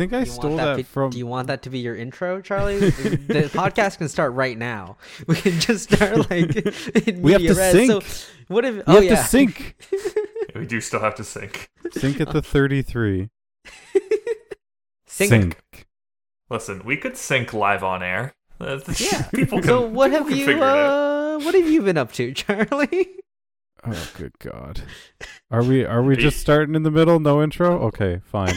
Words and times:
think 0.00 0.12
I 0.14 0.20
Do 0.24 0.26
you 0.30 0.32
stole 0.32 0.50
want 0.52 0.56
that, 0.62 0.76
be- 0.78 0.82
from. 0.82 1.10
Do 1.10 1.18
you 1.18 1.26
want 1.26 1.46
that 1.48 1.62
to 1.62 1.70
be 1.70 1.78
your 1.78 1.94
intro, 1.94 2.40
Charlie? 2.40 2.78
the 2.78 2.88
podcast 3.52 3.98
can 3.98 4.08
start 4.08 4.32
right 4.32 4.56
now. 4.56 4.96
We 5.26 5.34
can 5.36 5.60
just 5.60 5.92
start 5.92 6.30
like 6.30 6.56
in 7.06 7.20
We 7.22 7.32
have 7.32 7.42
to 7.42 7.54
res. 7.54 7.72
sync. 7.72 8.02
So 8.02 8.26
what 8.48 8.64
if? 8.64 8.76
we 8.76 8.82
oh 8.86 8.92
have 8.94 9.04
yeah, 9.04 9.16
to 9.16 9.22
sync. 9.24 9.76
We 10.54 10.66
do 10.66 10.80
still 10.80 11.00
have 11.00 11.14
to 11.16 11.24
sync. 11.24 11.70
sync 11.92 12.20
at 12.20 12.30
the 12.32 12.40
33. 12.42 13.28
sync. 15.06 15.86
Listen, 16.48 16.82
we 16.84 16.96
could 16.96 17.16
sync 17.16 17.52
live 17.52 17.84
on 17.84 18.02
air. 18.02 18.34
Uh, 18.60 18.80
Yeah. 18.98 19.22
people 19.34 19.58
can, 19.58 19.68
So 19.68 19.80
what 19.86 20.10
have 20.12 20.30
you? 20.30 20.44
figure 20.46 20.56
it 20.56 20.62
out. 20.62 21.36
Uh, 21.40 21.44
what 21.44 21.54
have 21.54 21.68
you 21.68 21.82
been 21.82 21.96
up 21.98 22.12
to, 22.12 22.32
Charlie? 22.34 23.16
Oh, 23.86 24.08
good 24.16 24.38
God. 24.38 24.82
Are 25.50 25.62
we 25.62 25.84
are 25.86 26.02
we 26.02 26.14
just 26.16 26.38
starting 26.40 26.74
in 26.74 26.82
the 26.82 26.90
middle? 26.90 27.18
No 27.20 27.42
intro? 27.42 27.78
Okay, 27.86 28.20
fine. 28.24 28.54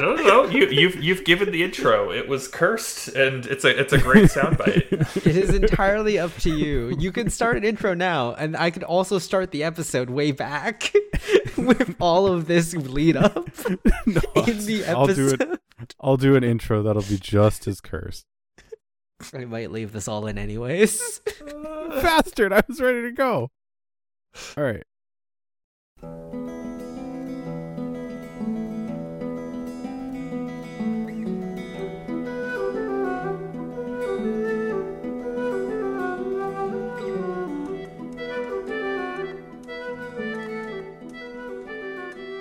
No, 0.00 0.14
no, 0.14 0.22
no. 0.22 0.44
You, 0.46 0.66
you've 0.68 0.96
you've 1.02 1.24
given 1.24 1.50
the 1.50 1.62
intro. 1.62 2.10
It 2.12 2.28
was 2.28 2.48
cursed, 2.48 3.08
and 3.08 3.44
it's 3.46 3.64
a 3.64 3.78
it's 3.80 3.92
a 3.92 3.98
great 3.98 4.24
soundbite. 4.30 5.16
It 5.26 5.36
is 5.36 5.50
entirely 5.54 6.18
up 6.18 6.34
to 6.38 6.50
you. 6.56 6.94
You 6.98 7.10
can 7.12 7.30
start 7.30 7.56
an 7.56 7.64
intro 7.64 7.94
now, 7.94 8.34
and 8.34 8.56
I 8.56 8.70
could 8.70 8.84
also 8.84 9.18
start 9.18 9.50
the 9.50 9.64
episode 9.64 10.10
way 10.10 10.32
back 10.32 10.92
with 11.56 11.96
all 12.00 12.26
of 12.26 12.46
this 12.46 12.74
lead 12.74 13.16
up 13.16 13.48
No, 14.06 14.20
in 14.46 14.64
the 14.66 14.84
I'll 14.88 15.06
do 15.06 15.28
episode. 15.30 15.42
it. 15.80 15.94
I'll 16.00 16.16
do 16.16 16.36
an 16.36 16.44
intro 16.44 16.82
that'll 16.82 17.02
be 17.02 17.18
just 17.18 17.66
as 17.66 17.80
cursed. 17.80 18.24
I 19.34 19.44
might 19.46 19.72
leave 19.72 19.92
this 19.92 20.06
all 20.06 20.26
in 20.28 20.38
anyways. 20.38 21.20
Bastard! 22.02 22.52
I 22.52 22.62
was 22.68 22.80
ready 22.80 23.02
to 23.02 23.12
go. 23.12 23.50
All 24.56 24.62
right. 24.64 24.84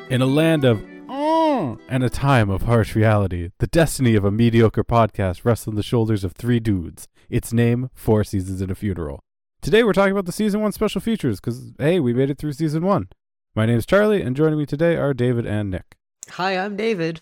In 0.09 0.21
a 0.21 0.25
land 0.25 0.63
of 0.63 0.79
"Mm," 0.79 1.79
and 1.89 2.01
a 2.01 2.09
time 2.09 2.49
of 2.49 2.61
harsh 2.61 2.95
reality, 2.95 3.49
the 3.59 3.67
destiny 3.67 4.15
of 4.15 4.23
a 4.23 4.31
mediocre 4.31 4.83
podcast 4.83 5.43
rests 5.43 5.67
on 5.67 5.75
the 5.75 5.83
shoulders 5.83 6.23
of 6.23 6.31
three 6.31 6.61
dudes. 6.61 7.09
Its 7.29 7.51
name, 7.51 7.89
Four 7.93 8.23
Seasons 8.23 8.61
and 8.61 8.71
a 8.71 8.75
Funeral. 8.75 9.19
Today 9.61 9.83
we're 9.83 9.91
talking 9.91 10.13
about 10.13 10.25
the 10.25 10.31
season 10.31 10.61
one 10.61 10.71
special 10.71 11.01
features 11.01 11.41
because, 11.41 11.73
hey, 11.77 11.99
we 11.99 12.13
made 12.13 12.29
it 12.29 12.37
through 12.37 12.53
season 12.53 12.85
one. 12.85 13.09
My 13.53 13.65
name's 13.65 13.85
Charlie, 13.85 14.21
and 14.21 14.33
joining 14.33 14.57
me 14.57 14.65
today 14.65 14.95
are 14.95 15.13
David 15.13 15.45
and 15.45 15.69
Nick. 15.69 15.97
Hi, 16.31 16.57
I'm 16.57 16.77
David. 16.77 17.19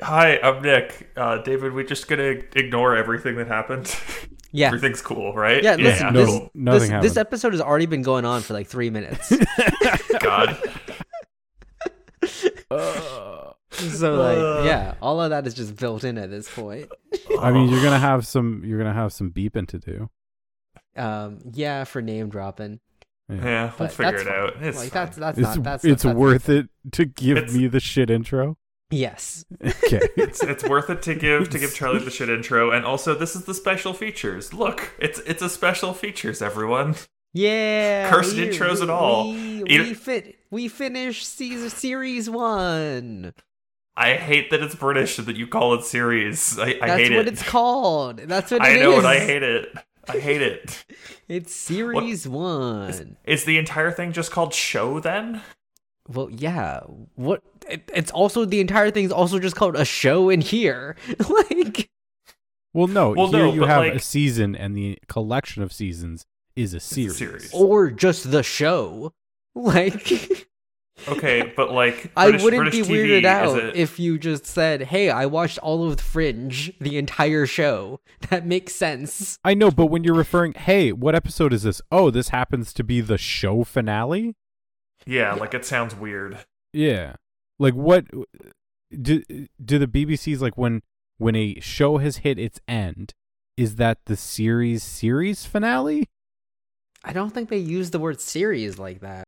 Hi, 0.00 0.38
I'm 0.38 0.62
Nick. 0.62 1.10
Uh, 1.14 1.42
David, 1.42 1.74
we're 1.74 1.84
just 1.84 2.08
gonna 2.08 2.40
ignore 2.56 2.96
everything 2.96 3.36
that 3.36 3.48
happened. 3.48 3.94
Yeah. 4.50 4.68
Everything's 4.68 5.02
cool, 5.02 5.34
right? 5.34 5.62
Yeah, 5.62 5.74
listen, 5.76 6.14
no- 6.14 6.24
this, 6.24 6.28
nothing 6.54 6.80
this, 6.80 6.88
happened. 6.88 7.04
this 7.04 7.16
episode 7.18 7.52
has 7.52 7.60
already 7.60 7.84
been 7.84 8.00
going 8.00 8.24
on 8.24 8.40
for 8.40 8.54
like 8.54 8.66
three 8.66 8.88
minutes. 8.88 9.30
God. 10.20 10.58
so 13.70 14.14
like, 14.16 14.64
yeah, 14.66 14.94
all 15.02 15.20
of 15.20 15.30
that 15.30 15.46
is 15.46 15.54
just 15.54 15.76
built 15.76 16.04
in 16.04 16.18
at 16.18 16.30
this 16.30 16.52
point. 16.52 16.90
I 17.40 17.50
mean, 17.50 17.68
you're 17.70 17.82
gonna 17.82 17.98
have 17.98 18.26
some. 18.26 18.62
You're 18.64 18.78
gonna 18.78 18.92
have 18.92 19.12
some 19.12 19.30
beeping 19.30 19.66
to 19.68 19.78
do. 19.78 20.10
Um, 20.96 21.38
yeah, 21.52 21.84
for 21.84 22.02
name 22.02 22.28
dropping. 22.28 22.80
Yeah, 23.30 23.72
we'll 23.78 23.88
figure 23.88 24.16
it 24.16 24.24
fine. 24.26 24.34
out. 24.34 24.54
It's 24.60 24.78
like 24.78 24.90
fine. 24.90 25.04
that's 25.06 25.16
that's 25.18 25.38
It's 25.38 25.54
not 25.56 25.62
that's 25.62 25.84
it's 25.84 26.02
that's, 26.02 26.16
worth 26.16 26.48
it 26.48 26.68
to 26.92 27.04
give 27.04 27.36
It's- 27.36 27.54
me 27.54 27.66
the 27.66 27.80
shit 27.80 28.10
intro. 28.10 28.56
Yes. 28.90 29.44
Okay. 29.62 30.00
it's 30.16 30.42
it's 30.42 30.64
worth 30.64 30.88
it 30.90 31.02
to 31.02 31.14
give 31.14 31.50
to 31.50 31.58
give 31.58 31.74
Charlie 31.74 31.98
the 32.04 32.10
shit 32.10 32.28
intro, 32.30 32.70
and 32.70 32.84
also 32.86 33.14
this 33.14 33.34
is 33.36 33.44
the 33.44 33.54
special 33.54 33.92
features. 33.94 34.52
Look, 34.54 34.94
it's 34.98 35.18
it's 35.20 35.42
a 35.42 35.48
special 35.50 35.92
features, 35.94 36.40
everyone. 36.42 36.94
Yeah. 37.34 38.10
Cursed 38.10 38.36
we- 38.36 38.48
intros 38.48 38.78
and 38.80 38.88
we- 38.88 38.94
all. 38.94 39.30
We, 39.32 39.38
You- 39.74 39.82
we 39.82 39.94
fit 39.94 40.36
we 40.50 40.68
finished 40.68 41.26
season 41.26 41.68
series 41.70 42.28
one. 42.30 43.34
I 43.96 44.14
hate 44.14 44.50
that 44.50 44.62
it's 44.62 44.74
British 44.76 45.18
and 45.18 45.26
that 45.26 45.36
you 45.36 45.46
call 45.46 45.74
it 45.74 45.84
series. 45.84 46.58
I, 46.58 46.78
I 46.80 46.88
hate 46.96 47.06
it. 47.06 47.08
That's 47.08 47.10
what 47.16 47.26
it's 47.28 47.42
called. 47.42 48.18
That's 48.18 48.50
what 48.50 48.62
it 48.64 48.68
is. 48.68 48.68
I 48.68 48.76
it 48.78 48.82
know 48.82 48.92
is. 48.98 49.04
it. 49.04 49.06
I 49.06 49.18
hate 49.18 49.42
it. 49.42 49.68
I 50.08 50.18
hate 50.18 50.42
it. 50.42 50.84
It's 51.28 51.54
series 51.54 52.26
one. 52.26 53.18
Is 53.26 53.44
the 53.44 53.58
entire 53.58 53.90
thing 53.90 54.12
just 54.12 54.30
called 54.32 54.54
show 54.54 54.98
then? 54.98 55.42
Well, 56.08 56.30
yeah. 56.30 56.80
What? 57.16 57.42
It, 57.68 57.90
it's 57.94 58.10
also 58.10 58.46
the 58.46 58.60
entire 58.60 58.90
thing's 58.90 59.12
also 59.12 59.38
just 59.38 59.54
called 59.56 59.76
a 59.76 59.84
show 59.84 60.30
in 60.30 60.40
here. 60.40 60.96
like, 61.28 61.90
Well, 62.72 62.86
no. 62.86 63.10
Well, 63.10 63.26
here 63.28 63.40
no, 63.40 63.52
you 63.52 63.60
but, 63.60 63.68
have 63.68 63.84
a 63.96 63.98
season, 64.00 64.56
and 64.56 64.74
the 64.74 64.98
collection 65.06 65.62
of 65.62 65.70
seasons 65.70 66.24
is 66.58 66.74
a 66.74 66.76
It's 66.78 66.86
a 66.92 66.94
series. 66.94 67.16
series. 67.16 67.50
or 67.54 67.90
just 67.90 68.30
the 68.30 68.42
show. 68.42 69.12
Like, 69.54 70.46
Okay, 71.08 71.52
but 71.56 71.72
like 71.72 72.10
I 72.16 72.30
wouldn't 72.30 72.70
British 72.70 72.86
be 72.88 72.94
TV, 72.94 73.06
weirded 73.22 73.24
out 73.24 73.58
it- 73.58 73.76
if 73.76 73.98
you 74.00 74.18
just 74.18 74.46
said, 74.46 74.82
"Hey, 74.82 75.10
I 75.10 75.26
watched 75.26 75.58
all 75.58 75.88
of 75.90 76.00
Fringe, 76.00 76.72
the 76.80 76.98
entire 76.98 77.46
show." 77.46 78.00
That 78.30 78.46
makes 78.46 78.74
sense. 78.74 79.38
I 79.44 79.54
know, 79.54 79.70
but 79.70 79.86
when 79.86 80.02
you're 80.04 80.14
referring, 80.14 80.52
hey, 80.52 80.92
what 80.92 81.14
episode 81.14 81.52
is 81.52 81.62
this? 81.62 81.80
Oh, 81.90 82.10
this 82.10 82.28
happens 82.30 82.72
to 82.74 82.84
be 82.84 83.00
the 83.00 83.16
show 83.18 83.64
finale. 83.64 84.34
yeah, 85.06 85.34
like 85.34 85.54
it 85.54 85.64
sounds 85.64 85.94
weird. 85.94 86.38
Yeah. 86.72 87.14
Like 87.58 87.74
what 87.74 88.04
do 88.90 89.22
do 89.64 89.78
the 89.78 89.86
BBC's 89.88 90.42
like 90.42 90.56
when 90.58 90.82
when 91.16 91.34
a 91.36 91.58
show 91.60 91.98
has 91.98 92.18
hit 92.18 92.38
its 92.38 92.60
end, 92.68 93.14
is 93.56 93.76
that 93.76 93.98
the 94.06 94.16
series 94.16 94.82
series 94.82 95.46
finale? 95.46 96.08
I 97.08 97.12
don't 97.14 97.30
think 97.30 97.48
they 97.48 97.56
use 97.56 97.90
the 97.90 97.98
word 97.98 98.20
series 98.20 98.78
like 98.78 99.00
that. 99.00 99.24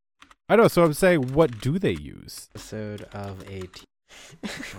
I 0.50 0.56
know, 0.56 0.68
so 0.68 0.84
I'm 0.84 0.92
saying 0.92 1.32
what 1.32 1.60
do 1.62 1.78
they 1.78 1.92
use? 1.92 2.50
Episode 2.54 3.02
of 3.14 3.40
a. 3.48 3.62
T- 3.62 3.84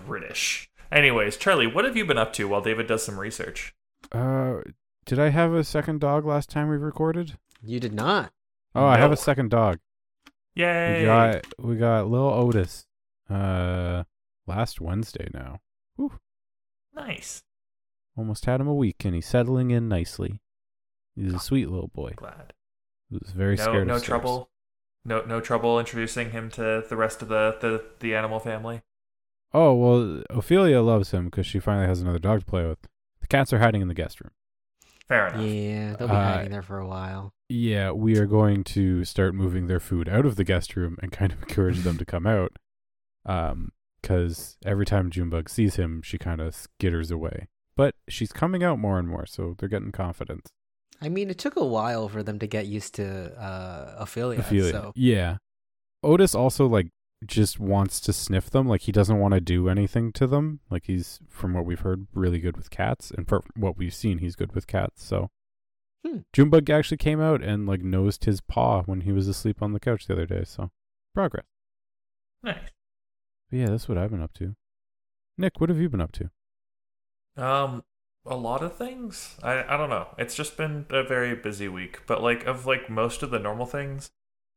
British. 0.06 0.70
Anyways, 0.92 1.36
Charlie, 1.38 1.66
what 1.66 1.84
have 1.86 1.98
you 1.98 2.06
been 2.06 2.18
up 2.20 2.32
to 2.34 2.48
while 2.48 2.62
David 2.62 2.86
does 2.86 3.04
some 3.04 3.20
research? 3.20 3.74
Uh 4.12 4.58
did 5.06 5.18
I 5.18 5.30
have 5.30 5.52
a 5.54 5.64
second 5.64 6.00
dog 6.00 6.26
last 6.26 6.50
time 6.50 6.70
we 6.70 6.78
recorded? 6.78 7.38
you 7.64 7.80
did 7.80 7.94
not. 7.94 8.32
Oh, 8.76 8.86
I 8.86 8.98
have 8.98 9.12
a 9.12 9.18
second 9.18 9.50
dog. 9.50 9.80
Yay! 10.54 11.00
We 11.00 11.06
got 11.06 11.46
we 11.58 11.76
got 11.78 12.08
little 12.08 12.30
Otis 12.30 12.86
uh 13.30 14.04
last 14.46 14.80
Wednesday 14.80 15.28
now. 15.34 15.60
nice. 16.94 17.42
Almost 18.16 18.46
had 18.46 18.62
him 18.62 18.68
a 18.68 18.76
week 18.76 19.04
and 19.06 19.16
he's 19.16 19.26
settling 19.26 19.72
in 19.72 19.88
nicely. 19.90 20.40
He's 21.16 21.34
a 21.34 21.40
sweet 21.40 21.68
little 21.70 21.88
boy. 21.88 22.14
Glad. 22.16 22.54
He 23.12 23.18
was 23.22 23.32
very 23.34 23.56
no, 23.58 23.64
scared 23.66 23.88
no 23.88 23.96
of 23.96 24.00
stairs. 24.00 24.08
trouble. 24.08 24.50
No, 25.06 25.22
no 25.26 25.42
trouble 25.42 25.80
introducing 25.80 26.32
him 26.32 26.50
to 26.52 26.84
the 26.90 26.96
rest 26.96 27.22
of 27.22 27.28
the 27.28 27.58
the, 27.62 27.84
the 28.00 28.16
animal 28.16 28.40
family. 28.40 28.82
Oh 29.54 29.74
well, 29.76 30.24
Ophelia 30.30 30.82
loves 30.82 31.12
him 31.12 31.26
because 31.26 31.46
she 31.46 31.60
finally 31.60 31.88
has 31.88 32.02
another 32.02 32.20
dog 32.20 32.40
to 32.42 32.46
play 32.46 32.66
with. 32.68 32.80
The 33.22 33.28
cats 33.28 33.54
are 33.54 33.60
hiding 33.60 33.82
in 33.82 33.88
the 33.90 33.94
guest 33.94 34.22
room. 34.22 34.32
Fair 35.08 35.28
enough. 35.28 35.42
Yeah, 35.46 35.96
they'll 35.98 36.08
be 36.08 36.14
Uh, 36.14 36.34
hiding 36.36 36.52
there 36.52 36.62
for 36.62 36.80
a 36.80 36.88
while. 36.88 37.34
Yeah, 37.50 37.92
we 37.92 38.18
are 38.18 38.26
going 38.26 38.64
to 38.66 39.04
start 39.04 39.36
moving 39.36 39.68
their 39.68 39.82
food 39.82 40.08
out 40.08 40.26
of 40.26 40.38
the 40.38 40.46
guest 40.46 40.76
room 40.78 40.98
and 41.02 41.12
kind 41.12 41.34
of 41.34 41.42
encourage 41.44 41.80
them 41.84 41.98
to 41.98 42.06
come 42.06 42.26
out. 42.26 42.58
Um, 43.26 43.72
because 44.02 44.58
every 44.66 44.86
time 44.86 45.12
Junebug 45.12 45.48
sees 45.50 45.76
him, 45.76 46.02
she 46.02 46.18
kind 46.18 46.42
of 46.42 46.56
skitters 46.56 47.12
away. 47.12 47.50
But 47.76 47.96
she's 48.08 48.32
coming 48.32 48.64
out 48.64 48.80
more 48.80 48.98
and 48.98 49.08
more, 49.08 49.26
so 49.28 49.56
they're 49.58 49.70
getting 49.70 49.92
confidence. 49.92 50.50
I 51.02 51.10
mean, 51.10 51.30
it 51.30 51.38
took 51.38 51.56
a 51.56 51.66
while 51.66 52.08
for 52.10 52.22
them 52.24 52.38
to 52.40 52.48
get 52.48 52.68
used 52.68 52.94
to 52.96 53.34
uh, 53.42 53.96
Ophelia. 53.98 54.40
Ophelia. 54.40 54.72
So 54.72 54.94
Yeah. 54.96 55.38
Otis 56.04 56.36
also 56.36 56.68
like 56.68 56.90
just 57.26 57.60
wants 57.60 58.00
to 58.02 58.14
sniff 58.14 58.50
them. 58.50 58.68
Like 58.68 58.82
he 58.82 58.92
doesn't 58.92 59.20
want 59.20 59.34
to 59.34 59.42
do 59.42 59.70
anything 59.70 60.12
to 60.14 60.28
them. 60.28 60.60
Like 60.70 60.86
he's 60.86 61.20
from 61.28 61.54
what 61.54 61.66
we've 61.66 61.80
heard 61.80 62.08
really 62.14 62.40
good 62.40 62.58
with 62.58 62.70
cats, 62.70 63.12
and 63.12 63.28
from 63.28 63.42
what 63.56 63.78
we've 63.78 63.94
seen, 63.94 64.20
he's 64.20 64.36
good 64.36 64.54
with 64.54 64.68
cats. 64.68 65.04
So 65.04 65.30
Hmm. 66.06 66.20
Junebug 66.34 66.68
actually 66.72 66.98
came 66.98 67.22
out 67.22 67.44
and 67.44 67.68
like 67.68 67.82
nosed 67.82 68.26
his 68.26 68.42
paw 68.42 68.82
when 68.84 69.02
he 69.02 69.12
was 69.12 69.28
asleep 69.28 69.62
on 69.62 69.74
the 69.74 69.80
couch 69.80 70.08
the 70.08 70.14
other 70.14 70.26
day. 70.26 70.44
So 70.46 70.72
progress. 71.14 71.46
Nice. 72.42 72.58
But 73.52 73.60
yeah, 73.60 73.70
that's 73.70 73.88
what 73.88 74.00
I've 74.00 74.10
been 74.10 74.22
up 74.24 74.34
to. 74.36 74.56
Nick, 75.38 75.60
what 75.62 75.70
have 75.70 75.80
you 75.80 75.90
been 75.90 76.02
up 76.02 76.12
to? 76.14 76.32
Um, 77.38 77.84
a 78.26 78.36
lot 78.36 78.62
of 78.62 78.76
things. 78.78 79.38
I 79.44 79.64
I 79.64 79.78
don't 79.78 79.90
know. 79.90 80.08
It's 80.18 80.36
just 80.36 80.58
been 80.58 80.86
a 80.90 81.04
very 81.04 81.36
busy 81.36 81.68
week. 81.68 82.02
But 82.08 82.22
like 82.22 82.46
of 82.46 82.66
like 82.66 82.90
most 82.90 83.24
of 83.24 83.32
the 83.32 83.40
normal 83.40 83.66
things, 83.66 84.12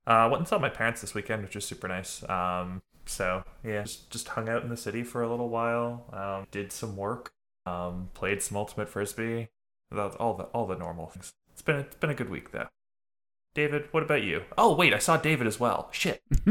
uh, 0.06 0.10
I 0.10 0.26
went 0.26 0.38
and 0.40 0.48
saw 0.48 0.58
my 0.58 0.68
parents 0.68 1.00
this 1.00 1.14
weekend, 1.14 1.42
which 1.42 1.54
was 1.54 1.64
super 1.64 1.88
nice. 1.88 2.28
Um, 2.28 2.82
so 3.06 3.44
yeah, 3.64 3.82
just 3.82 4.10
just 4.10 4.28
hung 4.28 4.48
out 4.48 4.62
in 4.62 4.68
the 4.68 4.76
city 4.76 5.02
for 5.02 5.22
a 5.22 5.28
little 5.30 5.48
while. 5.48 6.04
Um, 6.12 6.46
did 6.50 6.72
some 6.72 6.96
work. 6.96 7.32
Um, 7.66 8.10
played 8.14 8.42
some 8.42 8.56
ultimate 8.58 8.88
frisbee. 8.88 9.48
That's 9.90 10.16
all 10.16 10.34
the 10.34 10.44
all 10.44 10.66
the 10.66 10.76
normal 10.76 11.06
things. 11.06 11.32
It's 11.52 11.62
been 11.62 11.76
it's 11.76 11.96
been 11.96 12.10
a 12.10 12.14
good 12.14 12.30
week 12.30 12.52
though. 12.52 12.68
David, 13.54 13.84
what 13.92 14.02
about 14.02 14.22
you? 14.24 14.42
Oh 14.58 14.74
wait, 14.74 14.92
I 14.92 14.98
saw 14.98 15.16
David 15.16 15.46
as 15.46 15.60
well. 15.60 15.88
Shit. 15.92 16.20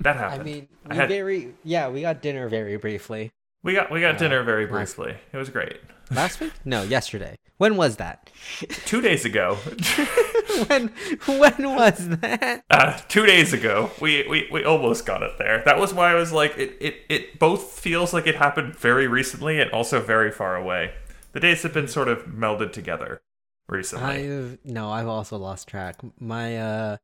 that 0.00 0.16
happened. 0.16 0.40
I 0.40 0.44
mean, 0.44 0.68
I 0.86 0.88
we 0.90 0.96
had- 0.96 1.08
very 1.08 1.54
yeah, 1.64 1.88
we 1.88 2.02
got 2.02 2.20
dinner 2.22 2.48
very 2.48 2.76
briefly 2.76 3.32
we 3.62 3.74
got 3.74 3.90
we 3.90 4.00
got 4.00 4.16
uh, 4.16 4.18
dinner 4.18 4.42
very 4.42 4.66
last- 4.66 4.96
briefly. 4.96 5.16
It 5.32 5.36
was 5.36 5.50
great. 5.50 5.78
last 6.10 6.40
week. 6.40 6.52
No, 6.64 6.82
yesterday. 6.82 7.36
When 7.58 7.76
was 7.76 7.96
that? 7.96 8.30
Two 8.86 9.00
days 9.00 9.24
ago, 9.24 9.54
when 10.66 10.88
when 11.26 11.74
was 11.76 12.08
that? 12.18 12.64
uh, 12.70 12.98
two 13.08 13.24
days 13.24 13.52
ago, 13.52 13.90
we, 14.00 14.26
we 14.28 14.48
we 14.50 14.64
almost 14.64 15.06
got 15.06 15.22
it 15.22 15.38
there. 15.38 15.62
That 15.64 15.78
was 15.78 15.94
why 15.94 16.10
I 16.10 16.14
was 16.14 16.32
like, 16.32 16.56
it, 16.58 16.76
it 16.80 16.96
it 17.08 17.38
both 17.38 17.78
feels 17.78 18.12
like 18.12 18.26
it 18.26 18.34
happened 18.34 18.76
very 18.76 19.06
recently 19.06 19.60
and 19.60 19.70
also 19.70 20.00
very 20.00 20.32
far 20.32 20.56
away. 20.56 20.92
The 21.32 21.40
days 21.40 21.62
have 21.62 21.72
been 21.72 21.86
sort 21.88 22.08
of 22.08 22.24
melded 22.24 22.72
together 22.72 23.22
recently. 23.68 24.04
I've 24.28 24.58
no, 24.64 24.90
I've 24.90 25.08
also 25.08 25.36
lost 25.38 25.68
track. 25.68 25.96
My 26.18 26.56
uh 26.58 26.96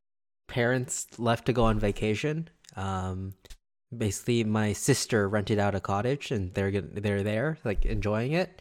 parents 0.48 1.06
left 1.18 1.46
to 1.46 1.52
go 1.52 1.64
on 1.64 1.78
vacation. 1.78 2.48
Um 2.74 3.34
basically 3.96 4.44
my 4.44 4.72
sister 4.72 5.28
rented 5.28 5.58
out 5.58 5.74
a 5.74 5.80
cottage 5.80 6.30
and 6.30 6.52
they're 6.54 6.80
they're 6.80 7.22
there 7.22 7.58
like 7.64 7.84
enjoying 7.84 8.32
it. 8.32 8.60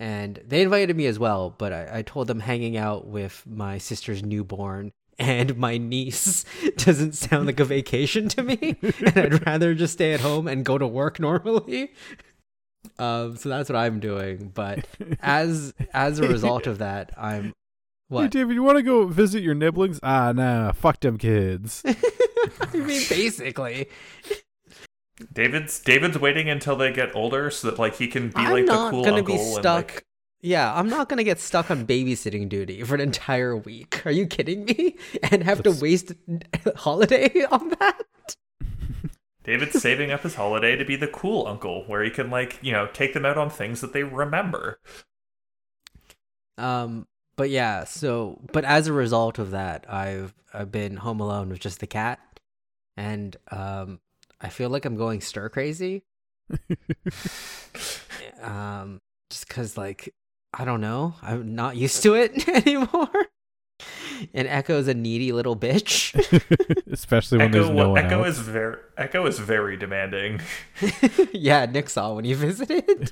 And 0.00 0.40
they 0.44 0.62
invited 0.62 0.96
me 0.96 1.06
as 1.06 1.18
well, 1.18 1.50
but 1.50 1.72
I, 1.72 1.98
I 1.98 2.02
told 2.02 2.26
them 2.26 2.40
hanging 2.40 2.76
out 2.76 3.06
with 3.06 3.44
my 3.46 3.78
sister's 3.78 4.22
newborn 4.22 4.90
and 5.18 5.56
my 5.56 5.78
niece 5.78 6.44
doesn't 6.76 7.12
sound 7.12 7.46
like 7.46 7.60
a 7.60 7.64
vacation 7.64 8.28
to 8.30 8.42
me. 8.42 8.76
and 8.82 9.16
I'd 9.16 9.46
rather 9.46 9.74
just 9.74 9.92
stay 9.94 10.12
at 10.12 10.20
home 10.20 10.48
and 10.48 10.64
go 10.64 10.78
to 10.78 10.86
work 10.86 11.20
normally. 11.20 11.92
Um, 12.98 13.36
so 13.36 13.48
that's 13.48 13.68
what 13.68 13.76
I'm 13.76 14.00
doing. 14.00 14.50
But 14.52 14.86
as 15.20 15.72
as 15.92 16.18
a 16.18 16.26
result 16.26 16.66
of 16.66 16.78
that, 16.78 17.12
I'm 17.16 17.52
Hey, 18.12 18.16
what? 18.16 18.30
David, 18.30 18.54
you 18.54 18.62
want 18.62 18.76
to 18.76 18.82
go 18.82 19.06
visit 19.06 19.42
your 19.42 19.54
nibblings? 19.54 19.98
Ah, 20.02 20.32
nah, 20.32 20.72
fuck 20.72 21.00
them 21.00 21.16
kids. 21.16 21.82
I 21.86 22.66
mean, 22.74 23.00
basically, 23.08 23.88
David's 25.32 25.80
David's 25.80 26.18
waiting 26.18 26.48
until 26.48 26.76
they 26.76 26.92
get 26.92 27.14
older 27.14 27.50
so 27.50 27.70
that 27.70 27.78
like 27.78 27.96
he 27.96 28.06
can 28.08 28.28
be 28.28 28.34
I'm 28.36 28.52
like 28.52 28.66
the 28.66 28.72
cool 28.90 29.04
gonna 29.04 29.18
uncle 29.18 29.36
be 29.36 29.40
and 29.56 29.64
like 29.64 30.04
Yeah, 30.40 30.74
I'm 30.74 30.88
not 30.88 31.08
gonna 31.08 31.24
get 31.24 31.38
stuck 31.38 31.70
on 31.70 31.86
babysitting 31.86 32.48
duty 32.48 32.82
for 32.82 32.94
an 32.94 33.00
entire 33.00 33.56
week. 33.56 34.04
Are 34.06 34.10
you 34.10 34.26
kidding 34.26 34.64
me? 34.64 34.96
And 35.30 35.42
have 35.42 35.58
That's- 35.58 35.78
to 35.78 35.82
waste 35.82 36.12
a 36.66 36.76
holiday 36.76 37.44
on 37.50 37.70
that? 37.80 38.02
David's 39.44 39.80
saving 39.82 40.10
up 40.12 40.22
his 40.22 40.34
holiday 40.36 40.76
to 40.76 40.84
be 40.84 40.96
the 40.96 41.08
cool 41.08 41.46
uncle 41.46 41.84
where 41.86 42.02
he 42.02 42.10
can 42.10 42.30
like, 42.30 42.58
you 42.62 42.72
know, 42.72 42.88
take 42.92 43.12
them 43.14 43.24
out 43.24 43.36
on 43.38 43.50
things 43.50 43.80
that 43.80 43.92
they 43.92 44.04
remember. 44.04 44.78
Um, 46.58 47.06
but 47.36 47.50
yeah, 47.50 47.84
so 47.84 48.38
but 48.52 48.64
as 48.64 48.86
a 48.86 48.92
result 48.92 49.38
of 49.38 49.50
that, 49.52 49.86
I've 49.90 50.34
I've 50.52 50.70
been 50.70 50.96
home 50.96 51.20
alone 51.20 51.48
with 51.48 51.60
just 51.60 51.80
the 51.80 51.86
cat, 51.86 52.20
and 52.96 53.36
um, 53.50 54.00
I 54.42 54.48
feel 54.48 54.68
like 54.70 54.84
I'm 54.84 54.96
going 54.96 55.20
stir 55.20 55.48
crazy. 55.48 56.02
um, 58.42 59.00
just 59.30 59.46
because 59.48 59.76
like 59.76 60.12
I 60.52 60.64
don't 60.64 60.80
know, 60.80 61.14
I'm 61.22 61.54
not 61.54 61.76
used 61.76 62.02
to 62.02 62.14
it 62.14 62.46
anymore. 62.66 63.08
And 64.34 64.46
Echo's 64.46 64.86
a 64.86 64.94
needy 64.94 65.32
little 65.32 65.56
bitch. 65.56 66.14
Especially 66.92 67.38
when 67.38 67.50
there's 67.50 67.70
no 67.70 67.88
one 67.90 68.04
Echo 68.04 68.22
else. 68.22 68.36
is 68.36 68.38
very 68.40 68.76
Echo 68.96 69.26
is 69.26 69.38
very 69.40 69.76
demanding. 69.76 70.40
yeah, 71.32 71.66
Nick 71.66 71.88
saw 71.88 72.14
when 72.14 72.24
you 72.24 72.36
visited. 72.36 73.10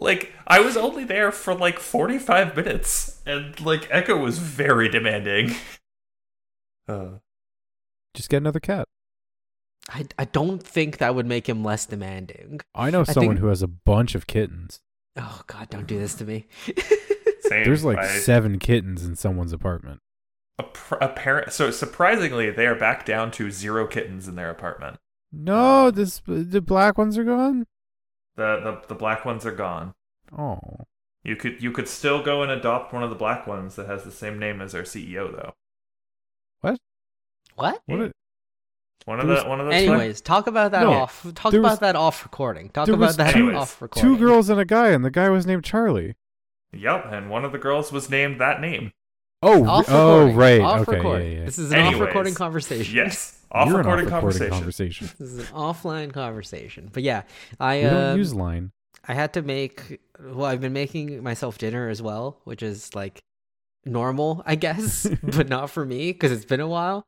like 0.00 0.32
I 0.46 0.60
was 0.60 0.76
only 0.76 1.04
there 1.04 1.30
for 1.30 1.54
like 1.54 1.78
45 1.78 2.56
minutes 2.56 3.20
and 3.26 3.60
like 3.60 3.86
Echo 3.90 4.16
was 4.16 4.38
very 4.38 4.88
demanding. 4.88 5.54
Uh, 6.88 7.18
Just 8.14 8.28
get 8.28 8.38
another 8.38 8.58
cat. 8.60 8.88
I 9.88 10.04
I 10.18 10.24
don't 10.26 10.62
think 10.62 10.98
that 10.98 11.14
would 11.14 11.26
make 11.26 11.48
him 11.48 11.64
less 11.64 11.86
demanding. 11.86 12.60
I 12.74 12.90
know 12.90 13.00
I 13.00 13.04
someone 13.04 13.36
think- 13.36 13.40
who 13.40 13.48
has 13.48 13.62
a 13.62 13.66
bunch 13.68 14.14
of 14.14 14.26
kittens. 14.26 14.80
Oh 15.16 15.42
God, 15.46 15.68
don't 15.70 15.86
do 15.86 15.98
this 15.98 16.14
to 16.16 16.24
me. 16.24 16.46
same. 17.40 17.64
There's 17.64 17.84
like 17.84 17.98
I- 17.98 18.18
seven 18.18 18.58
kittens 18.58 19.04
in 19.04 19.16
someone's 19.16 19.52
apartment. 19.52 20.00
a 20.58 20.62
pr- 20.64 20.94
apparent 21.00 21.52
so 21.52 21.70
surprisingly 21.70 22.50
they 22.50 22.66
are 22.66 22.74
back 22.74 23.04
down 23.04 23.30
to 23.32 23.50
zero 23.50 23.86
kittens 23.86 24.28
in 24.28 24.36
their 24.36 24.50
apartment. 24.50 24.98
No, 25.32 25.86
um, 25.88 25.94
this 25.94 26.22
the 26.26 26.60
black 26.60 26.96
ones 26.98 27.18
are 27.18 27.24
gone. 27.24 27.66
The 28.36 28.60
the 28.60 28.82
the 28.88 28.94
black 28.94 29.24
ones 29.24 29.44
are 29.44 29.52
gone. 29.54 29.92
Oh, 30.36 30.58
You 31.24 31.36
could 31.36 31.62
you 31.62 31.72
could 31.72 31.88
still 31.88 32.22
go 32.22 32.42
and 32.42 32.50
adopt 32.50 32.92
one 32.92 33.02
of 33.02 33.10
the 33.10 33.16
black 33.16 33.46
ones 33.46 33.74
that 33.76 33.86
has 33.88 34.04
the 34.04 34.10
same 34.12 34.38
name 34.38 34.60
as 34.62 34.74
our 34.74 34.82
CEO 34.82 35.30
though. 35.32 35.52
what? 36.60 36.78
what? 37.56 37.80
Yeah. 37.88 38.08
A- 39.06 39.10
One 39.10 39.20
of 39.20 39.26
There 39.26 39.42
the 39.42 39.48
one 39.48 39.60
of 39.60 39.66
the 39.66 39.74
Anyways, 39.74 40.20
talk 40.20 40.46
about 40.46 40.70
that 40.72 40.82
No, 40.82 40.92
off. 40.92 41.22
Talk 41.34 41.52
about 41.54 41.70
was- 41.72 41.78
that 41.80 41.96
off 41.96 42.22
recording. 42.24 42.68
Talk 42.70 42.88
about 42.88 42.98
was 43.00 43.16
that 43.16 43.32
two- 43.34 43.54
off 43.54 43.80
recording. 43.82 44.16
Two 44.16 44.18
girls 44.18 44.48
and 44.48 44.60
a 44.60 44.64
guy, 44.64 44.88
and 44.90 45.04
the 45.04 45.10
guy 45.10 45.28
was 45.28 45.46
named 45.46 45.64
Charlie. 45.64 46.14
Yep, 46.72 47.06
and 47.12 47.28
one 47.30 47.44
of 47.44 47.52
the 47.52 47.58
girls 47.58 47.92
was 47.92 48.08
named 48.08 48.40
that 48.40 48.60
name. 48.60 48.92
Oh, 49.44 49.66
Off 49.66 49.86
oh, 49.88 50.18
recording. 50.28 50.36
right. 50.36 50.60
Off 50.60 50.80
okay, 50.88 50.96
recording. 50.98 51.32
yeah, 51.32 51.38
yeah. 51.40 51.44
This 51.46 51.58
is 51.58 51.72
an 51.72 51.78
Anyways, 51.80 52.00
off 52.00 52.06
recording 52.06 52.34
conversation. 52.34 52.94
Yes, 52.94 53.40
off 53.50 53.66
You're 53.68 53.80
an 53.80 53.86
recording 53.86 54.06
off-recording 54.12 54.38
conversation. 54.50 54.50
conversation. 54.52 55.10
This 55.18 55.28
is 55.32 55.38
an 55.40 55.54
offline 55.54 56.12
conversation. 56.12 56.88
But 56.92 57.02
yeah, 57.02 57.22
I 57.58 57.78
We 57.78 57.82
don't 57.82 58.10
um, 58.12 58.18
use 58.18 58.32
line. 58.34 58.70
I 59.08 59.14
had 59.14 59.32
to 59.32 59.42
make 59.42 60.00
well, 60.20 60.44
I've 60.44 60.60
been 60.60 60.72
making 60.72 61.22
myself 61.24 61.58
dinner 61.58 61.88
as 61.88 62.00
well, 62.00 62.40
which 62.44 62.62
is 62.62 62.94
like 62.94 63.20
normal, 63.84 64.42
I 64.46 64.54
guess, 64.54 65.08
but 65.22 65.48
not 65.48 65.70
for 65.70 65.84
me 65.84 66.12
because 66.12 66.30
it's 66.32 66.44
been 66.44 66.60
a 66.60 66.68
while. 66.68 67.02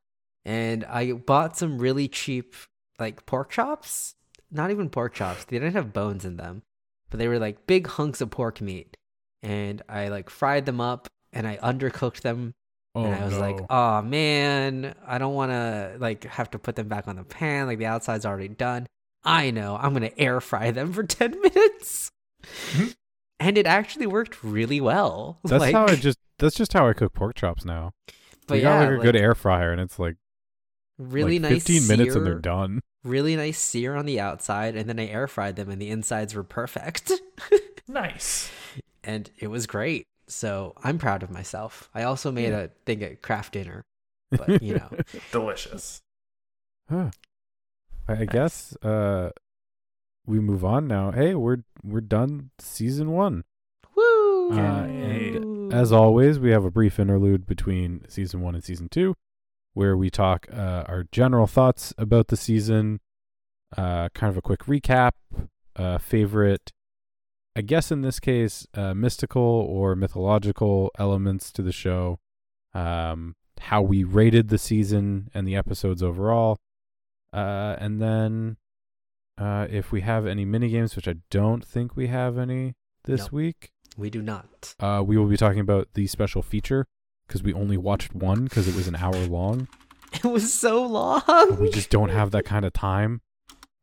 And 0.44 0.84
I 0.84 1.12
bought 1.12 1.56
some 1.56 1.78
really 1.78 2.08
cheap 2.08 2.54
like 2.98 3.26
pork 3.26 3.50
chops. 3.50 4.14
Not 4.50 4.70
even 4.70 4.90
pork 4.90 5.14
chops. 5.14 5.44
They 5.44 5.58
didn't 5.58 5.74
have 5.74 5.92
bones 5.92 6.24
in 6.24 6.36
them, 6.36 6.62
but 7.10 7.18
they 7.18 7.28
were 7.28 7.38
like 7.38 7.66
big 7.66 7.86
hunks 7.86 8.20
of 8.20 8.30
pork 8.30 8.60
meat. 8.60 8.96
And 9.42 9.82
I 9.88 10.08
like 10.08 10.30
fried 10.30 10.66
them 10.66 10.80
up 10.80 11.08
and 11.32 11.46
I 11.46 11.56
undercooked 11.56 12.20
them 12.20 12.54
Oh 12.94 13.04
and 13.04 13.14
I 13.14 13.24
was 13.24 13.34
no. 13.34 13.40
like, 13.40 13.56
"Oh 13.70 14.02
man, 14.02 14.94
I 15.04 15.18
don't 15.18 15.34
want 15.34 15.50
to 15.50 15.96
like 15.98 16.24
have 16.24 16.50
to 16.52 16.58
put 16.60 16.76
them 16.76 16.86
back 16.86 17.08
on 17.08 17.16
the 17.16 17.24
pan. 17.24 17.66
Like 17.66 17.78
the 17.78 17.86
outside's 17.86 18.24
already 18.24 18.48
done. 18.48 18.86
I 19.24 19.50
know. 19.50 19.76
I'm 19.80 19.92
gonna 19.92 20.12
air 20.16 20.40
fry 20.40 20.70
them 20.70 20.92
for 20.92 21.02
ten 21.02 21.40
minutes." 21.40 22.10
Mhm. 22.44 22.94
and 23.40 23.58
it 23.58 23.66
actually 23.66 24.06
worked 24.06 24.44
really 24.44 24.80
well. 24.80 25.40
that's 25.44 25.60
like, 25.60 25.74
how 25.74 25.86
I 25.86 25.96
just. 25.96 26.18
That's 26.38 26.54
just 26.54 26.72
how 26.72 26.88
I 26.88 26.92
cook 26.92 27.14
pork 27.14 27.34
chops 27.34 27.64
now. 27.64 27.92
But 28.46 28.56
we 28.56 28.62
yeah, 28.62 28.84
got 28.84 28.90
like 28.92 29.00
a 29.00 29.02
good 29.02 29.16
air 29.16 29.34
fryer, 29.34 29.72
and 29.72 29.80
it's 29.80 29.98
like 29.98 30.16
really 30.98 31.38
like 31.38 31.52
nice. 31.52 31.64
15 31.64 31.86
minutes 31.88 32.14
and 32.14 32.26
they're 32.26 32.38
done. 32.38 32.80
Really 33.02 33.36
nice 33.36 33.58
sear 33.58 33.94
on 33.96 34.06
the 34.06 34.18
outside, 34.20 34.76
and 34.76 34.88
then 34.88 34.98
I 34.98 35.06
air 35.08 35.26
fried 35.28 35.56
them, 35.56 35.68
and 35.68 35.80
the 35.80 35.90
insides 35.90 36.34
were 36.34 36.44
perfect. 36.44 37.12
Nice. 37.86 38.50
and 39.02 39.30
it 39.38 39.48
was 39.48 39.66
great. 39.66 40.06
So 40.26 40.72
I'm 40.82 40.96
proud 40.96 41.22
of 41.22 41.30
myself. 41.30 41.90
I 41.94 42.04
also 42.04 42.32
made 42.32 42.48
Yeah. 42.48 42.60
a 42.60 42.68
thing 42.86 43.02
at 43.02 43.20
craft 43.20 43.52
dinner, 43.52 43.84
but 44.30 44.62
you 44.62 44.76
know, 44.76 44.88
Delicious. 45.32 46.00
Huh. 46.88 47.10
I, 48.08 48.20
I 48.20 48.24
guess 48.24 48.74
uh, 48.82 49.30
we 50.26 50.40
move 50.40 50.64
on 50.64 50.86
now. 50.88 51.10
Hey, 51.10 51.34
we're 51.34 51.58
we're 51.82 52.00
done 52.00 52.50
season 52.58 53.10
one. 53.10 53.44
woo! 53.94 54.52
Uh, 54.52 54.56
and 54.86 55.72
As 55.74 55.92
always, 55.92 56.38
we 56.38 56.52
have 56.52 56.64
a 56.64 56.70
brief 56.70 56.98
interlude 56.98 57.46
between 57.46 58.06
season 58.08 58.40
one 58.40 58.54
and 58.54 58.64
season 58.64 58.88
two, 58.88 59.14
where 59.74 59.96
we 59.96 60.08
talk 60.10 60.46
uh, 60.52 60.84
our 60.86 61.04
general 61.12 61.46
thoughts 61.46 61.92
about 61.98 62.28
the 62.28 62.36
season, 62.36 63.00
uh, 63.76 64.08
kind 64.14 64.30
of 64.30 64.36
a 64.36 64.42
quick 64.42 64.60
recap, 64.64 65.12
uh, 65.76 65.98
favorite, 65.98 66.72
I 67.56 67.60
guess 67.60 67.90
in 67.92 68.02
this 68.02 68.18
case, 68.20 68.66
uh, 68.74 68.94
mystical 68.94 69.42
or 69.42 69.94
mythological 69.94 70.90
elements 70.98 71.52
to 71.52 71.62
the 71.62 71.72
show, 71.72 72.18
um, 72.72 73.34
how 73.60 73.82
we 73.82 74.02
rated 74.04 74.48
the 74.48 74.58
season 74.58 75.30
and 75.34 75.46
the 75.46 75.56
episodes 75.56 76.02
overall, 76.02 76.58
uh, 77.32 77.76
and 77.78 78.00
then 78.00 78.56
uh, 79.38 79.66
if 79.70 79.90
we 79.92 80.00
have 80.02 80.26
any 80.26 80.44
mini 80.44 80.68
games, 80.68 80.94
which 80.96 81.08
I 81.08 81.16
don't 81.30 81.64
think 81.64 81.96
we 81.96 82.06
have 82.06 82.38
any 82.38 82.74
this 83.04 83.22
No. 83.22 83.28
week. 83.32 83.70
we 83.96 84.10
do 84.10 84.22
not. 84.22 84.74
Uh, 84.80 85.02
we 85.06 85.16
will 85.16 85.26
be 85.26 85.36
talking 85.36 85.60
about 85.60 85.88
the 85.94 86.06
special 86.08 86.42
feature 86.42 86.86
because 87.26 87.42
we 87.42 87.52
only 87.52 87.76
watched 87.76 88.14
one 88.14 88.44
because 88.44 88.68
it 88.68 88.74
was 88.74 88.88
an 88.88 88.96
hour 88.96 89.14
long. 89.26 89.68
It 90.14 90.24
was 90.24 90.52
so 90.52 90.86
long. 90.86 91.22
We 91.58 91.70
just 91.70 91.90
don't 91.90 92.10
have 92.10 92.30
that 92.30 92.44
kind 92.44 92.64
of 92.64 92.72
time. 92.72 93.20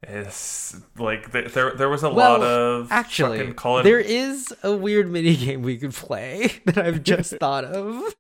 It's 0.01 0.79
like 0.97 1.29
th- 1.33 1.51
there 1.53 1.75
there 1.75 1.89
was 1.89 2.03
a 2.03 2.09
Well, 2.09 2.39
lot 2.39 2.41
of 2.41 2.87
Actually, 2.89 3.39
fucking 3.39 3.55
Colin 3.55 3.83
there 3.83 3.99
is 3.99 4.53
a 4.63 4.73
weird 4.73 5.11
mini 5.11 5.35
game 5.35 5.61
we 5.61 5.77
could 5.77 5.93
play 5.93 6.61
that 6.65 6.77
I've 6.77 7.03
just 7.03 7.33
thought 7.41 7.65
of. 7.65 8.15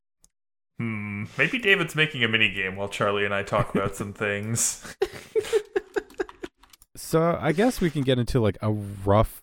Hmm. 0.77 1.23
Maybe 1.37 1.57
David's 1.57 1.95
making 1.95 2.23
a 2.25 2.27
mini 2.27 2.51
game 2.51 2.75
while 2.75 2.89
Charlie 2.89 3.23
and 3.23 3.33
I 3.33 3.43
talk 3.43 3.73
about 3.73 3.95
some 3.95 4.11
things. 4.11 4.93
So 6.95 7.37
I 7.41 7.51
guess 7.51 7.81
we 7.81 7.89
can 7.89 8.01
get 8.03 8.19
into 8.19 8.39
like 8.39 8.57
a 8.61 8.71
rough 8.71 9.41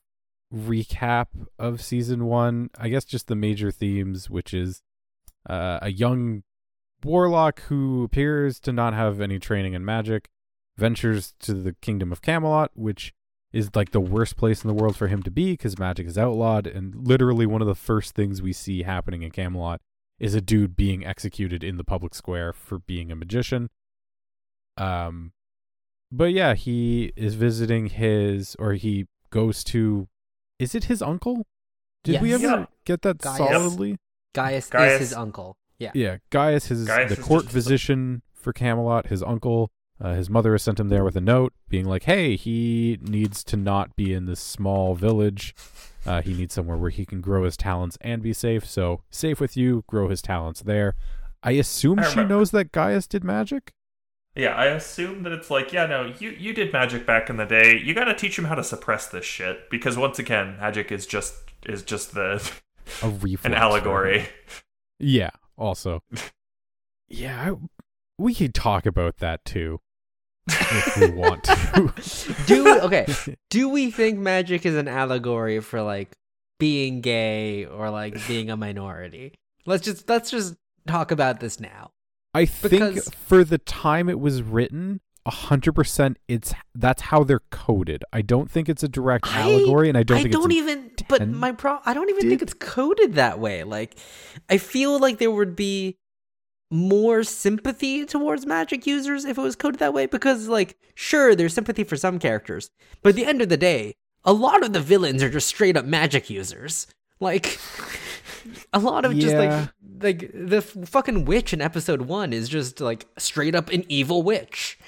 recap 0.54 1.26
of 1.58 1.80
season 1.82 2.26
one. 2.26 2.70
I 2.78 2.88
guess 2.88 3.04
just 3.04 3.26
the 3.28 3.34
major 3.34 3.70
themes, 3.70 4.28
which 4.30 4.52
is 4.54 4.82
uh, 5.46 5.78
a 5.82 5.90
young 5.90 6.42
warlock 7.04 7.60
who 7.62 8.02
appears 8.04 8.58
to 8.60 8.72
not 8.72 8.94
have 8.94 9.20
any 9.20 9.38
training 9.38 9.74
in 9.74 9.84
magic, 9.84 10.28
ventures 10.76 11.34
to 11.40 11.54
the 11.54 11.74
kingdom 11.80 12.12
of 12.12 12.22
Camelot, 12.22 12.70
which 12.74 13.12
is 13.52 13.70
like 13.74 13.90
the 13.92 14.00
worst 14.00 14.36
place 14.36 14.62
in 14.62 14.68
the 14.68 14.74
world 14.74 14.96
for 14.96 15.08
him 15.08 15.22
to 15.22 15.30
be 15.30 15.52
because 15.52 15.78
magic 15.78 16.06
is 16.06 16.18
outlawed. 16.18 16.66
And 16.66 17.06
literally, 17.06 17.46
one 17.46 17.62
of 17.62 17.68
the 17.68 17.74
first 17.74 18.14
things 18.14 18.42
we 18.42 18.52
see 18.52 18.82
happening 18.82 19.22
in 19.22 19.30
Camelot 19.30 19.80
is 20.18 20.34
a 20.34 20.40
dude 20.40 20.76
being 20.76 21.06
executed 21.06 21.62
in 21.64 21.76
the 21.76 21.84
public 21.84 22.14
square 22.14 22.52
for 22.52 22.78
being 22.80 23.10
a 23.12 23.16
magician. 23.16 23.70
Um, 24.76 25.32
but 26.10 26.32
yeah, 26.32 26.54
he 26.54 27.12
is 27.16 27.34
visiting 27.34 27.86
his, 27.88 28.56
or 28.58 28.74
he 28.74 29.06
goes 29.30 29.62
to, 29.64 30.08
is 30.58 30.74
it 30.74 30.84
his 30.84 31.02
uncle? 31.02 31.46
Did 32.04 32.20
we 32.22 32.32
ever 32.34 32.42
Yeah. 32.46 32.66
get 32.84 33.02
that 33.02 33.18
Gaius. 33.18 33.36
solidly? 33.38 33.98
Gaius, 34.34 34.68
Gaius- 34.68 34.94
is 34.94 35.08
his 35.10 35.12
uncle. 35.14 35.56
Yeah. 35.78 35.92
Yeah, 35.94 36.16
Gaius, 36.30 36.66
his 36.66 36.86
Gaius 36.86 37.12
the 37.14 37.18
is 37.20 37.24
court 37.24 37.42
just- 37.44 37.52
physician 37.52 38.22
for 38.34 38.52
Camelot, 38.52 39.06
his 39.06 39.22
uncle. 39.22 39.70
Uh, 40.00 40.14
his 40.14 40.30
mother 40.30 40.52
has 40.52 40.62
sent 40.62 40.78
him 40.78 40.88
there 40.90 41.02
with 41.04 41.16
a 41.16 41.20
note, 41.20 41.52
being 41.68 41.84
like, 41.84 42.04
"Hey, 42.04 42.36
he 42.36 42.98
needs 43.02 43.42
to 43.44 43.56
not 43.56 43.96
be 43.96 44.12
in 44.14 44.26
this 44.26 44.38
small 44.40 44.94
village. 44.94 45.54
Uh, 46.06 46.22
he 46.22 46.34
needs 46.34 46.54
somewhere 46.54 46.76
where 46.76 46.90
he 46.90 47.04
can 47.04 47.20
grow 47.20 47.44
his 47.44 47.56
talents 47.56 47.98
and 48.00 48.22
be 48.22 48.32
safe. 48.32 48.64
So, 48.64 49.02
safe 49.10 49.40
with 49.40 49.56
you. 49.56 49.82
Grow 49.88 50.08
his 50.08 50.22
talents 50.22 50.60
there." 50.62 50.94
I 51.42 51.52
assume 51.52 51.98
I 51.98 52.02
she 52.04 52.10
remember. 52.10 52.34
knows 52.34 52.50
that 52.52 52.70
Gaius 52.72 53.06
did 53.08 53.22
magic. 53.24 53.72
Yeah, 54.36 54.54
I 54.54 54.66
assume 54.66 55.24
that 55.24 55.32
it's 55.32 55.50
like, 55.50 55.72
yeah, 55.72 55.86
no, 55.86 56.12
you 56.20 56.30
you 56.30 56.52
did 56.52 56.72
magic 56.72 57.04
back 57.06 57.28
in 57.28 57.36
the 57.36 57.44
day. 57.44 57.76
You 57.76 57.92
got 57.94 58.04
to 58.04 58.14
teach 58.14 58.38
him 58.38 58.44
how 58.44 58.54
to 58.54 58.62
suppress 58.64 59.06
this 59.08 59.24
shit 59.24 59.68
because 59.70 59.96
once 59.96 60.18
again, 60.20 60.56
magic 60.60 60.92
is 60.92 61.06
just 61.06 61.34
is 61.66 61.82
just 61.82 62.14
the 62.14 62.40
A 63.02 63.08
reflex. 63.08 63.44
an 63.44 63.54
allegory. 63.54 64.20
him. 64.20 64.28
Yeah. 64.98 65.30
Also, 65.56 66.02
yeah, 67.08 67.50
I, 67.52 67.56
we 68.18 68.34
could 68.34 68.54
talk 68.54 68.86
about 68.86 69.18
that 69.18 69.44
too 69.44 69.80
if 70.48 70.96
we 70.98 71.10
want 71.10 71.44
to. 71.44 71.92
Do 72.46 72.80
okay. 72.82 73.06
Do 73.50 73.68
we 73.68 73.90
think 73.90 74.18
magic 74.18 74.64
is 74.66 74.76
an 74.76 74.88
allegory 74.88 75.60
for 75.60 75.82
like 75.82 76.12
being 76.58 77.00
gay 77.00 77.64
or 77.64 77.90
like 77.90 78.26
being 78.28 78.50
a 78.50 78.56
minority? 78.56 79.34
Let's 79.66 79.84
just 79.84 80.08
let's 80.08 80.30
just 80.30 80.54
talk 80.86 81.10
about 81.10 81.40
this 81.40 81.58
now. 81.60 81.90
I 82.34 82.44
think 82.44 82.94
Because- 82.94 83.10
for 83.10 83.42
the 83.44 83.58
time 83.58 84.08
it 84.08 84.20
was 84.20 84.42
written, 84.42 85.00
a 85.28 85.30
hundred 85.30 85.74
percent, 85.74 86.16
it's 86.26 86.54
that's 86.74 87.02
how 87.02 87.22
they're 87.22 87.42
coded. 87.50 88.02
I 88.14 88.22
don't 88.22 88.50
think 88.50 88.66
it's 88.68 88.82
a 88.82 88.88
direct 88.88 89.26
I- 89.28 89.42
allegory, 89.42 89.90
and 89.90 89.98
I 89.98 90.02
don't 90.02 90.16
I 90.16 90.22
don't 90.24 90.52
even. 90.52 90.90
But 91.06 91.28
my 91.28 91.52
pro. 91.52 91.78
I 91.84 91.92
don't 91.92 92.08
even 92.08 92.28
think 92.28 92.40
it's 92.40 92.54
coded 92.54 93.14
that 93.14 93.38
way. 93.38 93.62
Like, 93.62 93.96
I 94.48 94.56
feel 94.56 94.98
like 94.98 95.18
there 95.18 95.30
would 95.30 95.54
be 95.54 95.96
more 96.70 97.22
sympathy 97.24 98.06
towards 98.06 98.46
magic 98.46 98.86
users 98.86 99.26
if 99.26 99.36
it 99.36 99.40
was 99.40 99.54
coded 99.54 99.80
that 99.80 99.92
way. 99.92 100.06
Because, 100.06 100.48
like, 100.48 100.78
sure, 100.94 101.34
there's 101.34 101.52
sympathy 101.52 101.84
for 101.84 101.96
some 101.96 102.18
characters, 102.18 102.70
but 103.02 103.10
at 103.10 103.16
the 103.16 103.26
end 103.26 103.42
of 103.42 103.50
the 103.50 103.56
day, 103.58 103.94
a 104.24 104.32
lot 104.32 104.64
of 104.64 104.72
the 104.72 104.80
villains 104.80 105.22
are 105.22 105.30
just 105.30 105.46
straight 105.46 105.76
up 105.76 105.84
magic 105.84 106.30
users. 106.30 106.86
Like, 107.20 107.58
a 108.72 108.78
lot 108.78 109.04
of 109.04 109.14
just 109.18 109.36
like 109.36 109.68
like 110.00 110.30
the 110.32 110.58
f- 110.58 110.88
fucking 110.88 111.24
witch 111.24 111.52
in 111.52 111.60
episode 111.60 112.02
one 112.02 112.32
is 112.32 112.48
just 112.48 112.80
like 112.80 113.06
straight 113.18 113.54
up 113.54 113.70
an 113.70 113.84
evil 113.88 114.22
witch. 114.22 114.78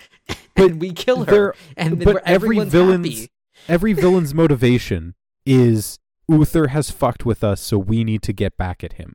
But 0.54 0.64
and 0.72 0.80
we 0.80 0.92
kill 0.92 1.25
her, 1.25 1.54
and 1.76 1.99
but 1.99 2.06
we're- 2.14 2.22
every 2.25 2.58
villain's 2.60 3.06
happy. 3.08 3.30
every 3.68 3.92
villain's 3.92 4.34
motivation 4.34 5.14
is 5.46 5.99
Uther 6.28 6.68
has 6.68 6.90
fucked 6.90 7.25
with 7.25 7.42
us, 7.42 7.60
so 7.60 7.78
we 7.78 8.04
need 8.04 8.22
to 8.22 8.32
get 8.32 8.56
back 8.56 8.84
at 8.84 8.94
him. 8.94 9.14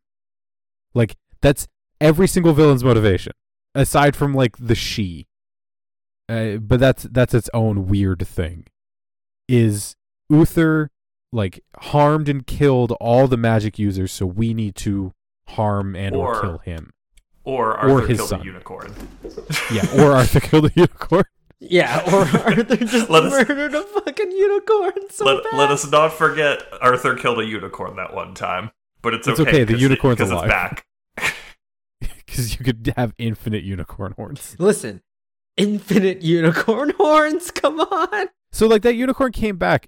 Like 0.94 1.16
that's 1.42 1.68
every 2.02 2.28
single 2.28 2.54
villain's 2.54 2.84
motivation, 2.84 3.34
aside 3.74 4.16
from 4.16 4.34
like 4.34 4.58
the 4.58 4.76
she. 4.76 5.28
Uh, 6.28 6.58
but 6.58 6.80
that's 6.80 7.04
that's 7.04 7.34
its 7.34 7.50
own 7.54 7.88
weird 7.88 8.28
thing. 8.28 8.66
Is 9.48 9.96
Uther 10.30 10.90
like 11.32 11.64
harmed 11.78 12.28
and 12.30 12.48
killed 12.48 12.92
all 12.94 13.28
the 13.28 13.38
magic 13.38 13.78
users, 13.78 14.12
so 14.12 14.26
we 14.26 14.54
need 14.54 14.76
to 14.78 15.14
harm 15.50 15.96
and 15.96 16.16
or, 16.16 16.36
Or- 16.36 16.42
kill 16.42 16.58
him? 16.60 16.92
Or 17.46 17.76
Arthur 17.78 18.08
his 18.08 18.18
killed 18.18 18.30
son. 18.30 18.42
a 18.42 18.44
unicorn. 18.44 18.94
Yeah, 19.72 19.86
or 20.04 20.12
Arthur 20.14 20.40
killed 20.42 20.66
a 20.66 20.72
unicorn. 20.76 21.24
Yeah, 21.60 22.02
or 22.12 22.22
Arthur 22.22 22.76
just 22.78 23.10
Let 23.10 23.24
us- 23.24 23.32
murdered 23.48 23.74
a 23.76 23.84
fucking 23.84 24.32
unicorn 24.32 24.94
so 25.12 25.26
let, 25.26 25.44
bad. 25.44 25.58
let 25.58 25.72
us 25.72 25.90
not 25.90 26.14
forget 26.14 26.64
Arthur 26.82 27.16
killed 27.16 27.40
a 27.40 27.46
unicorn 27.46 27.96
that 27.98 28.14
one 28.14 28.34
time. 28.34 28.72
But 29.02 29.14
it's, 29.14 29.28
It's 29.28 29.40
okay. 29.40 29.50
okay, 29.50 29.64
the 29.64 29.74
'cause- 29.74 29.82
unicorn's 29.82 30.18
'cause 30.20 30.32
alive. 30.32 30.46
It's 30.46 30.52
back. 30.52 30.86
Because 32.26 32.58
you 32.60 32.66
could 32.66 32.94
have 32.98 33.14
infinite 33.18 33.64
unicorn 33.64 34.14
horns. 34.18 34.56
Listen, 34.60 35.02
infinite 35.56 36.22
unicorn 36.22 36.92
horns. 36.98 37.52
Come 37.52 37.80
on. 37.80 38.28
So 38.52 38.68
like 38.68 38.82
that 38.82 38.96
unicorn 38.96 39.32
came 39.32 39.58
back, 39.58 39.88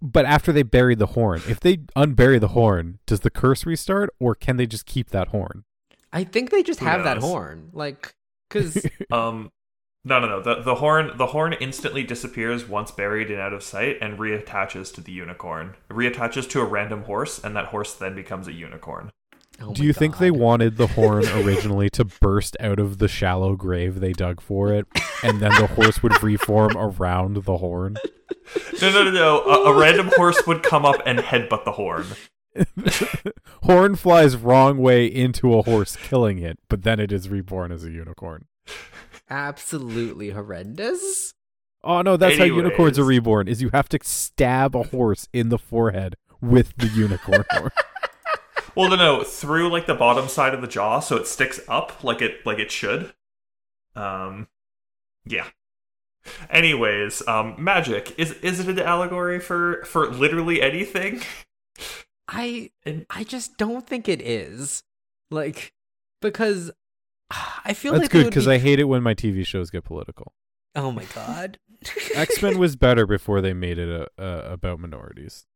but 0.00 0.24
after 0.24 0.52
they 0.52 0.62
buried 0.62 0.98
the 0.98 1.06
horn. 1.06 1.42
If 1.48 1.58
they 1.60 1.78
unbury 1.96 2.38
the 2.40 2.48
horn, 2.48 2.98
does 3.06 3.20
the 3.20 3.30
curse 3.30 3.64
restart, 3.66 4.10
or 4.20 4.34
can 4.34 4.56
they 4.56 4.66
just 4.66 4.86
keep 4.86 5.10
that 5.10 5.28
horn? 5.28 5.64
I 6.12 6.24
think 6.24 6.50
they 6.50 6.62
just 6.62 6.80
Who 6.80 6.86
have 6.86 7.04
that 7.04 7.18
horn, 7.18 7.70
like, 7.72 8.14
because 8.48 8.86
Um, 9.10 9.50
no, 10.04 10.18
no, 10.18 10.28
no. 10.28 10.42
The 10.42 10.62
the 10.62 10.76
horn 10.76 11.10
the 11.16 11.26
horn 11.26 11.52
instantly 11.54 12.02
disappears 12.02 12.66
once 12.66 12.90
buried 12.90 13.30
and 13.30 13.40
out 13.40 13.52
of 13.52 13.62
sight, 13.62 13.98
and 14.00 14.18
reattaches 14.18 14.92
to 14.94 15.00
the 15.02 15.12
unicorn. 15.12 15.74
It 15.90 15.92
reattaches 15.92 16.48
to 16.50 16.60
a 16.60 16.64
random 16.64 17.02
horse, 17.04 17.38
and 17.42 17.54
that 17.54 17.66
horse 17.66 17.94
then 17.94 18.14
becomes 18.14 18.48
a 18.48 18.52
unicorn. 18.52 19.10
oh 19.60 19.74
Do 19.74 19.82
my 19.82 19.86
you 19.86 19.92
think 19.92 20.16
they 20.16 20.30
wanted 20.30 20.78
the 20.78 20.86
horn 20.86 21.28
originally 21.34 21.90
to 21.90 22.06
burst 22.06 22.56
out 22.60 22.78
of 22.78 22.96
the 22.98 23.08
shallow 23.08 23.56
grave 23.56 24.00
they 24.00 24.12
dug 24.12 24.40
for 24.40 24.72
it, 24.72 24.86
and 25.22 25.40
then 25.40 25.52
the 25.60 25.66
horse 25.66 26.02
would 26.02 26.22
reform 26.22 26.76
around 26.78 27.44
the 27.44 27.58
horn? 27.58 27.98
No, 28.80 28.90
no, 28.90 29.04
no, 29.04 29.10
no. 29.10 29.40
A, 29.44 29.72
a 29.72 29.78
random 29.78 30.10
horse 30.16 30.46
would 30.46 30.62
come 30.62 30.86
up 30.86 31.02
and 31.04 31.18
headbutt 31.18 31.64
the 31.64 31.72
horn. 31.72 32.06
horn 33.62 33.96
flies 33.96 34.36
wrong 34.36 34.78
way 34.78 35.06
into 35.06 35.54
a 35.54 35.62
horse, 35.62 35.96
killing 35.96 36.38
it, 36.38 36.58
but 36.68 36.82
then 36.82 37.00
it 37.00 37.12
is 37.12 37.28
reborn 37.28 37.72
as 37.72 37.84
a 37.84 37.90
unicorn. 37.90 38.46
absolutely 39.28 40.30
horrendous? 40.30 41.34
Oh 41.82 42.02
no, 42.02 42.16
that's 42.16 42.36
how 42.36 42.44
unicorns 42.44 42.98
are 42.98 43.04
reborn. 43.04 43.48
Is 43.48 43.62
you 43.62 43.70
have 43.72 43.88
to 43.90 43.98
stab 44.02 44.76
a 44.76 44.82
horse 44.84 45.28
in 45.32 45.48
the 45.48 45.58
forehead 45.58 46.16
with 46.40 46.76
the 46.76 46.88
unicorn 46.88 47.44
horn. 47.50 47.70
Well, 48.76 48.88
no, 48.88 48.96
no, 48.96 49.24
through 49.24 49.68
like 49.68 49.86
the 49.86 49.94
bottom 49.94 50.28
side 50.28 50.54
of 50.54 50.60
the 50.60 50.68
jaw, 50.68 51.00
so 51.00 51.16
it 51.16 51.26
sticks 51.26 51.60
up 51.68 52.04
like 52.04 52.22
it 52.22 52.46
like 52.46 52.58
it 52.58 52.70
should. 52.70 53.12
Um, 53.96 54.46
yeah. 55.24 55.46
Anyways, 56.48 57.26
um, 57.26 57.56
magic 57.58 58.14
is 58.16 58.32
is 58.34 58.60
it 58.60 58.68
an 58.68 58.78
allegory 58.78 59.40
for 59.40 59.84
for 59.84 60.06
literally 60.08 60.62
anything? 60.62 61.20
I 62.32 62.70
And- 62.86 63.04
I 63.10 63.24
just 63.24 63.58
don't 63.58 63.86
think 63.86 64.08
it 64.08 64.22
is, 64.22 64.84
like, 65.30 65.72
because 66.22 66.70
I 67.64 67.74
feel 67.74 67.92
That's 67.92 68.04
like 68.04 68.10
good 68.12 68.26
because 68.26 68.46
I 68.48 68.58
hate 68.58 68.78
it 68.78 68.84
when 68.84 69.02
my 69.02 69.14
TV 69.14 69.44
shows 69.44 69.70
get 69.70 69.84
political. 69.84 70.32
Oh 70.76 70.92
my 70.92 71.04
god. 71.14 71.58
X 72.14 72.40
Men 72.40 72.58
was 72.58 72.76
better 72.76 73.06
before 73.06 73.40
they 73.40 73.52
made 73.52 73.78
it 73.78 73.88
a, 73.88 74.22
a, 74.22 74.52
about 74.52 74.78
minorities. 74.80 75.46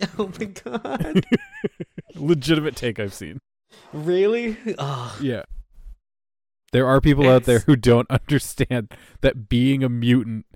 oh 0.18 0.30
my 0.40 0.46
god. 0.46 1.24
Legitimate 2.14 2.76
take 2.76 2.98
I've 2.98 3.12
seen. 3.14 3.38
really? 3.92 4.56
Oh. 4.78 5.16
Yeah. 5.20 5.42
There 6.72 6.86
are 6.86 7.02
people 7.02 7.28
out 7.28 7.44
there 7.44 7.58
who 7.60 7.76
don't 7.76 8.10
understand 8.10 8.94
that 9.20 9.50
being 9.50 9.84
a 9.84 9.90
mutant 9.90 10.46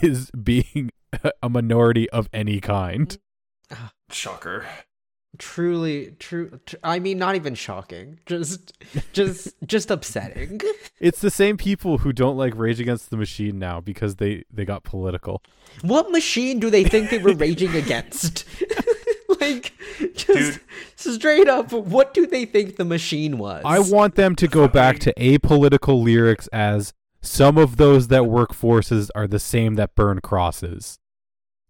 is 0.00 0.30
being 0.30 0.90
a 1.42 1.48
minority 1.48 2.08
of 2.10 2.28
any 2.32 2.60
kind. 2.60 3.18
Shocker. 4.10 4.64
Truly, 5.38 6.14
true. 6.18 6.60
Tr- 6.66 6.76
I 6.82 6.98
mean, 6.98 7.18
not 7.18 7.36
even 7.36 7.54
shocking. 7.54 8.18
Just, 8.26 8.72
just, 9.12 9.54
just 9.66 9.90
upsetting. 9.90 10.60
It's 10.98 11.20
the 11.20 11.30
same 11.30 11.58
people 11.58 11.98
who 11.98 12.12
don't 12.14 12.38
like 12.38 12.56
Rage 12.56 12.80
Against 12.80 13.10
the 13.10 13.18
Machine 13.18 13.58
now 13.58 13.82
because 13.82 14.16
they 14.16 14.44
they 14.50 14.64
got 14.64 14.82
political. 14.82 15.42
What 15.82 16.10
machine 16.10 16.58
do 16.58 16.70
they 16.70 16.84
think 16.84 17.10
they 17.10 17.18
were 17.18 17.34
raging 17.34 17.74
against? 17.74 18.46
like, 19.40 19.74
just 20.14 20.60
straight 20.96 21.48
up, 21.48 21.70
what 21.70 22.14
do 22.14 22.26
they 22.26 22.46
think 22.46 22.76
the 22.76 22.84
machine 22.86 23.36
was? 23.36 23.62
I 23.64 23.78
want 23.80 24.14
them 24.14 24.34
to 24.36 24.48
go 24.48 24.68
back 24.68 24.98
to 25.00 25.12
apolitical 25.18 26.02
lyrics 26.02 26.46
as 26.48 26.94
some 27.20 27.58
of 27.58 27.76
those 27.76 28.08
that 28.08 28.26
work 28.26 28.54
forces 28.54 29.10
are 29.14 29.26
the 29.26 29.38
same 29.38 29.74
that 29.74 29.94
burn 29.94 30.20
crosses. 30.20 30.98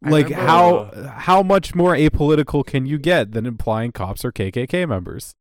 I 0.04 0.10
Like 0.10 0.28
remember- 0.28 0.46
how 0.46 1.08
how 1.16 1.42
much 1.42 1.74
more 1.74 1.94
apolitical 1.94 2.64
can 2.64 2.86
you 2.86 2.98
get 2.98 3.32
than 3.32 3.46
implying 3.46 3.92
cops 3.92 4.24
are 4.24 4.32
KKK 4.32 4.86
members? 4.88 5.34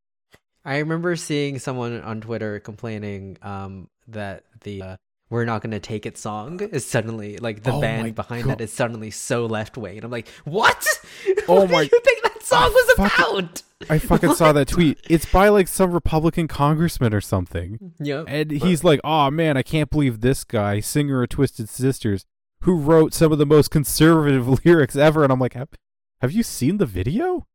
I 0.63 0.77
remember 0.79 1.15
seeing 1.15 1.59
someone 1.59 2.01
on 2.01 2.21
Twitter 2.21 2.59
complaining 2.59 3.37
um, 3.43 3.87
that 4.07 4.45
the 4.63 4.81
uh, 4.81 4.95
"We're 5.29 5.45
Not 5.45 5.61
Gonna 5.61 5.79
Take 5.79 6.05
It" 6.05 6.17
song 6.17 6.59
is 6.61 6.85
suddenly 6.85 7.37
like 7.37 7.63
the 7.63 7.73
Oh 7.73 7.81
band 7.81 8.15
behind 8.15 8.45
God. 8.45 8.51
that 8.57 8.61
is 8.63 8.71
suddenly 8.73 9.11
so 9.11 9.45
left 9.45 9.77
wing, 9.77 9.97
and 9.97 10.05
I'm 10.05 10.11
like, 10.11 10.27
what? 10.45 10.83
Oh 11.47 11.61
what 11.61 11.69
my- 11.71 11.83
Do 11.85 11.89
you 11.93 12.01
think 12.03 12.23
that 12.23 12.41
song 12.43 12.71
was 12.73 12.93
fuck- 12.97 13.19
about. 13.19 13.61
I 13.89 13.99
fucking 13.99 14.33
saw 14.33 14.51
that 14.53 14.67
tweet. 14.69 14.99
It's 15.09 15.25
by 15.31 15.49
like 15.49 15.67
some 15.67 15.91
Republican 15.91 16.47
congressman 16.47 17.13
or 17.13 17.21
something. 17.21 17.91
Yep. 17.99 18.25
And 18.27 18.49
he's 18.51 18.83
like, 18.83 18.99
"Oh 19.03 19.29
man, 19.29 19.57
I 19.57 19.61
can't 19.63 19.89
believe 19.91 20.21
this 20.21 20.43
guy, 20.43 20.79
singer 20.79 21.21
of 21.21 21.29
Twisted 21.29 21.69
Sisters, 21.69 22.25
who 22.65 22.77
wrote 22.77 23.13
some 23.13 23.31
of 23.31 23.37
the 23.37 23.45
most 23.45 23.71
conservative 23.71 24.47
lyrics 24.65 24.95
ever." 24.95 25.23
And 25.23 25.31
I'm 25.31 25.39
like, 25.39 25.53
"Have, 25.53 25.69
have 26.21 26.31
you 26.31 26.43
seen 26.43 26.77
the 26.77 26.85
video? 26.85 27.47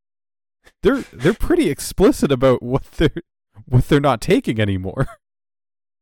They're 0.83 1.03
they're 1.13 1.35
pretty 1.35 1.69
explicit 1.71 2.33
about 2.33 2.63
what 2.63 2.85
they're 2.93 3.23
what 3.67 3.89
they're 3.89 4.01
not 4.01 4.21
taking 4.21 4.61
anymore." 4.61 5.07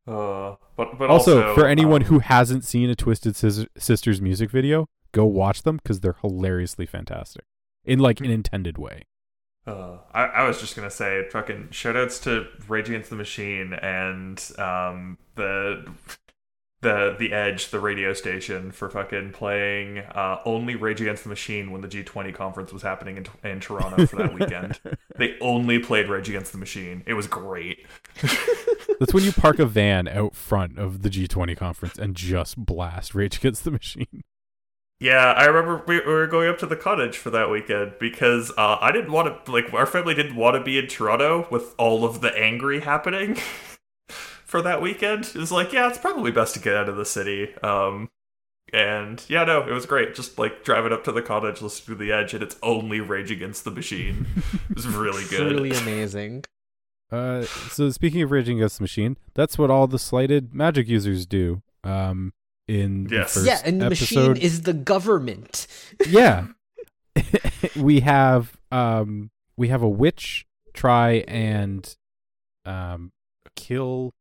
Uh, 0.07 0.57
but 0.75 0.99
but 0.99 1.11
also, 1.11 1.43
also, 1.43 1.55
for 1.55 1.67
anyone 1.67 2.03
um, 2.03 2.09
who 2.09 2.21
hasn't 2.21 2.65
seen 2.65 2.89
a 2.89 2.95
Twisted 2.95 3.37
Sis- 3.37 3.67
Sisters 3.77 4.23
music 4.23 4.51
video, 4.51 4.87
go 5.13 5.27
watch 5.27 5.65
them 5.65 5.77
because 5.77 6.01
they're 6.01 6.17
hilariously 6.23 6.87
fantastic 6.87 7.45
in 7.85 7.99
like 7.99 8.21
an 8.21 8.31
intended 8.31 8.79
way. 8.79 9.05
Uh, 9.67 9.99
I, 10.15 10.23
I 10.25 10.49
was 10.49 10.61
just 10.61 10.75
gonna 10.75 10.91
say, 10.91 11.29
fucking 11.31 11.69
shoutouts 11.73 12.23
to 12.23 12.47
Rage 12.69 12.89
Against 12.89 13.11
the 13.11 13.17
Machine 13.17 13.75
and 13.75 14.43
um 14.59 15.19
the 15.35 15.87
the 16.81 17.17
the 17.19 17.33
Edge, 17.33 17.71
the 17.71 17.81
radio 17.81 18.13
station, 18.13 18.71
for 18.71 18.89
fucking 18.89 19.33
playing 19.33 19.99
uh, 19.99 20.41
only 20.45 20.77
Rage 20.77 21.01
Against 21.01 21.25
the 21.25 21.29
Machine 21.29 21.71
when 21.71 21.81
the 21.81 21.89
G20 21.89 22.35
conference 22.35 22.73
was 22.73 22.83
happening 22.83 23.17
in, 23.17 23.51
in 23.51 23.61
Toronto 23.61 24.07
for 24.07 24.17
that 24.17 24.35
weekend. 24.35 24.79
they 25.17 25.37
only 25.41 25.79
played 25.79 26.09
Rage 26.09 26.29
Against 26.29 26.53
the 26.53 26.59
Machine. 26.59 27.03
It 27.07 27.15
was 27.15 27.27
great. 27.27 27.87
That's 29.01 29.13
when 29.13 29.25
you 29.25 29.33
park 29.33 29.59
a 29.59 29.67
van 29.67 30.09
out 30.09 30.35
front 30.35 30.79
of 30.79 31.03
the 31.03 31.11
G20 31.11 31.57
conference 31.57 31.99
and 31.99 32.15
just 32.15 32.57
blast 32.57 33.15
Rage 33.15 33.39
Against 33.39 33.65
the 33.65 33.71
Machine. 33.71 34.23
Yeah, 35.01 35.33
I 35.33 35.45
remember 35.45 35.85
we, 35.87 36.01
we 36.01 36.13
were 36.13 36.27
going 36.27 36.49
up 36.49 36.59
to 36.59 36.67
the 36.67 36.75
cottage 36.75 37.17
for 37.17 37.31
that 37.31 37.51
weekend 37.51 37.95
because 38.01 38.51
uh, 38.59 38.79
I 38.81 38.91
didn't 38.91 39.13
want 39.13 39.45
to 39.45 39.53
like 39.53 39.73
our 39.73 39.87
family 39.87 40.13
didn't 40.13 40.35
want 40.35 40.57
to 40.57 40.63
be 40.63 40.77
in 40.77 40.89
Toronto 40.89 41.47
with 41.53 41.75
all 41.79 42.05
of 42.05 42.21
the 42.21 42.37
angry 42.37 42.81
happening 42.81 43.37
for 44.49 44.63
that 44.63 44.81
weekend. 44.83 45.27
It 45.27 45.37
was 45.37 45.53
like, 45.53 45.73
yeah, 45.73 45.89
it's 45.89 45.99
probably 45.99 46.31
best 46.33 46.55
to 46.55 46.61
get 46.61 46.75
out 46.75 46.89
of 46.89 46.97
the 46.97 47.05
city. 47.05 47.55
Um, 47.63 48.09
and 48.73 49.23
yeah, 49.29 49.45
no, 49.45 49.63
it 49.63 49.71
was 49.73 49.87
great. 49.87 50.15
Just 50.15 50.39
like 50.39 50.65
driving 50.65 50.93
up 50.93 51.05
to 51.05 51.13
the 51.13 51.23
cottage, 51.23 51.63
listening 51.63 51.99
to 51.99 52.05
the 52.05 52.13
Edge, 52.13 52.35
and 52.35 52.43
it's 52.43 52.57
only 52.63 53.01
Rage 53.01 53.31
Against 53.31 53.65
the 53.65 53.71
Machine. 53.71 54.27
It 54.71 54.75
was 54.77 54.87
really 54.89 55.25
good. 55.31 55.53
Really 55.53 55.71
amazing. 55.83 56.45
Uh, 57.11 57.43
so 57.43 57.89
speaking 57.91 58.23
of 58.23 58.31
Rage 58.31 58.49
Against 58.49 58.79
the 58.79 58.83
Machine, 58.83 59.17
that's 59.35 59.57
what 59.59 59.71
all 59.71 59.87
the 59.87 59.99
slighted 59.99 60.55
magic 60.55 60.89
users 60.89 61.25
do. 61.27 61.63
Um, 61.85 62.33
in 62.67 63.09
Yes. 63.11 63.33
the 63.35 63.41
first 63.41 63.47
yeah, 63.47 63.61
and 63.65 63.81
the 63.81 63.87
episode. 63.87 64.29
machine 64.31 64.43
is 64.45 64.63
the 64.63 64.75
government. 64.75 65.67
yeah, 66.07 66.49
we 67.77 68.01
have 68.01 68.57
um 68.71 69.31
we 69.57 69.69
have 69.69 69.83
a 69.83 69.89
witch 69.89 70.47
try 70.75 71.25
and 71.27 71.97
um 72.67 73.11
kill 73.57 74.13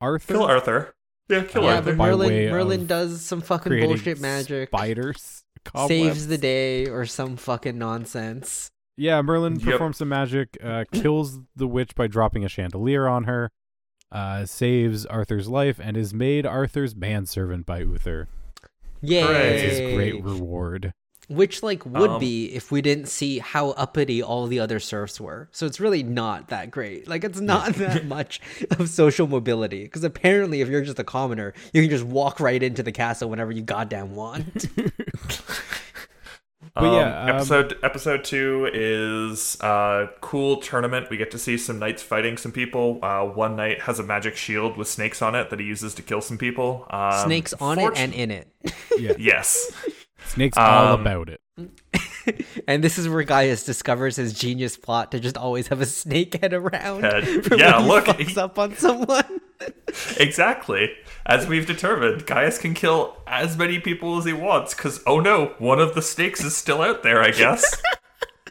Arthur. 0.00 0.34
Kill 0.34 0.44
Arthur. 0.44 0.94
Yeah, 1.28 1.42
kill 1.44 1.62
yeah, 1.64 1.76
Arthur. 1.76 1.94
but 1.94 1.96
Merlin 1.96 2.50
Merlin 2.50 2.86
does 2.86 3.20
some 3.24 3.40
fucking 3.40 3.80
bullshit 3.80 4.20
magic. 4.20 4.68
Spiders. 4.70 5.44
Cobwebs. 5.64 5.88
Saves 5.88 6.26
the 6.28 6.38
day 6.38 6.86
or 6.88 7.04
some 7.04 7.36
fucking 7.36 7.76
nonsense. 7.76 8.70
Yeah, 8.96 9.20
Merlin 9.22 9.54
Yep. 9.60 9.62
performs 9.64 9.98
some 9.98 10.08
magic, 10.08 10.56
uh, 10.62 10.84
kills 10.92 11.40
the 11.54 11.66
witch 11.68 11.94
by 11.94 12.06
dropping 12.06 12.44
a 12.44 12.48
chandelier 12.48 13.06
on 13.06 13.24
her, 13.24 13.50
uh, 14.10 14.44
saves 14.46 15.04
Arthur's 15.06 15.48
life, 15.48 15.78
and 15.82 15.96
is 15.96 16.14
made 16.14 16.46
Arthur's 16.46 16.96
manservant 16.96 17.66
by 17.66 17.80
Uther. 17.80 18.28
Yay! 19.02 19.20
Hooray. 19.22 19.60
His 19.60 19.94
great 19.94 20.24
reward. 20.24 20.92
Which 21.28 21.62
like 21.62 21.84
would 21.84 22.10
Um, 22.10 22.20
be 22.20 22.46
if 22.54 22.72
we 22.72 22.80
didn't 22.80 23.06
see 23.08 23.38
how 23.38 23.70
uppity 23.72 24.22
all 24.22 24.46
the 24.46 24.60
other 24.60 24.80
serfs 24.80 25.20
were. 25.20 25.48
So 25.52 25.66
it's 25.66 25.78
really 25.78 26.02
not 26.02 26.48
that 26.48 26.70
great. 26.70 27.06
Like 27.06 27.22
it's 27.22 27.38
not 27.40 27.74
that 27.74 28.06
much 28.16 28.40
of 28.70 28.88
social 28.88 29.26
mobility. 29.26 29.84
Because 29.84 30.04
apparently, 30.04 30.62
if 30.62 30.68
you're 30.68 30.82
just 30.82 30.98
a 30.98 31.04
commoner, 31.04 31.52
you 31.74 31.82
can 31.82 31.90
just 31.90 32.04
walk 32.04 32.40
right 32.40 32.62
into 32.62 32.82
the 32.82 32.92
castle 32.92 33.28
whenever 33.28 33.52
you 33.52 33.60
goddamn 33.62 34.14
want. 34.14 34.68
But 36.74 36.84
Um, 36.84 36.94
yeah, 36.94 37.22
um, 37.22 37.28
episode 37.30 37.76
episode 37.82 38.24
two 38.24 38.68
is 38.72 39.60
uh 39.60 40.06
cool 40.20 40.56
tournament. 40.58 41.08
We 41.10 41.16
get 41.16 41.30
to 41.32 41.38
see 41.38 41.56
some 41.56 41.78
knights 41.78 42.02
fighting 42.02 42.36
some 42.36 42.52
people. 42.52 42.98
Uh, 43.02 43.24
one 43.24 43.54
knight 43.56 43.82
has 43.82 43.98
a 43.98 44.02
magic 44.02 44.36
shield 44.36 44.76
with 44.76 44.88
snakes 44.88 45.22
on 45.22 45.34
it 45.34 45.50
that 45.50 45.60
he 45.60 45.66
uses 45.66 45.94
to 45.94 46.02
kill 46.02 46.20
some 46.20 46.36
people. 46.38 46.86
Um, 46.90 47.24
Snakes 47.24 47.52
on 47.54 47.78
it 47.78 47.92
and 47.96 48.12
in 48.12 48.30
it. 48.30 48.48
Yeah, 48.98 49.12
yes, 49.18 49.72
Snake's 50.26 50.56
all 50.58 50.94
Um, 50.94 51.00
about 51.00 51.28
it. 51.28 51.40
and 52.68 52.84
this 52.84 52.98
is 52.98 53.08
where 53.08 53.22
Gaius 53.24 53.64
discovers 53.64 54.16
his 54.16 54.32
genius 54.32 54.76
plot 54.76 55.10
to 55.12 55.20
just 55.20 55.36
always 55.36 55.68
have 55.68 55.80
a 55.80 55.86
snake 55.86 56.40
head 56.40 56.52
around. 56.52 57.02
Head. 57.04 57.24
for 57.44 57.56
Yeah, 57.56 57.76
when 57.76 57.82
he 57.82 57.88
look, 57.88 58.04
fucks 58.06 58.28
he- 58.28 58.40
up 58.40 58.58
on 58.58 58.76
someone. 58.76 59.40
exactly. 60.18 60.90
As 61.26 61.46
we've 61.46 61.66
determined, 61.66 62.26
Gaius 62.26 62.58
can 62.58 62.74
kill 62.74 63.16
as 63.26 63.56
many 63.56 63.78
people 63.80 64.18
as 64.18 64.24
he 64.24 64.32
wants. 64.32 64.74
Because 64.74 65.00
oh 65.06 65.20
no, 65.20 65.54
one 65.58 65.80
of 65.80 65.94
the 65.94 66.02
snakes 66.02 66.44
is 66.44 66.56
still 66.56 66.80
out 66.82 67.02
there. 67.02 67.22
I 67.22 67.30
guess. 67.32 67.80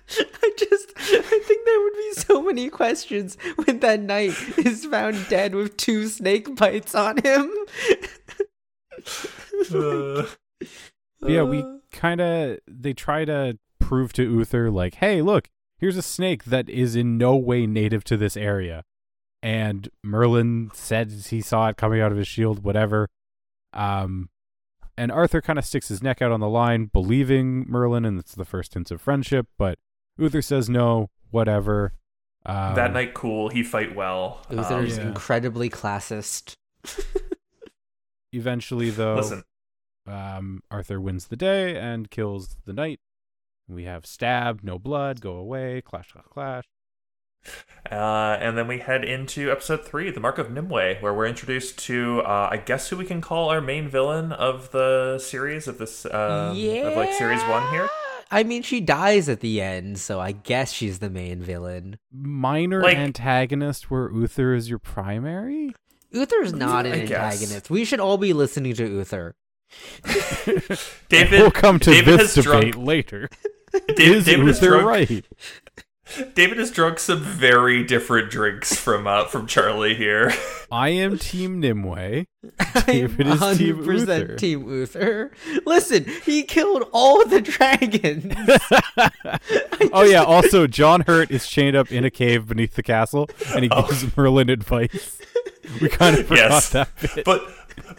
I 0.09 0.51
just, 0.57 0.93
I 0.97 1.39
think 1.45 1.65
there 1.65 1.81
would 1.81 1.93
be 1.93 2.11
so 2.13 2.41
many 2.41 2.69
questions 2.69 3.37
when 3.65 3.79
that 3.81 3.99
knight 4.01 4.33
is 4.57 4.85
found 4.85 5.27
dead 5.27 5.53
with 5.53 5.75
two 5.75 6.07
snake 6.07 6.55
bites 6.55 6.95
on 6.95 7.17
him. 7.23 7.51
Uh, 9.73 10.23
But 11.19 11.31
yeah, 11.31 11.43
we 11.43 11.63
kind 11.91 12.21
of 12.21 12.59
they 12.67 12.93
try 12.93 13.25
to 13.25 13.57
prove 13.79 14.13
to 14.13 14.23
Uther 14.23 14.69
like, 14.69 14.95
hey, 14.95 15.21
look, 15.21 15.49
here's 15.77 15.97
a 15.97 16.01
snake 16.01 16.45
that 16.45 16.69
is 16.69 16.95
in 16.95 17.17
no 17.17 17.35
way 17.35 17.65
native 17.65 18.03
to 18.05 18.17
this 18.17 18.37
area, 18.37 18.83
and 19.41 19.89
Merlin 20.03 20.71
said 20.73 21.11
he 21.29 21.41
saw 21.41 21.69
it 21.69 21.77
coming 21.77 22.01
out 22.01 22.11
of 22.11 22.17
his 22.17 22.27
shield, 22.27 22.63
whatever. 22.63 23.07
Um, 23.73 24.29
and 24.97 25.11
Arthur 25.11 25.41
kind 25.41 25.59
of 25.59 25.65
sticks 25.65 25.89
his 25.89 26.01
neck 26.01 26.21
out 26.21 26.31
on 26.31 26.39
the 26.39 26.49
line, 26.49 26.89
believing 26.91 27.65
Merlin, 27.67 28.03
and 28.03 28.19
it's 28.19 28.33
the 28.33 28.45
first 28.45 28.73
hints 28.73 28.89
of 28.89 28.99
friendship. 28.99 29.47
But 29.57 29.77
Uther 30.17 30.41
says 30.41 30.69
no, 30.69 31.11
whatever. 31.29 31.93
Um, 32.45 32.75
that 32.75 32.93
night, 32.93 33.13
cool. 33.13 33.49
He 33.49 33.61
fight 33.61 33.95
well. 33.95 34.41
Uther's 34.49 34.97
yeah. 34.97 35.07
incredibly 35.07 35.69
classist. 35.69 36.55
Eventually, 38.33 38.89
though, 38.89 39.15
Listen, 39.15 39.43
um, 40.07 40.61
Arthur 40.71 40.99
wins 41.01 41.27
the 41.27 41.35
day 41.35 41.77
and 41.77 42.09
kills 42.09 42.57
the 42.65 42.73
knight. 42.73 42.99
We 43.67 43.83
have 43.83 44.05
stab, 44.05 44.61
no 44.63 44.79
blood, 44.79 45.19
go 45.21 45.33
away, 45.33 45.81
clash, 45.81 46.11
clash, 46.11 46.25
clash. 46.29 46.63
Uh, 47.91 48.37
and 48.41 48.57
then 48.57 48.67
we 48.67 48.79
head 48.79 49.05
into 49.05 49.51
episode 49.51 49.85
three, 49.85 50.11
the 50.11 50.19
Mark 50.19 50.37
of 50.37 50.47
Nimueh, 50.47 51.01
where 51.01 51.13
we're 51.13 51.27
introduced 51.27 51.77
to, 51.79 52.21
uh, 52.21 52.49
I 52.51 52.57
guess, 52.57 52.89
who 52.89 52.97
we 52.97 53.05
can 53.05 53.21
call 53.21 53.49
our 53.49 53.61
main 53.61 53.87
villain 53.87 54.31
of 54.33 54.71
the 54.71 55.19
series 55.19 55.67
of 55.67 55.77
this, 55.77 56.05
um, 56.05 56.51
of 56.51 56.95
like 56.97 57.13
series 57.13 57.41
one 57.43 57.69
here. 57.71 57.87
I 58.29 58.43
mean, 58.43 58.61
she 58.63 58.81
dies 58.81 59.29
at 59.29 59.39
the 59.39 59.61
end, 59.61 59.99
so 59.99 60.19
I 60.19 60.33
guess 60.33 60.73
she's 60.73 60.99
the 60.99 61.09
main 61.09 61.41
villain. 61.41 61.97
minor 62.11 62.81
Like- 62.81 62.97
antagonist 62.97 63.89
where 63.89 64.09
Uther 64.09 64.53
is 64.53 64.69
your 64.69 64.79
primary? 64.79 65.73
Uther's 66.11 66.53
not 66.53 66.85
an 66.85 66.93
I 66.93 67.05
guess. 67.05 67.11
antagonist. 67.41 67.69
We 67.69 67.85
should 67.85 67.99
all 68.01 68.17
be 68.17 68.33
listening 68.33 68.73
to 68.75 68.85
Uther. 68.87 69.35
David, 71.09 71.39
we'll 71.41 71.51
come 71.51 71.79
to 71.79 71.91
David 71.91 72.19
this 72.19 72.35
debate 72.35 72.73
drunk, 72.73 72.77
later. 72.77 73.29
David, 73.95 73.99
is 74.17 74.25
David 74.25 74.47
has 74.47 74.61
Uther 74.61 74.79
drunk, 74.79 74.85
right? 74.87 75.25
David 76.35 76.57
has 76.57 76.71
drunk 76.71 76.99
some 76.99 77.19
very 77.19 77.83
different 77.83 78.31
drinks 78.31 78.73
from 78.73 79.05
uh, 79.07 79.25
from 79.25 79.45
Charlie 79.45 79.93
here. 79.93 80.31
I 80.71 80.89
am 80.89 81.17
Team 81.17 81.61
Nimueh. 81.61 82.27
I'm 82.59 82.83
David 82.85 83.27
is 83.27 83.39
Team 83.57 83.77
100% 83.77 83.85
Uther. 83.85 84.35
Team 84.37 84.69
Uther. 84.69 85.31
Listen, 85.65 86.05
he 86.25 86.43
killed 86.43 86.85
all 86.93 87.25
the 87.25 87.41
dragons. 87.41 88.33
oh 89.91 90.03
yeah. 90.03 90.23
Also, 90.23 90.65
John 90.65 91.01
Hurt 91.01 91.29
is 91.29 91.45
chained 91.45 91.75
up 91.75 91.91
in 91.91 92.05
a 92.05 92.09
cave 92.09 92.47
beneath 92.47 92.75
the 92.75 92.83
castle, 92.83 93.29
and 93.53 93.65
he 93.65 93.69
Oh. 93.69 93.85
gives 93.87 94.15
Merlin 94.15 94.49
advice. 94.49 95.19
We 95.81 95.89
kind 95.89 96.17
of 96.17 96.25
forgot 96.27 96.51
Yes. 96.51 96.69
that 96.69 96.89
bit. 97.15 97.25
but 97.25 97.41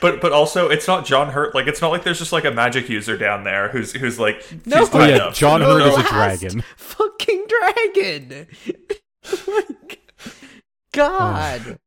but 0.01 0.21
but 0.21 0.33
also 0.33 0.69
it's 0.69 0.87
not 0.87 1.05
John 1.07 1.31
Hurt. 1.31 1.55
Like 1.55 1.67
it's 1.67 1.81
not 1.81 1.89
like 1.89 2.05
there's 2.05 2.19
just 2.19 2.33
like 2.33 2.45
a 2.45 2.51
magic 2.51 2.89
user 2.89 3.17
down 3.17 3.45
there 3.45 3.69
who's 3.69 3.93
who's 3.93 4.19
like 4.19 4.45
No. 4.67 4.85
she's 4.85 4.95
Oh 4.95 5.05
yeah, 5.07 5.17
up. 5.19 5.35
John 5.35 5.61
Hurt 5.61 5.79
no, 5.79 5.89
is 5.89 5.99
a 5.99 6.09
dragon. 6.09 6.63
Fucking 6.77 7.47
dragon. 7.49 8.47
Oh 9.31 9.63
like, 9.69 10.01
God. 10.93 11.79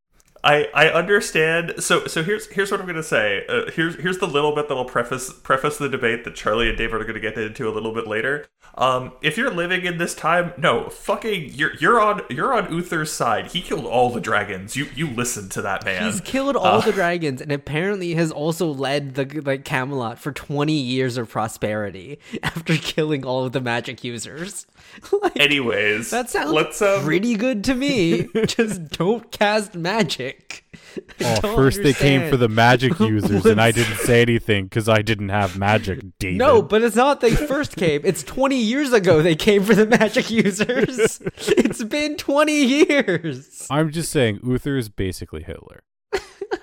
I 0.44 0.68
I 0.74 0.90
understand. 0.90 1.76
So 1.80 2.08
so 2.08 2.24
here's 2.24 2.48
here's 2.48 2.72
what 2.72 2.80
I'm 2.80 2.88
gonna 2.88 3.04
say. 3.04 3.46
Uh, 3.48 3.70
here's 3.72 3.96
here's 3.96 4.18
the 4.18 4.28
little 4.28 4.56
bit 4.56 4.68
that'll 4.68 4.86
preface 4.86 5.32
preface 5.32 5.78
the 5.78 5.90
debate 5.90 6.24
that 6.24 6.36
Charlie 6.36 6.70
and 6.70 6.78
David 6.78 7.02
are 7.02 7.06
gonna 7.06 7.20
get 7.20 7.38
into 7.38 7.68
a 7.68 7.72
little 7.72 7.94
bit 7.94 8.08
later. 8.08 8.48
Um, 8.76 9.12
if 9.22 9.38
you're 9.38 9.52
living 9.52 9.84
in 9.84 9.98
this 9.98 10.16
time, 10.16 10.54
no, 10.58 10.90
fucking, 10.90 11.52
you're 11.54 11.76
you're 11.76 12.00
on 12.00 12.22
you're 12.30 12.54
on 12.54 12.72
Uther's 12.74 13.12
side. 13.12 13.48
He 13.48 13.62
killed 13.62 13.86
all 13.86 14.10
the 14.10 14.22
dragons. 14.22 14.78
You 14.78 14.88
you 14.96 15.10
listen 15.10 15.50
to 15.50 15.62
that 15.64 15.84
man. 15.84 16.06
He's 16.10 16.22
killed 16.22 16.56
all 16.56 16.78
Uh, 16.78 16.82
the 16.82 16.94
dragons 16.94 17.42
and 17.42 17.52
apparently 17.52 18.14
has 18.16 18.32
also 18.32 18.68
led 18.68 19.16
the 19.16 19.42
like 19.46 19.66
Camelot 19.66 20.20
for 20.20 20.32
20 20.32 20.72
years 20.74 21.18
of 21.18 21.30
prosperity 21.30 22.20
after 22.44 22.78
killing 22.78 23.26
all 23.26 23.44
of 23.46 23.52
the 23.52 23.60
magic 23.62 24.06
users. 24.06 24.66
like, 25.22 25.38
Anyways, 25.38 26.10
that 26.12 26.30
sounds 26.30 26.52
let's 26.52 26.82
um, 26.82 27.04
pretty 27.04 27.36
good 27.36 27.66
to 27.66 27.76
me. 27.76 28.30
Just 28.46 28.90
don't 28.92 29.30
cast 29.32 29.76
magic. 29.76 30.31
I 31.22 31.36
Oh, 31.38 31.40
don't 31.42 31.56
first 31.56 31.84
they 31.84 31.94
came 31.94 32.30
for 32.30 32.36
the 32.38 32.50
magic 32.50 33.00
users, 33.00 33.46
and 33.46 33.62
I 33.62 33.72
didn't 33.72 33.98
say 34.00 34.22
anything 34.22 34.66
because 34.66 34.90
I 34.90 35.02
didn't 35.02 35.30
have 35.30 35.58
magic. 35.58 36.02
David. 36.20 36.38
No, 36.38 36.62
but 36.62 36.82
it's 36.82 36.96
not 36.96 37.22
they 37.22 37.36
first 37.36 37.76
came. 37.78 38.02
It's 38.04 38.24
20 38.24 38.58
years 38.58 38.92
ago 38.92 39.22
they 39.22 39.36
came 39.36 39.64
for 39.64 39.74
the 39.74 39.86
magic 39.86 40.30
users. 40.30 41.22
it's 41.48 41.84
been 41.84 42.18
20 42.18 42.54
years. 42.54 43.68
I'm 43.70 43.92
just 43.92 44.12
saying 44.12 44.40
Uther 44.44 44.78
is 44.78 44.90
basically 44.90 45.44
Hitler. 45.44 45.84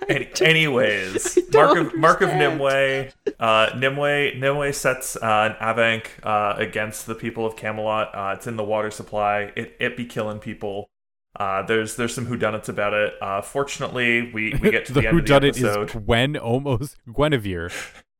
Any- 0.08 0.28
anyways, 0.42 1.38
Mark 1.52 1.78
of 1.78 1.94
Mark 1.96 2.20
of 2.20 2.30
understand. 2.30 2.60
Nimueh, 2.60 3.12
uh, 3.40 3.66
Nimueh 3.70 4.38
Nimueh 4.38 4.74
sets 4.74 5.16
uh, 5.16 5.54
an 5.60 5.66
Afanc 5.74 6.06
uh, 6.22 6.54
against 6.58 7.06
the 7.06 7.14
people 7.14 7.46
of 7.46 7.56
Camelot. 7.56 8.14
Uh, 8.14 8.34
it's 8.36 8.46
in 8.46 8.56
the 8.56 8.64
water 8.64 8.90
supply. 8.90 9.52
It 9.56 9.76
it 9.80 9.96
be 9.96 10.04
killing 10.04 10.38
people. 10.38 10.90
Uh, 11.38 11.62
there's 11.62 11.96
there's 11.96 12.14
some 12.14 12.26
whodunits 12.26 12.68
about 12.68 12.92
it. 12.92 13.14
Uh, 13.22 13.40
fortunately, 13.40 14.32
we, 14.32 14.54
we 14.60 14.70
get 14.70 14.86
to 14.86 14.92
the, 14.94 15.00
the 15.02 15.08
end 15.08 15.18
of 15.20 15.26
the 15.26 15.32
whodunit 15.32 15.50
is 15.56 15.64
episode. 15.64 16.04
Gwen 16.04 16.36
almost 16.36 16.96
Guinevere, 17.06 17.70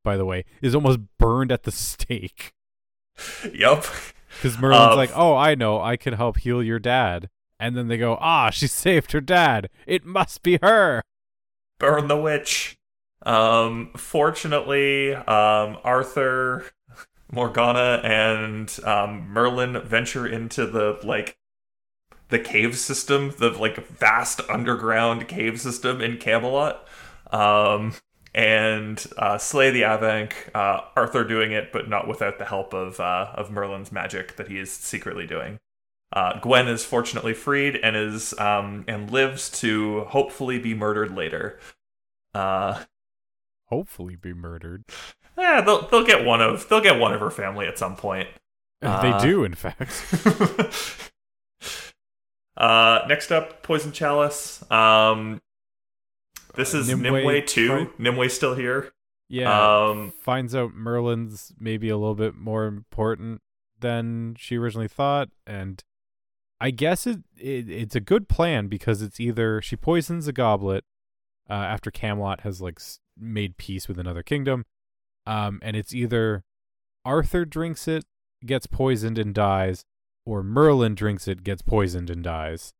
by 0.04 0.16
the 0.16 0.24
way, 0.24 0.44
is 0.62 0.74
almost 0.74 1.00
burned 1.18 1.50
at 1.52 1.64
the 1.64 1.72
stake 1.72 2.52
Yep. 3.52 3.84
because 4.36 4.58
Merlin's 4.58 4.92
Uh, 4.92 4.96
like, 4.96 5.10
"Oh, 5.16 5.34
I 5.34 5.54
know, 5.56 5.80
I 5.80 5.96
can 5.96 6.14
help 6.14 6.38
heal 6.38 6.62
your 6.62 6.78
dad," 6.78 7.28
and 7.58 7.76
then 7.76 7.88
they 7.88 7.98
go, 7.98 8.16
"Ah, 8.20 8.50
she 8.50 8.68
saved 8.68 9.10
her 9.12 9.20
dad. 9.20 9.68
It 9.86 10.04
must 10.04 10.42
be 10.42 10.58
her." 10.62 11.02
burn 11.80 12.08
the 12.08 12.16
witch. 12.16 12.76
Um, 13.24 13.90
fortunately, 13.96 15.14
um, 15.14 15.78
Arthur, 15.84 16.64
Morgana, 17.30 18.00
and 18.02 18.78
um, 18.84 19.28
Merlin 19.28 19.80
venture 19.82 20.26
into 20.26 20.66
the 20.66 20.98
like 21.04 21.36
the 22.28 22.38
cave 22.38 22.76
system, 22.76 23.34
the 23.38 23.50
like 23.50 23.86
vast 23.86 24.40
underground 24.48 25.28
cave 25.28 25.60
system 25.60 26.00
in 26.00 26.18
Camelot, 26.18 26.86
um, 27.30 27.94
and 28.34 29.06
uh, 29.16 29.38
slay 29.38 29.70
the 29.70 29.82
Afanc. 29.82 30.32
Uh, 30.54 30.82
Arthur 30.96 31.24
doing 31.24 31.52
it, 31.52 31.72
but 31.72 31.88
not 31.88 32.06
without 32.06 32.38
the 32.38 32.44
help 32.44 32.74
of 32.74 33.00
uh, 33.00 33.32
of 33.34 33.50
Merlin's 33.50 33.92
magic 33.92 34.36
that 34.36 34.48
he 34.48 34.58
is 34.58 34.70
secretly 34.70 35.26
doing. 35.26 35.58
Uh, 36.12 36.38
Gwen 36.40 36.68
is 36.68 36.84
fortunately 36.84 37.34
freed 37.34 37.76
and 37.76 37.94
is 37.96 38.38
um, 38.38 38.84
and 38.88 39.10
lives 39.10 39.50
to 39.60 40.04
hopefully 40.04 40.58
be 40.58 40.74
murdered 40.74 41.14
later. 41.14 41.58
Uh, 42.34 42.84
Hopefully, 43.66 44.16
be 44.16 44.32
murdered. 44.32 44.84
yeah, 45.36 45.60
they'll 45.60 45.86
they'll 45.88 46.06
get 46.06 46.24
one 46.24 46.40
of 46.40 46.68
they'll 46.68 46.80
get 46.80 46.98
one 46.98 47.12
of 47.12 47.20
her 47.20 47.30
family 47.30 47.66
at 47.66 47.78
some 47.78 47.96
point. 47.96 48.28
Uh, 48.80 49.02
they 49.02 49.26
do, 49.26 49.44
in 49.44 49.54
fact. 49.54 49.92
uh, 52.58 53.00
next 53.08 53.30
up, 53.32 53.62
Poison 53.62 53.92
Chalice. 53.92 54.68
Um, 54.70 55.40
this 56.54 56.74
is 56.74 56.88
Nimueh 56.90 57.22
Nimueh, 57.24 57.46
two. 57.46 57.66
tried- 57.68 57.96
Nimueh 57.98 58.30
still 58.30 58.54
here. 58.54 58.92
Yeah. 59.28 59.86
Um, 59.86 60.12
finds 60.22 60.54
out 60.54 60.74
Merlin's 60.74 61.52
maybe 61.60 61.88
a 61.88 61.96
little 61.96 62.14
bit 62.14 62.34
more 62.34 62.66
important 62.66 63.40
than 63.78 64.34
she 64.38 64.56
originally 64.56 64.88
thought, 64.88 65.28
and 65.46 65.82
I 66.60 66.70
guess 66.70 67.06
it, 67.06 67.20
it 67.36 67.68
it's 67.70 67.94
a 67.94 68.00
good 68.00 68.28
plan 68.28 68.66
because 68.68 69.02
it's 69.02 69.20
either 69.20 69.60
she 69.62 69.76
poisons 69.76 70.26
a 70.26 70.32
goblet 70.32 70.84
uh, 71.48 71.52
after 71.52 71.90
Camelot 71.90 72.40
has 72.40 72.60
like 72.60 72.80
made 73.16 73.56
peace 73.58 73.86
with 73.86 73.98
another 73.98 74.22
kingdom, 74.22 74.64
um, 75.26 75.60
and 75.62 75.76
it's 75.76 75.94
either 75.94 76.42
Arthur 77.04 77.44
drinks 77.44 77.86
it, 77.86 78.04
gets 78.44 78.66
poisoned 78.66 79.18
and 79.18 79.34
dies, 79.34 79.84
or 80.28 80.42
Merlin 80.42 80.94
drinks 80.94 81.26
it, 81.26 81.42
gets 81.42 81.62
poisoned 81.62 82.10
and 82.10 82.22
dies. 82.22 82.74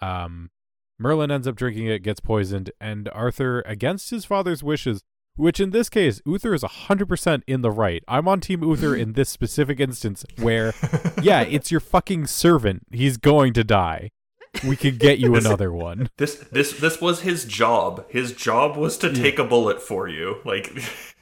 Um, 0.00 0.50
Merlin 0.98 1.30
ends 1.30 1.46
up 1.46 1.54
drinking 1.54 1.86
it, 1.86 2.00
gets 2.02 2.18
poisoned, 2.20 2.72
and 2.80 3.08
Arthur, 3.12 3.60
against 3.66 4.10
his 4.10 4.24
father's 4.24 4.64
wishes, 4.64 5.02
which 5.36 5.60
in 5.60 5.70
this 5.70 5.88
case, 5.88 6.20
Uther 6.26 6.52
is 6.54 6.62
100% 6.62 7.42
in 7.46 7.62
the 7.62 7.70
right. 7.70 8.02
I'm 8.08 8.26
on 8.26 8.40
Team 8.40 8.62
Uther 8.64 8.96
in 8.96 9.12
this 9.12 9.30
specific 9.30 9.78
instance 9.78 10.24
where, 10.40 10.74
yeah, 11.22 11.42
it's 11.42 11.70
your 11.70 11.80
fucking 11.80 12.26
servant. 12.26 12.82
He's 12.90 13.16
going 13.16 13.52
to 13.54 13.62
die. 13.64 14.10
We 14.66 14.74
could 14.76 14.98
get 14.98 15.18
you 15.20 15.32
This- 15.34 15.44
another 15.46 15.72
one. 15.72 16.10
This 16.18 16.34
this 16.52 16.72
this 16.78 17.00
was 17.00 17.20
his 17.20 17.44
job. 17.46 18.04
His 18.10 18.32
job 18.32 18.76
was 18.76 18.98
to 18.98 19.10
take 19.12 19.38
a 19.38 19.44
bullet 19.44 19.80
for 19.80 20.08
you. 20.08 20.40
Like 20.44 20.70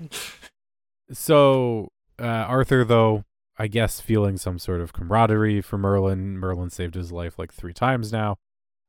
So, 1.12 1.88
uh, 2.18 2.24
Arthur, 2.24 2.84
though, 2.84 3.24
I 3.60 3.66
guess 3.66 4.00
feeling 4.00 4.38
some 4.38 4.58
sort 4.58 4.80
of 4.80 4.94
camaraderie 4.94 5.60
for 5.60 5.76
Merlin, 5.76 6.38
Merlin 6.38 6.70
saved 6.70 6.94
his 6.94 7.12
life 7.12 7.38
like 7.38 7.52
three 7.52 7.74
times 7.74 8.10
now, 8.10 8.38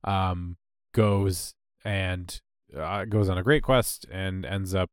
um, 0.05 0.55
goes 0.93 1.55
and 1.83 2.39
uh, 2.73 3.03
goes 3.03 3.27
on 3.27 3.37
a 3.37 3.43
great 3.43 3.63
quest 3.63 4.05
and 4.09 4.45
ends 4.45 4.73
up 4.73 4.89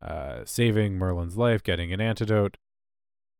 uh, 0.00 0.46
saving 0.46 0.94
Merlin's 0.94 1.36
life, 1.36 1.62
getting 1.62 1.92
an 1.92 2.00
antidote. 2.00 2.56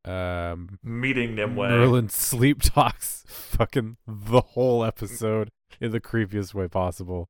Um, 0.05 0.77
meeting 0.83 1.35
Nimueh. 1.35 1.69
Merlin 1.69 2.07
sleep 2.09 2.61
talks 2.61 3.23
fucking 3.27 3.97
the 4.05 4.41
whole 4.41 4.85
episode 4.85 5.49
in 5.81 5.91
the 5.91 5.99
creepiest 5.99 6.53
way 6.53 6.67
possible. 6.67 7.29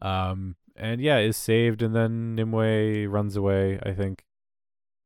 Um, 0.00 0.54
and 0.76 1.00
yeah, 1.00 1.18
is 1.18 1.36
saved, 1.36 1.82
and 1.82 1.92
then 1.92 2.36
Nimueh 2.36 3.10
runs 3.10 3.34
away. 3.34 3.80
I 3.82 3.94
think. 3.94 4.22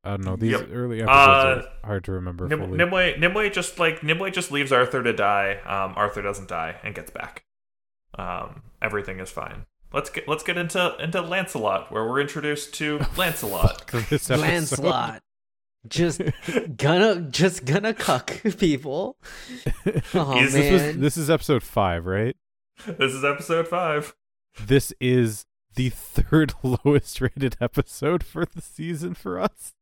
I 0.03 0.11
don't 0.11 0.25
know. 0.25 0.35
These 0.35 0.51
Yep. 0.51 0.69
early 0.73 1.01
episodes 1.01 1.65
Uh, 1.65 1.69
are 1.83 1.87
hard 1.87 2.03
to 2.05 2.11
remember 2.11 2.47
Nim- 2.47 2.59
fully. 2.59 2.77
Nimueh, 2.77 3.17
Nimueh 3.17 3.53
just 3.53 3.79
like 3.79 4.01
Nimueh 4.01 4.33
just 4.33 4.51
leaves 4.51 4.71
Arthur 4.71 5.01
to 5.01 5.13
die. 5.13 5.59
Um, 5.65 5.93
Arthur 5.95 6.21
doesn't 6.21 6.49
die 6.49 6.75
and 6.83 6.93
gets 6.93 7.09
back. 7.11 7.45
Um, 8.17 8.63
everything 8.81 9.19
is 9.19 9.31
fine. 9.31 9.65
Let's 9.93 10.09
get 10.09 10.27
let's 10.27 10.43
get 10.43 10.57
into 10.57 10.95
into 10.99 11.21
Lancelot, 11.21 11.91
where 11.91 12.03
we're 12.03 12.19
introduced 12.21 12.73
to 12.75 12.99
Lancelot. 13.17 13.87
This. 14.09 14.29
Lancelot. 14.29 15.21
Just 15.87 16.21
gonna 16.77 17.21
just 17.29 17.65
gonna 17.65 17.93
cuck 17.93 18.41
people. 18.57 19.17
Oh 20.13 20.33
He's- 20.33 20.53
This 20.53 20.71
man. 20.81 20.87
was 20.87 20.97
this 20.97 21.17
is 21.17 21.29
episode 21.29 21.63
five, 21.63 22.05
right? 22.05 22.35
this 22.85 23.13
is 23.13 23.23
episode 23.23 23.67
five. 23.67 24.15
This 24.59 24.93
is 24.99 25.45
the 25.75 25.89
third 25.89 26.53
lowest 26.63 27.21
rated 27.21 27.55
episode 27.61 28.23
for 28.23 28.45
the 28.45 28.61
season 28.61 29.13
for 29.13 29.39
us. 29.39 29.73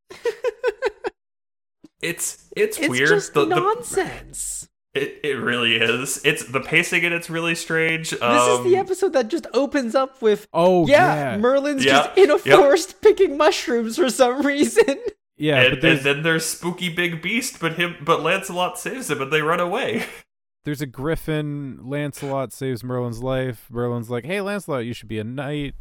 It's 2.01 2.47
it's, 2.55 2.77
it's 2.79 2.89
weird. 2.89 3.09
just 3.09 3.33
The- 3.33 3.45
the- 3.45 3.55
nonsense. 3.55 4.67
it 4.95 5.19
it 5.23 5.35
really 5.37 5.75
is. 5.75 6.19
It's 6.25 6.43
the 6.45 6.59
pacing 6.59 7.03
in 7.03 7.13
it's 7.13 7.29
really 7.29 7.53
strange. 7.55 8.09
this 8.09 8.21
Um, 8.21 8.65
is 8.65 8.71
the 8.71 8.75
episode 8.77 9.13
that 9.13 9.27
just 9.27 9.45
opens 9.53 9.93
up 9.93 10.19
with 10.21 10.47
Oh 10.51 10.87
yeah, 10.87 11.33
yeah, 11.33 11.37
Merlin's 11.37 11.85
Yeah, 11.85 11.91
just 12.07 12.17
in 12.17 12.31
a 12.31 12.37
yep. 12.43 12.57
forest 12.59 13.01
picking 13.01 13.37
mushrooms 13.37 13.97
for 13.97 14.09
some 14.09 14.41
reason. 14.41 14.97
yeah. 15.37 15.61
and, 15.61 15.69
but 15.73 15.81
there's 15.81 15.97
and 15.99 16.05
then 16.07 16.23
there's 16.23 16.45
spooky 16.45 16.89
big 16.89 17.21
beast, 17.21 17.59
but 17.59 17.73
him 17.73 17.97
but 18.03 18.23
Lancelot 18.23 18.79
saves 18.79 19.11
him 19.11 19.21
and 19.21 19.31
they 19.31 19.43
run 19.43 19.59
away. 19.59 20.03
there's 20.65 20.81
a 20.81 20.87
griffin. 20.87 21.79
Lancelot 21.83 22.51
saves 22.51 22.83
Merlin's 22.83 23.21
life. 23.21 23.67
Merlin's 23.69 24.09
like, 24.09 24.25
"Hey, 24.25 24.41
Lancelot, 24.41 24.85
you 24.85 24.93
should 24.93 25.07
be 25.09 25.19
a 25.19 25.23
knight." 25.23 25.75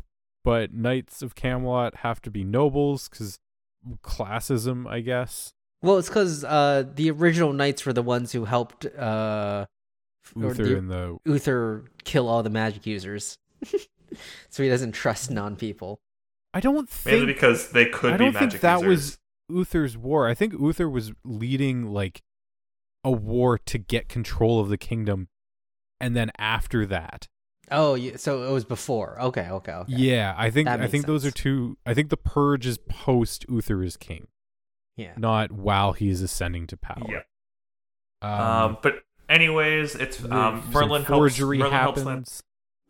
But 0.45 0.73
knights 0.75 1.21
of 1.23 1.35
Camelot 1.35 1.97
have 1.97 2.21
to 2.23 2.31
be 2.31 2.45
nobles 2.45 3.09
because 3.09 3.38
classism, 4.03 4.87
I 4.87 5.01
guess. 5.01 5.53
Well, 5.83 5.99
it's 5.99 6.09
because 6.09 6.45
uh, 6.45 6.85
the 6.95 7.11
original 7.11 7.53
knights 7.53 7.87
were 7.87 7.93
the 7.93 8.03
ones 8.03 8.33
who 8.33 8.45
helped 8.45 8.85
uh, 8.87 9.66
Uther 10.37 10.64
the- 10.64 10.79
and 10.79 10.90
the 10.90 11.19
Uther 11.25 11.85
kill 12.05 12.29
all 12.29 12.43
the 12.43 12.51
magic 12.51 12.85
users, 12.87 13.38
so 14.51 14.62
he 14.62 14.69
doesn't 14.69 14.93
trust 14.93 15.31
non-people. 15.31 16.01
I 16.53 16.61
don't 16.61 16.88
Mainly 17.07 17.27
because 17.27 17.71
they 17.71 17.87
could 17.87 18.12
I 18.14 18.16
be 18.16 18.25
don't 18.25 18.35
magic 18.35 18.51
think 18.51 18.61
that 18.62 18.81
users. 18.83 18.88
was 18.88 19.19
Uther's 19.59 19.97
war. 19.97 20.29
I 20.29 20.35
think 20.35 20.53
Uther 20.53 20.88
was 20.88 21.12
leading 21.25 21.87
like 21.87 22.23
a 23.05 23.11
war 23.11 23.57
to 23.57 23.79
get 23.79 24.09
control 24.09 24.61
of 24.61 24.69
the 24.69 24.77
kingdom, 24.77 25.29
and 26.01 26.14
then 26.14 26.31
after 26.38 26.85
that, 26.87 27.29
Oh, 27.71 27.95
yeah, 27.95 28.17
so 28.17 28.43
it 28.49 28.53
was 28.53 28.65
before. 28.65 29.21
Okay, 29.21 29.49
okay, 29.49 29.73
okay. 29.73 29.93
yeah, 29.93 30.35
I 30.37 30.51
think 30.51 30.67
That 30.67 30.79
I 30.81 30.83
makes 30.83 30.91
think 30.93 31.07
those 31.07 31.25
are 31.25 31.29
sense. 31.29 31.35
two. 31.41 31.79
I 31.87 31.95
think 31.95 32.11
the 32.11 32.17
purge 32.17 32.67
is 32.67 32.79
post 32.79 33.45
Uther 33.49 33.83
is 33.83 33.97
king, 33.97 34.27
yeah. 34.97 35.13
not 35.17 35.53
while 35.53 35.93
he's 35.93 36.21
ascending 36.23 36.67
to 36.69 36.77
power. 36.77 37.07
Yep. 37.09 37.27
Um, 38.23 38.31
Um, 38.41 38.79
but 38.83 39.03
anyways, 39.29 39.95
it's 39.95 40.19
the- 40.19 40.35
um, 40.35 40.63
some 40.63 40.73
Merlin 40.73 41.03
helps. 41.05 41.35
forgery 41.37 41.59
Merlin 41.59 41.73
helps 41.73 42.05
Lan- 42.05 42.25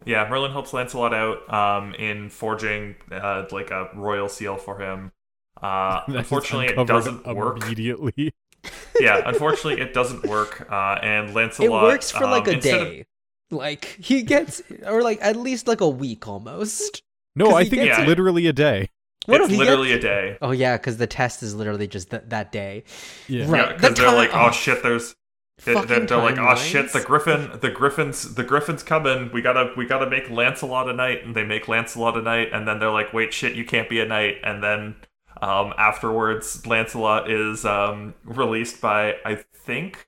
Yeah, 0.06 0.28
Merlin 0.28 0.50
helps 0.52 0.72
Lancelot 0.72 1.12
out 1.14 1.52
um, 1.52 1.94
in 1.94 2.30
forging 2.30 2.96
uh, 3.12 3.44
like 3.52 3.70
a 3.70 3.90
royal 3.94 4.28
seal 4.28 4.56
for 4.56 4.78
him. 4.80 5.12
Uh, 5.60 6.00
That 6.06 6.08
is 6.08 6.16
unfortunately, 6.16 6.66
it 6.66 6.78
uncovered 6.78 7.04
doesn't 7.22 7.36
work. 7.36 7.62
immediately. 7.62 8.32
yeah, 9.00 9.20
unfortunately, 9.26 9.80
it 9.80 9.92
doesn't 9.94 10.24
work. 10.26 10.66
Uh, 10.72 10.98
and 11.02 11.30
It 11.30 11.34
Lancelot 11.36 11.82
works 11.82 12.10
for 12.10 12.24
like 12.26 12.44
um, 12.48 12.48
a 12.48 12.56
instead 12.56 12.80
of- 12.80 12.88
day. 12.88 13.06
Like 13.50 13.84
he 14.00 14.22
gets, 14.22 14.62
or 14.86 15.02
like 15.02 15.18
at 15.20 15.36
least 15.36 15.66
like 15.68 15.80
a 15.80 15.88
week 15.88 16.28
almost. 16.28 17.02
No, 17.36 17.54
I 17.54 17.62
think 17.64 17.82
gets 17.82 17.98
it's 17.98 18.04
it- 18.04 18.08
literally 18.08 18.46
a 18.46 18.52
day. 18.52 18.88
What 19.26 19.40
it's 19.42 19.52
literally 19.52 19.88
gets- 19.90 20.04
a 20.04 20.08
day. 20.08 20.38
Oh 20.40 20.50
yeah, 20.52 20.76
because 20.76 20.96
the 20.96 21.06
test 21.06 21.42
is 21.42 21.54
literally 21.54 21.86
just 21.86 22.10
th- 22.10 22.22
that 22.28 22.52
day. 22.52 22.84
Yeah. 23.28 23.50
Right. 23.50 23.66
Yeah, 23.66 23.72
because 23.74 23.90
the 23.90 23.94
they're 24.02 24.06
time- 24.06 24.16
like, 24.16 24.30
oh 24.34 24.46
oh, 24.48 24.50
shit, 24.50 24.82
there's. 24.82 25.14
They're, 25.62 25.84
they're 25.84 26.16
like, 26.16 26.38
oh 26.38 26.54
shit, 26.56 26.90
the 26.90 27.02
griffin, 27.02 27.50
the 27.60 27.70
griffin's, 27.70 28.34
the 28.34 28.42
griffin's 28.42 28.82
coming. 28.82 29.30
We 29.30 29.42
gotta, 29.42 29.74
we 29.76 29.84
gotta 29.84 30.08
make 30.08 30.30
Lancelot 30.30 30.88
a 30.88 30.94
knight, 30.94 31.22
and 31.22 31.34
they 31.34 31.44
make 31.44 31.68
Lancelot 31.68 32.16
a 32.16 32.22
knight, 32.22 32.48
and 32.54 32.66
then 32.66 32.78
they're 32.78 32.90
like, 32.90 33.12
wait, 33.12 33.34
shit, 33.34 33.54
you 33.54 33.66
can't 33.66 33.86
be 33.86 34.00
a 34.00 34.06
knight, 34.06 34.36
and 34.42 34.62
then, 34.62 34.96
um, 35.42 35.74
afterwards, 35.76 36.66
Lancelot 36.66 37.30
is 37.30 37.66
um 37.66 38.14
released 38.24 38.80
by, 38.80 39.16
I 39.22 39.34
think, 39.52 40.06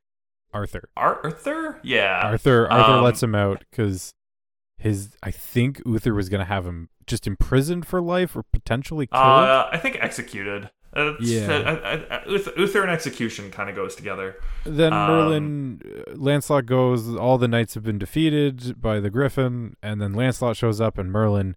Arthur. 0.52 0.88
Arthur. 0.96 1.80
Yeah, 1.82 2.20
Arthur 2.24 2.70
Arthur 2.70 2.92
Um, 2.92 3.04
lets 3.04 3.22
him 3.22 3.34
out 3.34 3.64
because 3.70 4.12
his 4.76 5.16
I 5.22 5.30
think 5.30 5.80
Uther 5.86 6.14
was 6.14 6.28
gonna 6.28 6.44
have 6.44 6.66
him 6.66 6.88
just 7.06 7.26
imprisoned 7.26 7.86
for 7.86 8.00
life 8.00 8.36
or 8.36 8.42
potentially 8.42 9.06
killed. 9.06 9.22
Uh, 9.22 9.68
I 9.72 9.78
think 9.78 9.96
executed. 10.00 10.70
Uh, 10.94 11.14
Yeah. 11.20 11.46
uh, 11.50 11.52
uh, 11.72 12.04
uh, 12.10 12.20
Uther, 12.28 12.52
Uther 12.58 12.82
and 12.82 12.90
execution 12.90 13.50
kind 13.50 13.70
of 13.70 13.74
goes 13.76 13.94
together. 13.94 14.36
then 14.64 14.92
um, 14.92 15.08
Merlin 15.10 15.80
uh, 15.86 16.12
Lancelot 16.16 16.66
goes, 16.66 17.14
all 17.16 17.38
the 17.38 17.48
knights 17.48 17.72
have 17.74 17.82
been 17.82 17.98
defeated 17.98 18.78
by 18.80 19.00
the 19.00 19.08
Griffin, 19.08 19.74
and 19.82 20.02
then 20.02 20.12
Lancelot 20.12 20.56
shows 20.56 20.80
up 20.82 20.98
and 20.98 21.10
Merlin 21.10 21.56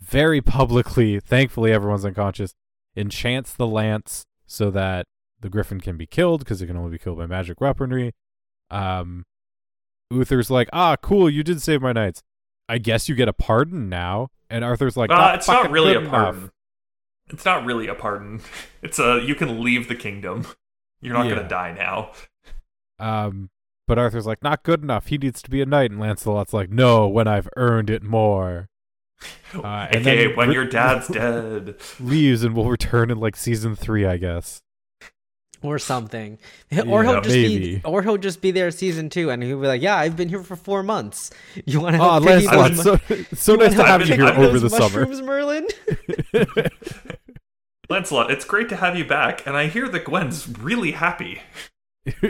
very 0.00 0.40
publicly, 0.40 1.18
thankfully 1.18 1.72
everyone's 1.72 2.04
unconscious, 2.04 2.54
enchants 2.96 3.52
the 3.54 3.66
lance 3.66 4.24
so 4.46 4.70
that 4.70 5.06
the 5.40 5.48
Griffin 5.50 5.80
can 5.80 5.96
be 5.96 6.06
killed 6.06 6.40
because 6.40 6.62
it 6.62 6.66
can 6.68 6.76
only 6.76 6.92
be 6.92 6.98
killed 6.98 7.18
by 7.18 7.26
magic 7.26 7.60
weaponry. 7.60 8.12
Um 8.70 9.24
Uther's 10.10 10.50
like, 10.50 10.68
ah, 10.72 10.96
cool, 10.96 11.28
you 11.28 11.42
did 11.42 11.60
save 11.60 11.82
my 11.82 11.92
knights. 11.92 12.22
I 12.68 12.78
guess 12.78 13.08
you 13.08 13.14
get 13.16 13.28
a 13.28 13.32
pardon 13.32 13.88
now. 13.88 14.28
And 14.48 14.64
Arthur's 14.64 14.96
like, 14.96 15.10
uh, 15.10 15.32
it's 15.34 15.48
not 15.48 15.70
really 15.70 15.94
a 15.94 16.00
pardon. 16.08 16.40
enough." 16.42 16.50
It's 17.28 17.44
not 17.44 17.64
really 17.64 17.88
a 17.88 17.94
pardon. 17.96 18.40
It's 18.82 19.00
a 19.00 19.20
you 19.20 19.34
can 19.34 19.60
leave 19.60 19.88
the 19.88 19.96
kingdom. 19.96 20.46
You're 21.00 21.14
not 21.14 21.26
Yeah. 21.26 21.34
gonna 21.34 21.48
die 21.48 21.72
now. 21.72 22.12
Um, 23.00 23.50
but 23.88 23.98
Arthur's 23.98 24.26
like, 24.26 24.44
not 24.44 24.62
good 24.62 24.80
enough. 24.82 25.08
He 25.08 25.18
needs 25.18 25.42
to 25.42 25.50
be 25.50 25.60
a 25.60 25.66
knight. 25.66 25.90
And 25.90 25.98
Lancelot's 26.00 26.52
like, 26.52 26.70
no, 26.70 27.08
when 27.08 27.26
I've 27.26 27.48
earned 27.56 27.90
it 27.90 28.02
more. 28.04 28.68
Uh, 29.54 29.86
and 29.90 30.06
AKA 30.06 30.26
then 30.28 30.36
when 30.36 30.48
re- 30.48 30.54
your 30.54 30.66
dad's 30.66 31.08
dead. 31.08 31.76
Leaves 31.98 32.44
and 32.44 32.54
we'll 32.54 32.68
return 32.68 33.10
in 33.10 33.18
like 33.18 33.34
season 33.34 33.74
three, 33.74 34.04
I 34.04 34.18
guess. 34.18 34.60
Or 35.66 35.78
something. 35.78 36.38
or 36.86 37.04
he'll 37.04 37.20
just 37.20 37.28
maybe. 37.34 37.76
be, 37.76 37.82
or 37.84 38.02
he'll 38.02 38.16
just 38.16 38.40
be 38.40 38.50
there 38.50 38.70
season 38.70 39.08
two, 39.10 39.30
and 39.30 39.42
he'll 39.42 39.60
be 39.60 39.66
like, 39.66 39.82
"Yeah, 39.82 39.96
I've 39.96 40.16
been 40.16 40.28
here 40.28 40.42
for 40.42 40.56
four 40.56 40.82
months. 40.82 41.30
You 41.66 41.80
want 41.80 41.96
to 41.96 42.02
Oh, 42.02 42.04
ah, 42.06 42.12
help 42.20 42.24
pay 42.24 42.38
me 42.38 42.46
Lancelot, 42.46 43.00
those 43.08 43.18
so, 43.30 43.34
so 43.34 43.52
you 43.52 43.58
nice 43.58 43.74
to 43.74 43.84
have 43.84 44.00
I've 44.02 44.08
you 44.08 44.14
here 44.14 44.24
over 44.26 44.58
those 44.58 44.62
the 44.62 44.70
summer. 44.70 45.06
Merlin." 45.22 45.66
Lancelot, 47.88 48.30
it's 48.32 48.44
great 48.44 48.68
to 48.70 48.76
have 48.76 48.96
you 48.98 49.04
back, 49.04 49.46
and 49.46 49.56
I 49.56 49.68
hear 49.68 49.88
that 49.88 50.04
Gwen's 50.04 50.48
really 50.58 50.92
happy. 50.92 51.40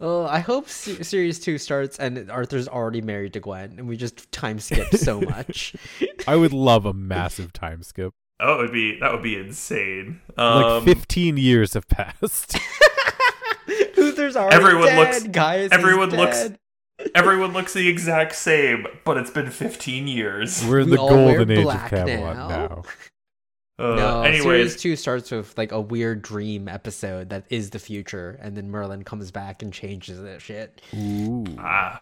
Oh, 0.00 0.26
I 0.26 0.40
hope 0.40 0.68
se- 0.68 1.04
series 1.04 1.38
two 1.38 1.56
starts 1.56 1.98
and 1.98 2.30
Arthur's 2.30 2.66
already 2.68 3.00
married 3.00 3.32
to 3.34 3.40
Gwen, 3.40 3.76
and 3.78 3.88
we 3.88 3.96
just 3.96 4.30
time 4.32 4.58
skip 4.58 4.92
so 4.96 5.20
much. 5.20 5.74
I 6.26 6.34
would 6.36 6.52
love 6.52 6.84
a 6.84 6.92
massive 6.92 7.52
time 7.52 7.82
skip. 7.82 8.12
Oh, 8.40 8.54
it 8.54 8.62
would 8.62 8.72
be 8.72 8.98
that 9.00 9.12
would 9.12 9.22
be 9.22 9.36
insane. 9.36 10.20
Like 10.36 10.64
Um, 10.66 10.84
15 10.84 11.36
years 11.36 11.74
have 11.74 11.86
passed. 11.88 12.58
Uther's 13.96 14.36
already 14.36 14.56
Everyone 14.56 14.86
dead. 14.86 14.98
looks- 14.98 15.22
Guys, 15.28 15.70
everyone 15.72 16.10
he's 16.10 16.18
looks- 16.18 16.42
dead. 16.42 16.58
everyone 17.14 17.52
looks 17.52 17.72
the 17.72 17.88
exact 17.88 18.34
same, 18.34 18.86
but 19.04 19.16
it's 19.16 19.30
been 19.30 19.50
15 19.50 20.06
years. 20.08 20.64
We're 20.66 20.80
in 20.80 20.90
the 20.90 20.98
all 20.98 21.08
wear 21.08 21.36
golden 21.38 21.58
age 21.58 21.66
of 21.66 21.90
Camelot 21.90 22.36
now. 22.36 22.48
now. 22.48 22.82
Uh, 23.76 23.96
no, 23.96 24.22
anyways, 24.22 24.44
series 24.44 24.76
two 24.76 24.94
starts 24.94 25.32
with 25.32 25.58
like 25.58 25.72
a 25.72 25.80
weird 25.80 26.22
dream 26.22 26.68
episode 26.68 27.30
that 27.30 27.44
is 27.50 27.70
the 27.70 27.78
future, 27.80 28.38
and 28.40 28.56
then 28.56 28.70
Merlin 28.70 29.02
comes 29.02 29.32
back 29.32 29.62
and 29.64 29.72
changes 29.72 30.22
that 30.22 30.40
shit. 30.40 30.80
Ooh. 30.94 31.44
ah, 31.58 32.00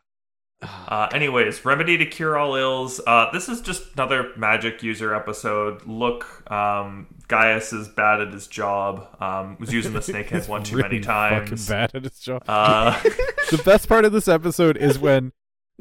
Uh, 0.63 1.09
anyways, 1.13 1.65
remedy 1.65 1.99
to 1.99 2.07
cure 2.07 2.37
all 2.37 2.55
ills. 2.55 3.01
Uh, 3.07 3.31
this 3.33 3.49
is 3.49 3.61
just 3.61 3.95
another 3.95 4.31
magic 4.37 4.83
user 4.83 5.15
episode. 5.15 5.85
Look, 5.87 6.51
um, 6.51 7.07
Gaius 7.29 7.73
is 7.73 7.89
bad 7.89 8.21
at 8.21 8.33
his 8.33 8.47
job. 8.47 9.09
Um, 9.21 9.57
was 9.59 9.73
using 9.73 9.93
the 9.93 9.99
snakehead 10.01 10.49
one 10.49 10.63
too 10.63 10.77
really 10.77 10.89
many 10.89 11.01
times. 11.01 11.51
Fucking 11.51 11.65
bad 11.67 11.95
at 11.95 12.05
his 12.05 12.19
job. 12.21 12.45
Uh, 12.47 13.01
the 13.51 13.63
best 13.65 13.89
part 13.89 14.05
of 14.05 14.13
this 14.13 14.29
episode 14.29 14.77
is 14.77 14.99
when 14.99 15.33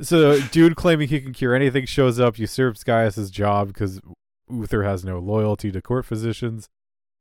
so 0.01 0.39
dude 0.39 0.75
claiming 0.75 1.09
he 1.09 1.21
can 1.21 1.33
cure 1.33 1.53
anything 1.53 1.85
shows 1.85 2.19
up, 2.19 2.39
usurps 2.39 2.83
Gaius's 2.83 3.29
job 3.29 3.67
because 3.67 3.99
Uther 4.49 4.83
has 4.83 5.05
no 5.05 5.19
loyalty 5.19 5.71
to 5.71 5.81
court 5.81 6.05
physicians. 6.05 6.69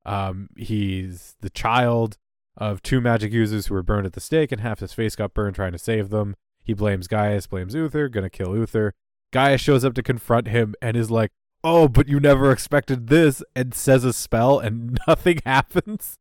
Um, 0.06 0.48
he's 0.56 1.36
the 1.40 1.50
child 1.50 2.16
of 2.56 2.82
two 2.82 3.00
magic 3.00 3.32
users 3.32 3.66
who 3.66 3.74
were 3.74 3.82
burned 3.82 4.06
at 4.06 4.14
the 4.14 4.20
stake, 4.20 4.52
and 4.52 4.60
half 4.60 4.80
his 4.80 4.92
face 4.92 5.16
got 5.16 5.34
burned 5.34 5.56
trying 5.56 5.72
to 5.72 5.78
save 5.78 6.10
them. 6.10 6.36
He 6.62 6.74
blames 6.74 7.08
Gaius, 7.08 7.46
blames 7.46 7.74
Uther, 7.74 8.08
gonna 8.08 8.30
kill 8.30 8.56
Uther. 8.56 8.92
Gaius 9.32 9.60
shows 9.60 9.84
up 9.84 9.94
to 9.94 10.02
confront 10.02 10.48
him 10.48 10.74
and 10.82 10.96
is 10.96 11.10
like, 11.10 11.32
"Oh, 11.62 11.88
but 11.88 12.08
you 12.08 12.20
never 12.20 12.50
expected 12.50 13.08
this," 13.08 13.42
and 13.54 13.74
says 13.74 14.04
a 14.04 14.12
spell, 14.12 14.58
and 14.58 14.98
nothing 15.08 15.40
happens. 15.44 16.16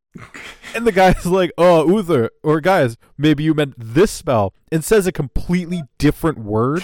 And 0.74 0.88
the 0.88 0.92
guy's 0.92 1.26
like, 1.26 1.52
"Oh, 1.58 1.88
Uther 1.88 2.30
or 2.44 2.62
Gaius, 2.62 2.98
maybe 3.18 3.44
you 3.44 3.54
meant 3.54 3.76
this 3.78 4.12
spell," 4.12 4.54
and 4.72 4.84
says 4.84 5.08
a 5.08 5.12
completely 5.12 5.84
different 5.98 6.40
word. 6.40 6.84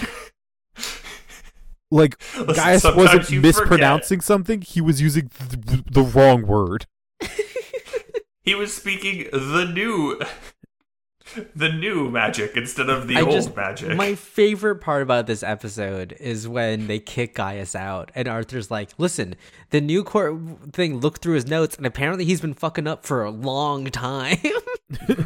Like 1.90 2.20
Listen, 2.36 2.54
Gaius 2.54 2.84
wasn't 2.84 3.42
mispronouncing 3.42 4.20
something; 4.20 4.60
he 4.60 4.80
was 4.80 5.00
using 5.00 5.28
th- 5.28 5.84
the 5.90 6.02
wrong 6.02 6.46
word. 6.46 6.86
he 8.42 8.54
was 8.54 8.74
speaking 8.74 9.28
the 9.32 9.64
new, 9.64 10.20
the 11.54 11.68
new 11.70 12.08
magic 12.10 12.56
instead 12.56 12.88
of 12.88 13.08
the 13.08 13.16
I 13.16 13.20
old 13.22 13.32
just 13.32 13.54
magic. 13.56 13.96
my 13.96 14.14
favorite 14.14 14.76
part 14.76 15.02
about 15.02 15.26
this 15.26 15.42
episode 15.42 16.16
is 16.20 16.46
when 16.48 16.86
they 16.86 16.98
kick 16.98 17.34
Gaius 17.34 17.74
out, 17.74 18.10
and 18.14 18.28
Arthur's 18.28 18.70
like, 18.70 18.90
"Listen, 18.98 19.34
the 19.70 19.80
new 19.80 20.04
court 20.04 20.36
thing 20.72 20.98
looked 21.00 21.22
through 21.22 21.34
his 21.34 21.46
notes, 21.46 21.76
and 21.76 21.84
apparently 21.86 22.24
he's 22.24 22.40
been 22.40 22.54
fucking 22.54 22.86
up 22.86 23.04
for 23.04 23.24
a 23.24 23.30
long 23.30 23.86
time." 23.86 24.38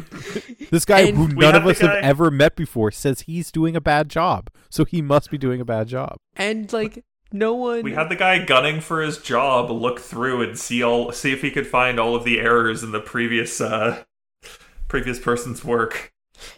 This 0.71 0.85
guy, 0.85 1.01
And 1.01 1.17
who 1.17 1.27
none 1.27 1.55
of 1.55 1.67
us 1.67 1.79
guy- 1.79 1.95
have 1.95 2.03
ever 2.03 2.31
met 2.31 2.55
before, 2.55 2.91
says 2.91 3.21
he's 3.21 3.51
doing 3.51 3.75
a 3.75 3.81
bad 3.81 4.07
job, 4.09 4.49
so 4.69 4.85
he 4.85 5.01
must 5.01 5.29
be 5.29 5.37
doing 5.37 5.59
a 5.59 5.65
bad 5.65 5.87
job. 5.89 6.15
and 6.37 6.71
like, 6.71 7.03
no 7.33 7.53
one. 7.53 7.81
we 7.83 7.91
had 7.93 8.07
the 8.09 8.15
guy 8.15 8.43
gunning 8.45 8.79
for 8.79 9.01
his 9.01 9.17
job 9.17 9.69
look 9.69 9.99
through 9.99 10.41
and 10.43 10.57
see 10.57 10.81
all 10.81 11.11
see 11.11 11.33
if 11.33 11.41
he 11.41 11.51
could 11.51 11.67
find 11.67 11.99
all 11.99 12.15
of 12.15 12.23
the 12.23 12.39
errors 12.39 12.83
in 12.83 12.91
the 12.91 12.99
previous 13.01 13.59
uh 13.59 14.03
previous 14.91 15.19
person's 15.19 15.63
work. 15.63 16.11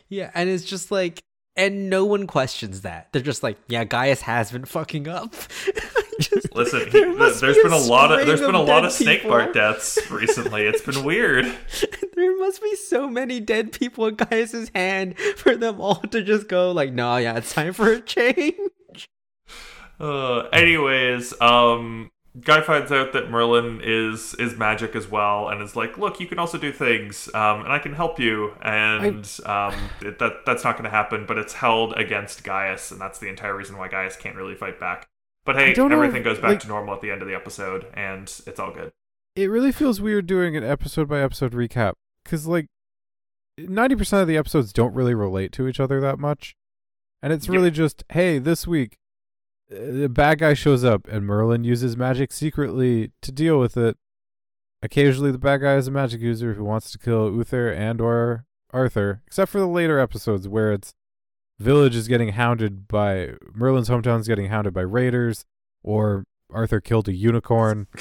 Yeah, 0.09 0.31
and 0.33 0.49
it's 0.49 0.63
just 0.65 0.89
like, 0.91 1.21
and 1.55 1.87
no 1.89 2.03
one 2.03 2.25
questions 2.25 2.81
that. 2.81 3.09
They're 3.13 3.21
just 3.21 3.43
like, 3.43 3.57
yeah, 3.67 3.83
Gaius 3.83 4.21
has 4.21 4.51
been 4.51 4.65
fucking 4.65 5.07
up. 5.07 5.33
Just- 6.19 6.53
Listen, 6.55 6.81
he, 6.85 6.89
there 6.91 7.15
there's 7.15 7.57
be 7.57 7.63
been 7.63 7.73
a 7.73 7.77
lot 7.77 8.11
of 8.11 8.25
there's 8.27 8.39
been 8.39 8.53
a 8.55 8.61
lot 8.61 8.85
of 8.85 8.91
snake 8.91 9.23
bart 9.23 9.51
deaths 9.53 9.97
recently. 10.11 10.63
It's 10.63 10.81
been 10.81 11.03
weird. 11.11 11.45
there 12.15 12.37
must 12.37 12.61
be 12.61 12.75
so 12.75 13.09
many 13.09 13.39
dead 13.39 13.71
people 13.71 14.05
in 14.07 14.15
Gaius's 14.15 14.69
hand 14.75 15.17
for 15.37 15.55
them 15.55 15.81
all 15.81 15.95
to 15.95 16.21
just 16.21 16.47
go 16.47 16.71
like, 16.71 16.93
no, 16.93 17.17
yeah, 17.17 17.35
it's 17.37 17.51
time 17.53 17.73
for 17.73 17.91
a 17.91 17.99
change. 17.99 18.55
Uh, 19.99 20.41
anyways, 20.53 21.39
um, 21.41 22.11
guy 22.41 22.61
finds 22.61 22.91
out 22.91 23.13
that 23.13 23.29
Merlin 23.29 23.79
is 23.83 24.33
is 24.35 24.57
magic 24.57 24.95
as 24.95 25.09
well, 25.09 25.49
and 25.49 25.61
is 25.61 25.75
like, 25.75 25.97
"Look, 25.97 26.19
you 26.19 26.27
can 26.27 26.39
also 26.39 26.57
do 26.57 26.71
things, 26.71 27.27
um, 27.33 27.61
and 27.61 27.71
I 27.71 27.79
can 27.79 27.93
help 27.93 28.19
you." 28.19 28.53
And 28.61 29.27
um, 29.45 29.73
it, 30.01 30.19
that 30.19 30.45
that's 30.45 30.63
not 30.63 30.73
going 30.73 30.85
to 30.85 30.89
happen, 30.89 31.25
but 31.27 31.37
it's 31.37 31.53
held 31.53 31.93
against 31.93 32.43
Gaius, 32.43 32.91
and 32.91 32.99
that's 32.99 33.19
the 33.19 33.29
entire 33.29 33.55
reason 33.55 33.77
why 33.77 33.87
Gaius 33.87 34.15
can't 34.15 34.35
really 34.35 34.55
fight 34.55 34.79
back. 34.79 35.07
But 35.45 35.57
hey, 35.57 35.75
I 35.75 35.85
everything 35.91 36.17
if- 36.17 36.23
goes 36.23 36.37
back 36.39 36.49
like- 36.49 36.59
to 36.61 36.67
normal 36.67 36.93
at 36.93 37.01
the 37.01 37.11
end 37.11 37.21
of 37.21 37.27
the 37.27 37.35
episode, 37.35 37.87
and 37.93 38.23
it's 38.47 38.59
all 38.59 38.71
good. 38.71 38.91
It 39.35 39.49
really 39.49 39.71
feels 39.71 39.99
weird 39.99 40.27
doing 40.27 40.55
an 40.55 40.63
episode 40.63 41.07
by 41.09 41.19
episode 41.21 41.53
recap 41.53 41.93
because, 42.23 42.45
like, 42.47 42.67
ninety 43.57 43.95
percent 43.95 44.21
of 44.21 44.27
the 44.27 44.37
episodes 44.37 44.71
don't 44.71 44.93
really 44.93 45.15
relate 45.15 45.51
to 45.53 45.67
each 45.67 45.79
other 45.79 45.99
that 46.01 46.19
much, 46.19 46.55
and 47.21 47.33
it's 47.33 47.49
really 47.49 47.71
just, 47.71 48.03
hey, 48.09 48.37
this 48.37 48.67
week 48.67 48.97
the 49.69 50.09
bad 50.09 50.39
guy 50.39 50.53
shows 50.53 50.83
up 50.83 51.07
and 51.07 51.25
Merlin 51.25 51.63
uses 51.63 51.97
magic 51.97 52.31
secretly 52.31 53.11
to 53.21 53.31
deal 53.31 53.59
with 53.59 53.77
it. 53.77 53.97
Occasionally, 54.81 55.31
the 55.31 55.37
bad 55.37 55.61
guy 55.61 55.75
is 55.75 55.87
a 55.87 55.91
magic 55.91 56.21
user 56.21 56.55
who 56.55 56.63
wants 56.63 56.91
to 56.91 56.97
kill 56.97 57.31
Uther 57.33 57.71
and 57.71 58.01
or 58.01 58.45
Arthur, 58.71 59.21
except 59.25 59.51
for 59.51 59.59
the 59.59 59.67
later 59.67 59.99
episodes 59.99 60.47
where 60.47 60.73
it's 60.73 60.93
village 61.59 61.95
is 61.95 62.07
getting 62.07 62.29
hounded 62.29 62.87
by 62.87 63.33
Merlin's 63.53 63.87
hometown 63.89 64.19
is 64.19 64.27
getting 64.27 64.47
hounded 64.47 64.73
by 64.73 64.81
raiders, 64.81 65.45
or 65.83 66.25
Arthur 66.51 66.81
killed 66.81 67.07
a 67.07 67.13
unicorn. 67.13 67.87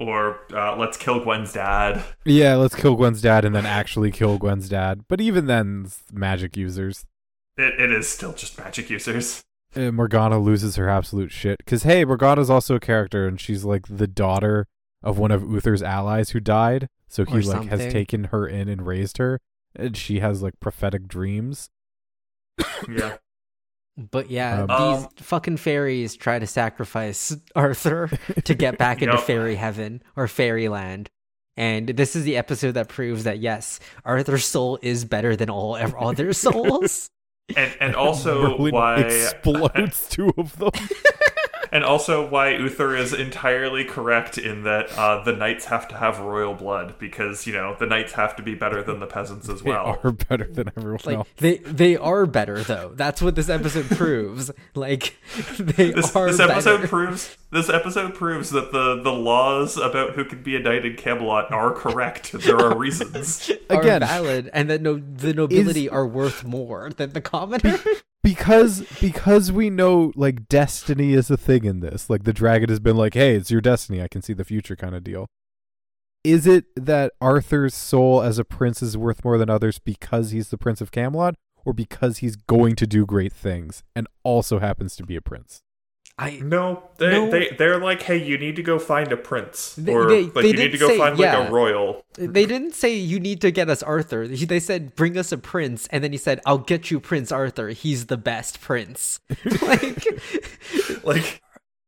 Or 0.00 0.38
uh, 0.54 0.76
let's 0.76 0.96
kill 0.96 1.24
Gwen's 1.24 1.52
dad. 1.52 2.04
Yeah, 2.24 2.54
let's 2.54 2.76
kill 2.76 2.94
Gwen's 2.94 3.20
dad 3.20 3.44
and 3.44 3.52
then 3.52 3.66
actually 3.66 4.12
kill 4.12 4.38
Gwen's 4.38 4.68
dad. 4.68 5.00
But 5.08 5.20
even 5.20 5.46
then, 5.46 5.90
magic 6.12 6.56
users. 6.56 7.04
It, 7.56 7.80
it 7.80 7.90
is 7.90 8.08
still 8.08 8.32
just 8.32 8.56
magic 8.58 8.90
users. 8.90 9.42
Uh, 9.76 9.90
Morgana 9.92 10.38
loses 10.38 10.76
her 10.76 10.88
absolute 10.88 11.30
shit. 11.30 11.58
Because, 11.58 11.82
hey, 11.82 12.04
Morgana's 12.04 12.50
also 12.50 12.74
a 12.76 12.80
character, 12.80 13.26
and 13.26 13.40
she's 13.40 13.64
like 13.64 13.84
the 13.88 14.06
daughter 14.06 14.66
of 15.02 15.18
one 15.18 15.30
of 15.30 15.42
Uther's 15.42 15.82
allies 15.82 16.30
who 16.30 16.40
died. 16.40 16.88
So 17.08 17.24
he 17.24 17.38
Or 17.38 17.42
like 17.42 17.68
has 17.68 17.92
taken 17.92 18.24
her 18.24 18.46
in 18.46 18.68
and 18.68 18.86
raised 18.86 19.18
her. 19.18 19.40
And 19.76 19.96
she 19.96 20.20
has 20.20 20.42
like 20.42 20.58
prophetic 20.60 21.06
dreams. 21.08 21.68
Yeah. 22.88 23.16
But 23.96 24.30
yeah, 24.30 24.62
Um, 24.62 24.68
these 24.68 25.04
Um, 25.04 25.10
fucking 25.16 25.56
fairies 25.56 26.14
try 26.16 26.38
to 26.38 26.46
sacrifice 26.46 27.36
Arthur 27.56 28.08
to 28.44 28.54
get 28.54 28.78
back 28.78 29.02
into 29.02 29.14
Yup. 29.16 29.24
fairy 29.24 29.56
heaven 29.56 30.02
or 30.16 30.28
fairyland. 30.28 31.08
And 31.56 31.88
this 31.88 32.14
is 32.14 32.22
the 32.24 32.36
episode 32.36 32.72
that 32.72 32.88
proves 32.88 33.24
that 33.24 33.40
yes, 33.40 33.80
Arthur's 34.04 34.44
soul 34.44 34.78
is 34.82 35.04
better 35.04 35.34
than 35.34 35.50
all 35.50 35.76
ev- 35.76 35.94
other 35.98 36.32
souls. 36.44 37.10
And 37.56 37.72
and 37.80 37.94
also 37.96 38.58
Merlin 38.58 38.74
why 38.74 38.96
explodes 38.96 40.08
two 40.10 40.32
of 40.36 40.58
them. 40.58 40.70
and 41.72 41.84
also 41.84 42.26
why 42.28 42.50
Uther 42.50 42.96
is 42.96 43.12
entirely 43.12 43.84
correct 43.84 44.38
in 44.38 44.64
that 44.64 44.90
uh, 44.98 45.22
the 45.24 45.32
knights 45.32 45.66
have 45.66 45.88
to 45.88 45.96
have 45.96 46.18
royal 46.20 46.54
blood 46.54 46.94
because 46.98 47.46
you 47.46 47.52
know 47.52 47.76
the 47.78 47.86
knights 47.86 48.12
have 48.12 48.36
to 48.36 48.42
be 48.42 48.54
better 48.54 48.82
than 48.82 49.00
the 49.00 49.06
peasants 49.06 49.48
as 49.48 49.62
They 49.62 49.70
well. 49.70 49.98
are 50.02 50.12
better 50.12 50.46
than 50.50 50.68
everyone 50.76 51.00
like 51.04 51.16
else. 51.16 51.28
they 51.38 51.58
they 51.58 51.96
are 51.96 52.26
better 52.26 52.62
though. 52.62 52.92
That's 52.94 53.20
what 53.22 53.34
this 53.34 53.48
episode 53.48 53.86
proves. 53.96 54.50
Like 54.74 55.16
they 55.58 55.90
This, 55.92 56.14
are 56.16 56.26
this 56.30 56.40
episode 56.40 56.76
better. 56.78 56.88
proves 56.88 57.36
this 57.50 57.68
episode 57.70 58.14
proves 58.14 58.50
that 58.50 58.72
the, 58.72 59.00
the 59.02 59.12
laws 59.12 59.76
about 59.78 60.12
who 60.12 60.24
can 60.24 60.42
be 60.42 60.54
a 60.56 60.60
knight 60.60 60.84
in 60.84 60.96
Camelot 60.96 61.50
are 61.50 61.72
correct. 61.72 62.32
There 62.32 62.58
are 62.58 62.76
reasons. 62.76 63.50
are 63.70 63.80
Again, 63.80 64.00
valid 64.00 64.50
and 64.52 64.68
that 64.68 64.82
no 64.82 64.96
the 64.98 65.32
nobility 65.32 65.88
are 65.88 66.06
worth 66.06 66.44
more 66.44 66.90
than 66.96 67.12
the 67.14 67.20
commoner. 67.22 67.78
Because 68.34 68.80
because 69.00 69.50
we 69.50 69.70
know 69.70 70.12
like 70.14 70.48
destiny 70.48 71.14
is 71.14 71.30
a 71.30 71.36
thing 71.36 71.64
in 71.64 71.80
this 71.80 72.10
like 72.10 72.24
the 72.24 72.32
dragon 72.32 72.68
has 72.68 72.78
been 72.78 72.96
like 72.96 73.14
hey 73.14 73.34
it's 73.34 73.50
your 73.50 73.62
destiny 73.62 74.02
i 74.02 74.08
can 74.08 74.20
see 74.20 74.34
the 74.34 74.44
future 74.44 74.76
kind 74.76 74.94
of 74.94 75.02
deal. 75.02 75.26
Is 76.24 76.46
it 76.46 76.66
that 76.76 77.12
arthur's 77.22 77.74
soul 77.74 78.20
as 78.20 78.38
a 78.38 78.44
prince 78.44 78.82
is 78.82 78.98
worth 78.98 79.24
more 79.24 79.38
than 79.38 79.48
others 79.48 79.78
because 79.78 80.32
he's 80.32 80.50
the 80.50 80.58
prince 80.58 80.82
of 80.82 80.90
camelot 80.90 81.36
or 81.64 81.72
because 81.72 82.18
he's 82.18 82.36
going 82.36 82.74
to 82.76 82.86
do 82.86 83.06
great 83.06 83.32
things 83.32 83.82
and 83.96 84.06
also 84.24 84.58
happens 84.58 84.94
to 84.96 85.04
be 85.04 85.16
a 85.16 85.22
prince 85.22 85.62
I 86.20 86.40
No, 86.42 86.82
they, 86.98 87.10
No. 87.10 87.30
they 87.30 87.50
they're 87.56 87.78
like, 87.78 88.02
hey, 88.02 88.16
you 88.16 88.38
need 88.38 88.56
to 88.56 88.62
go 88.62 88.78
find 88.78 89.12
a 89.12 89.16
prince, 89.16 89.74
They- 89.76 89.92
or 89.94 90.08
they- 90.08 90.24
like 90.24 90.34
they 90.34 90.46
you 90.48 90.52
need 90.54 90.72
to 90.72 90.78
go 90.78 90.88
say- 90.88 90.98
find 90.98 91.16
like 91.18 91.48
a 91.48 91.50
royal. 91.50 92.02
They 92.14 92.44
didn't 92.46 92.74
say 92.74 92.94
you 92.96 93.20
need 93.20 93.40
to 93.42 93.50
get 93.52 93.70
us 93.70 93.82
Arthur. 93.84 94.26
They 94.26 94.58
said 94.58 94.96
bring 94.96 95.16
us 95.16 95.30
a 95.30 95.38
prince, 95.38 95.86
and 95.92 96.02
then 96.02 96.10
he 96.10 96.18
said, 96.18 96.40
"I'll 96.44 96.58
get 96.58 96.90
you 96.90 96.98
Prince 96.98 97.30
Arthur. 97.30 97.68
He's 97.68 98.06
the 98.06 98.16
best 98.16 98.60
prince." 98.60 99.20
like 99.62 100.04
Like 101.04 101.40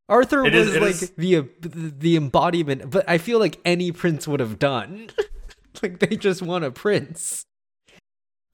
Arthur 0.09 0.43
was 0.45 0.53
is- 0.55 0.77
like 0.77 0.91
is- 1.03 1.11
the 1.17 1.49
the 1.63 2.17
embodiment, 2.17 2.91
but 2.91 3.05
I 3.09 3.19
feel 3.19 3.39
like 3.39 3.59
any 3.65 3.91
prince 3.93 4.27
would 4.29 4.41
have 4.41 4.59
done. 4.59 5.11
like 5.83 5.99
they 5.99 6.17
just 6.17 6.43
want 6.43 6.65
a 6.65 6.71
prince. 6.71 7.47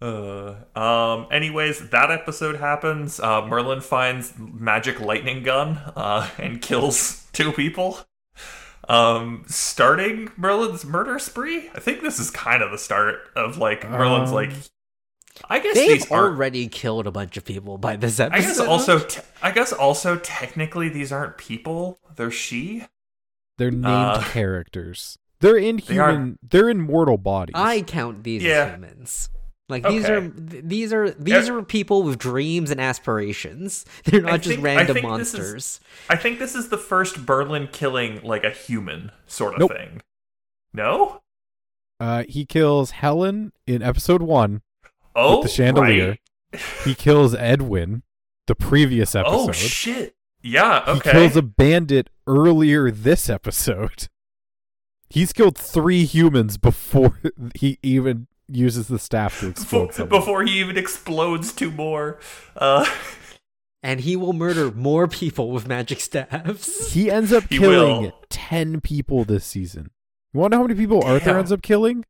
Uh, 0.03 0.55
um. 0.79 1.27
Anyways, 1.31 1.91
that 1.91 2.11
episode 2.11 2.57
happens. 2.57 3.19
Uh, 3.19 3.47
Merlin 3.47 3.81
finds 3.81 4.35
magic 4.39 5.01
lightning 5.01 5.43
gun. 5.43 5.79
Uh, 5.97 6.29
and 6.39 6.61
kills 6.61 7.27
two 7.33 7.53
people. 7.53 7.99
Um, 8.89 9.45
starting 9.49 10.31
Merlin's 10.37 10.85
murder 10.85 11.19
spree. 11.19 11.71
I 11.75 11.81
think 11.81 12.03
this 12.03 12.19
is 12.21 12.31
kind 12.31 12.63
of 12.63 12.71
the 12.71 12.79
start 12.79 13.17
of 13.35 13.57
like 13.59 13.89
Merlin's 13.89 14.29
Um, 14.31 14.35
like. 14.35 14.53
I 15.51 15.59
guess 15.59 15.75
They've 15.75 16.01
these 16.01 16.11
already 16.11 16.67
killed 16.69 17.07
a 17.07 17.11
bunch 17.11 17.37
of 17.37 17.45
people 17.45 17.77
by 17.77 17.97
this 17.97 18.19
episode. 18.21 18.39
I 18.39 18.47
guess 18.47 18.61
also. 18.61 18.99
Te- 19.01 19.21
I 19.43 19.51
guess 19.51 19.73
also 19.73 20.17
technically 20.17 20.89
these 20.89 21.13
aren't 21.13 21.37
people. 21.37 21.99
They're 22.17 22.31
she. 22.31 22.85
they're 23.59 23.71
named 23.71 23.85
Uh, 23.87 24.23
characters 24.23 25.19
they're 25.41 25.57
in 25.59 25.83
They 25.87 25.99
are- 25.99 26.11
human 26.13 26.39
they're 26.43 26.69
in 26.71 26.81
mortal 26.81 27.19
bodies 27.19 27.53
I 27.55 27.83
count 27.83 28.25
these 28.25 28.43
Yeah. 28.43 28.65
as 28.65 28.71
humans. 28.75 29.31
Like 29.69 29.83
these 29.89 30.09
are 30.09 30.21
these 30.29 30.93
are 30.93 31.11
these 31.11 31.49
are 31.49 31.61
people 31.63 32.03
with 32.05 32.19
dreams 32.19 32.71
and 32.71 32.81
aspirations. 32.81 33.85
They're 34.05 34.23
not 34.23 34.33
I 34.33 34.37
just 34.37 34.49
think- 34.49 34.61
I 34.61 34.63
random 34.77 34.97
is- 34.99 35.03
monsters. 35.03 35.81
I 36.09 36.17
think 36.17 36.39
this 36.39 36.55
is 36.55 36.69
the 36.69 36.79
first 36.79 37.27
Merlin 37.27 37.69
killing 37.73 38.21
like 38.23 38.45
a 38.45 38.51
human 38.51 39.11
sort 39.27 39.55
of 39.55 39.61
Nope. 39.61 39.73
thing. 39.73 40.03
No? 40.73 41.23
uh 41.99 42.25
he 42.29 42.45
kills 42.45 42.91
helen 42.91 43.53
in 43.67 43.83
episode 43.83 44.21
one 44.21 44.61
Oh, 45.15 45.43
the 45.43 45.49
chandelier. 45.49 46.19
right. 46.53 46.61
he 46.85 46.95
kills 46.95 47.35
edwin 47.35 48.03
the 48.47 48.55
previous 48.55 49.15
episode 49.15 49.49
Oh 49.49 49.53
shit. 49.53 50.15
Yeah, 50.43 50.81
okay. 50.87 50.93
He 50.93 50.99
okay. 50.99 51.11
kills 51.13 51.37
a 51.37 51.43
bandit 51.43 52.11
earlier 52.27 52.91
this 52.91 53.29
episode. 53.31 54.09
He's 55.09 55.33
killed 55.33 55.57
three 55.57 56.05
humans 56.05 56.59
before 56.59 57.19
he 57.55 57.79
even 57.83 58.27
uses 58.49 58.89
the 58.89 58.99
staff 58.99 59.41
to 59.41 59.49
explode 59.49 59.89
before, 59.89 60.07
before 60.07 60.43
he 60.45 60.61
even 60.61 60.77
explodes 60.77 61.53
two 61.53 61.71
more. 61.71 62.19
Uh 62.57 62.87
And 63.83 64.01
he 64.01 64.17
will 64.17 64.33
murder 64.33 64.73
more 64.73 65.07
people 65.07 65.51
with 65.53 65.69
magic 65.69 66.01
staffs. 66.01 66.93
He 66.93 67.09
ends 67.11 67.33
up 67.33 67.45
He 67.49 67.59
killing 67.59 68.03
will. 68.03 68.13
10 68.31 68.81
people 68.81 69.25
this 69.25 69.45
season. 69.45 69.91
You 70.33 70.41
want 70.41 70.51
to 70.53 70.57
know 70.57 70.63
how 70.63 70.67
many 70.67 70.79
people 70.79 71.05
Arthur 71.05 71.39
ends 71.39 71.53
up 71.53 71.63
killing? 71.63 72.05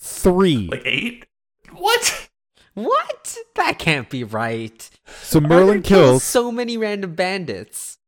Three. 0.00 0.68
like 0.68 0.82
8? 0.84 1.24
What? 1.72 2.28
What? 2.74 3.36
That 3.56 3.78
can't 3.78 4.08
be 4.10 4.24
right. 4.24 4.88
so 5.22 5.40
Merlin 5.40 5.78
Arthur 5.78 5.88
kills 5.88 6.08
kills. 6.10 6.24
so 6.24 6.50
many 6.50 6.76
random 6.76 7.14
bandits. 7.14 7.98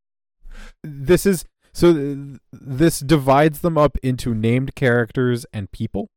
This 0.83 1.27
is. 1.27 1.45
So 1.73 1.93
th- 1.95 2.39
this 2.53 2.99
divides 3.01 3.61
them 3.61 3.79
up 3.79 3.97
into 4.03 4.35
named 4.35 4.75
characters 4.75 5.47
and 5.53 5.71
people. 5.71 6.09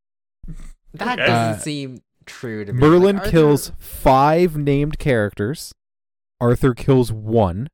That 0.94 1.20
Okay. 1.20 1.28
doesn't 1.28 1.56
Uh, 1.56 1.58
seem 1.60 2.02
true 2.26 2.66
to 2.66 2.74
me. 2.74 2.80
Merlin 2.80 3.16
Like, 3.16 3.26
Arthur- 3.26 3.32
kills 3.32 3.72
five 3.80 4.56
named 4.58 4.98
characters. 5.00 5.74
Arthur 6.40 6.74
kills 6.74 7.12
one. 7.12 7.68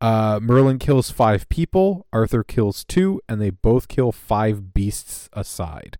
Uh, 0.00 0.38
Merlin 0.42 0.78
kills 0.78 1.10
five 1.10 1.48
people. 1.48 2.06
Arthur 2.12 2.44
kills 2.44 2.84
two, 2.84 3.20
and 3.28 3.40
they 3.40 3.50
both 3.50 3.88
kill 3.88 4.12
five 4.12 4.74
beasts 4.74 5.28
aside. 5.32 5.98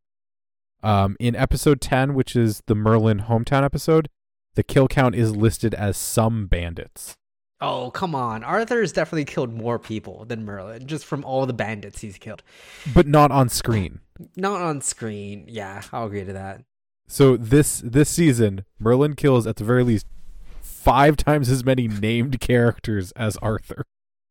Um, 0.83 1.17
in 1.19 1.35
episode 1.35 1.81
10, 1.81 2.13
which 2.13 2.37
is 2.37 2.63
the 2.67 2.75
Merlin 2.75 3.21
hometown 3.21 3.65
episode, 3.65 4.11
the 4.55 4.63
kill 4.63 4.87
count 4.89 5.15
is 5.15 5.35
listed 5.35 5.73
as 5.75 5.97
some 5.97 6.47
bandits. 6.47 7.17
Oh, 7.61 7.91
come 7.91 8.15
on. 8.15 8.43
Arthur 8.45 8.81
has 8.81 8.93
definitely 8.93 9.25
killed 9.25 9.53
more 9.55 9.79
people 9.79 10.25
than 10.25 10.45
Merlin, 10.45 10.87
just 10.87 11.05
from 11.07 11.25
all 11.25 11.47
the 11.47 11.53
bandits 11.53 12.01
he's 12.01 12.19
killed. 12.19 12.43
but 12.95 13.07
not 13.07 13.31
on 13.31 13.49
screen. 13.49 14.01
Not 14.37 14.61
on 14.61 14.81
screen. 14.81 15.45
Yeah, 15.49 15.83
I'll 15.93 16.07
agree 16.07 16.25
to 16.25 16.33
that. 16.33 16.63
So 17.07 17.37
this 17.37 17.81
this 17.85 18.09
season, 18.11 18.65
Merlin 18.79 19.15
kills 19.15 19.47
at 19.47 19.57
the 19.57 19.65
very 19.65 19.85
least 19.85 20.07
five 20.61 21.17
times 21.17 21.49
as 21.49 21.65
many 21.65 21.89
named 21.89 22.41
characters 22.41 23.13
as 23.13 23.37
Arthur. 23.39 23.85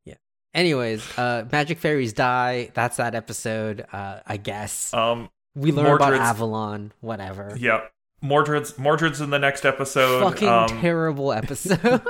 Yeah. 0.06 0.16
Anyways, 0.54 1.18
uh, 1.18 1.46
magic 1.52 1.80
fairies 1.80 2.14
die. 2.14 2.72
That's 2.74 2.98
that 2.98 3.16
episode. 3.16 3.86
Uh, 3.92 4.20
I 4.26 4.38
guess 4.38 4.94
Um 4.94 5.30
we 5.56 5.72
learn 5.72 5.96
about 5.96 6.14
Avalon. 6.14 6.92
Whatever. 7.02 7.56
yeah. 7.60 7.82
Mordred's 8.24 8.74
Mordred's 8.74 9.22
in 9.22 9.30
the 9.30 9.40
next 9.40 9.66
episode. 9.66 10.22
Fucking 10.22 10.48
um, 10.48 10.68
terrible 10.68 11.34
episode. 11.42 12.02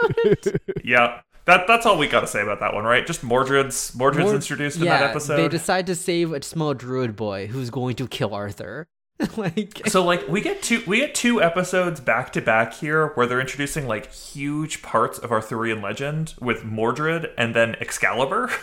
Yeah. 0.84 1.22
That 1.46 1.68
that's 1.68 1.86
all 1.86 1.98
we 1.98 2.08
got 2.08 2.22
to 2.22 2.28
say 2.28 2.42
about 2.42 2.62
that 2.62 2.74
one, 2.74 2.86
right? 2.86 3.06
Just 3.06 3.22
Mordred's 3.22 3.92
Mordred's 3.92 4.26
Mord- 4.26 4.36
introduced 4.36 4.78
in 4.78 4.86
that 4.86 5.02
episode. 5.02 5.38
they 5.38 5.50
decide 5.50 5.88
to 5.88 5.96
save 5.96 6.32
a 6.32 6.42
small 6.42 6.74
druid 6.74 7.16
boy 7.18 7.48
who's 7.48 7.70
going 7.70 7.96
to 7.98 8.08
kill 8.08 8.34
Arthur. 8.34 8.88
like, 9.38 9.82
so 9.88 10.04
like 10.04 10.28
we 10.28 10.42
get 10.42 10.64
two 10.64 10.82
we 10.88 10.98
get 11.00 11.14
two 11.14 11.42
episodes 11.42 12.00
back 12.00 12.32
to 12.34 12.42
back 12.42 12.74
here 12.74 13.08
where 13.10 13.28
they're 13.28 13.42
introducing 13.42 13.88
like 13.88 14.12
huge 14.12 14.82
parts 14.82 15.20
of 15.20 15.32
Arthurian 15.32 15.82
legend 15.82 16.34
with 16.42 16.64
Mordred 16.64 17.30
and 17.38 17.56
then 17.56 17.76
Excalibur. 17.76 18.50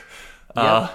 Uh, 0.56 0.88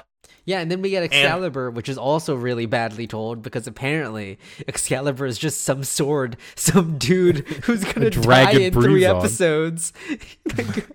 yeah, 0.45 0.59
and 0.59 0.69
then 0.71 0.81
we 0.81 0.89
get 0.91 1.03
Excalibur, 1.03 1.71
which 1.71 1.89
is 1.89 1.97
also 1.97 2.35
really 2.35 2.65
badly 2.65 3.07
told 3.07 3.41
because 3.41 3.67
apparently 3.67 4.37
Excalibur 4.67 5.25
is 5.25 5.37
just 5.37 5.61
some 5.61 5.83
sword, 5.83 6.37
some 6.55 6.97
dude 6.97 7.39
who's 7.65 7.83
gonna 7.83 8.09
die 8.09 8.21
dragon 8.21 8.61
in 8.61 8.73
three 8.73 9.05
on. 9.05 9.17
episodes. 9.17 9.91
like, 10.57 10.87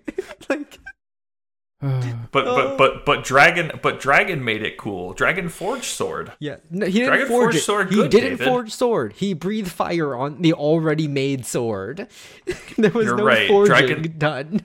like, 0.48 0.78
But 2.32 2.44
but 2.44 2.46
oh. 2.46 2.76
but 2.76 3.07
but 3.07 3.24
dragon 3.24 3.72
but 3.82 4.01
dragon 4.01 4.44
made 4.44 4.62
it 4.62 4.76
cool. 4.76 5.14
Dragon 5.14 5.48
forged 5.48 5.84
sword. 5.86 6.30
Yeah, 6.38 6.57
no, 6.70 6.84
he 6.86 6.92
didn't 6.92 7.09
Dragon 7.09 7.26
forge 7.28 7.55
forged 7.55 7.64
sword 7.64 7.88
he 7.88 7.96
good, 7.96 8.11
didn't 8.11 8.30
David. 8.36 8.46
forge 8.46 8.70
sword. 8.72 9.12
He 9.14 9.32
breathed 9.32 9.70
fire 9.72 10.14
on 10.14 10.42
the 10.42 10.53
already 10.53 11.09
made 11.09 11.46
sword. 11.46 12.07
there 12.76 12.90
was 12.90 13.07
You're 13.07 13.16
no 13.16 13.24
right. 13.24 13.48
forging 13.48 13.86
Dragon- 13.86 14.18
done. 14.18 14.61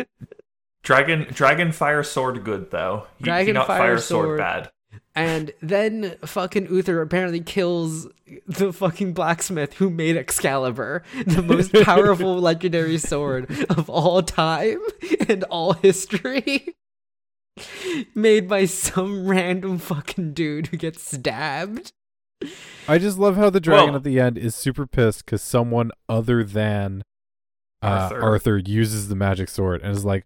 Dragon 0.86 1.26
dragon 1.32 1.72
fire 1.72 2.04
sword 2.04 2.44
good 2.44 2.70
though. 2.72 3.08
He, 3.18 3.24
he 3.24 3.26
Dragon 3.26 3.54
not 3.56 3.68
fire 3.68 3.80
fire, 3.80 3.98
sword, 3.98 4.26
sword. 4.26 4.38
bad. 4.38 4.72
And 5.16 5.52
then 5.62 6.16
fucking 6.26 6.68
Uther 6.68 7.02
apparently 7.02 7.40
kills 7.42 8.08
the 8.48 8.72
fucking 8.72 9.14
blacksmith 9.14 9.74
who 9.74 9.90
made 9.90 10.16
Excalibur, 10.16 11.04
the 11.26 11.42
most 11.42 11.74
powerful 11.84 12.38
legendary 12.40 12.98
sword 12.98 13.50
of 13.70 13.90
all 13.90 14.22
time 14.22 14.80
and 15.28 15.44
all 15.46 15.74
history. 15.74 16.76
Made 18.14 18.48
by 18.48 18.66
some 18.66 19.26
random 19.28 19.78
fucking 19.80 20.34
dude 20.34 20.68
who 20.68 20.78
gets 20.78 21.02
stabbed. 21.02 21.94
I 22.88 22.98
just 22.98 23.18
love 23.18 23.38
how 23.38 23.50
the 23.50 23.62
dragon 23.62 23.88
Well- 23.88 23.96
at 23.96 24.04
the 24.04 24.20
end 24.20 24.38
is 24.38 24.54
super 24.56 24.86
pissed 24.86 25.26
because 25.26 25.42
someone 25.42 25.92
other 26.10 26.44
than 26.44 27.04
uh, 27.82 28.10
Arthur. 28.12 28.22
Arthur. 28.22 28.58
uses 28.66 29.08
the 29.08 29.16
magic 29.16 29.48
sword 29.50 29.82
and 29.82 29.92
is 29.92 30.04
like, 30.06 30.26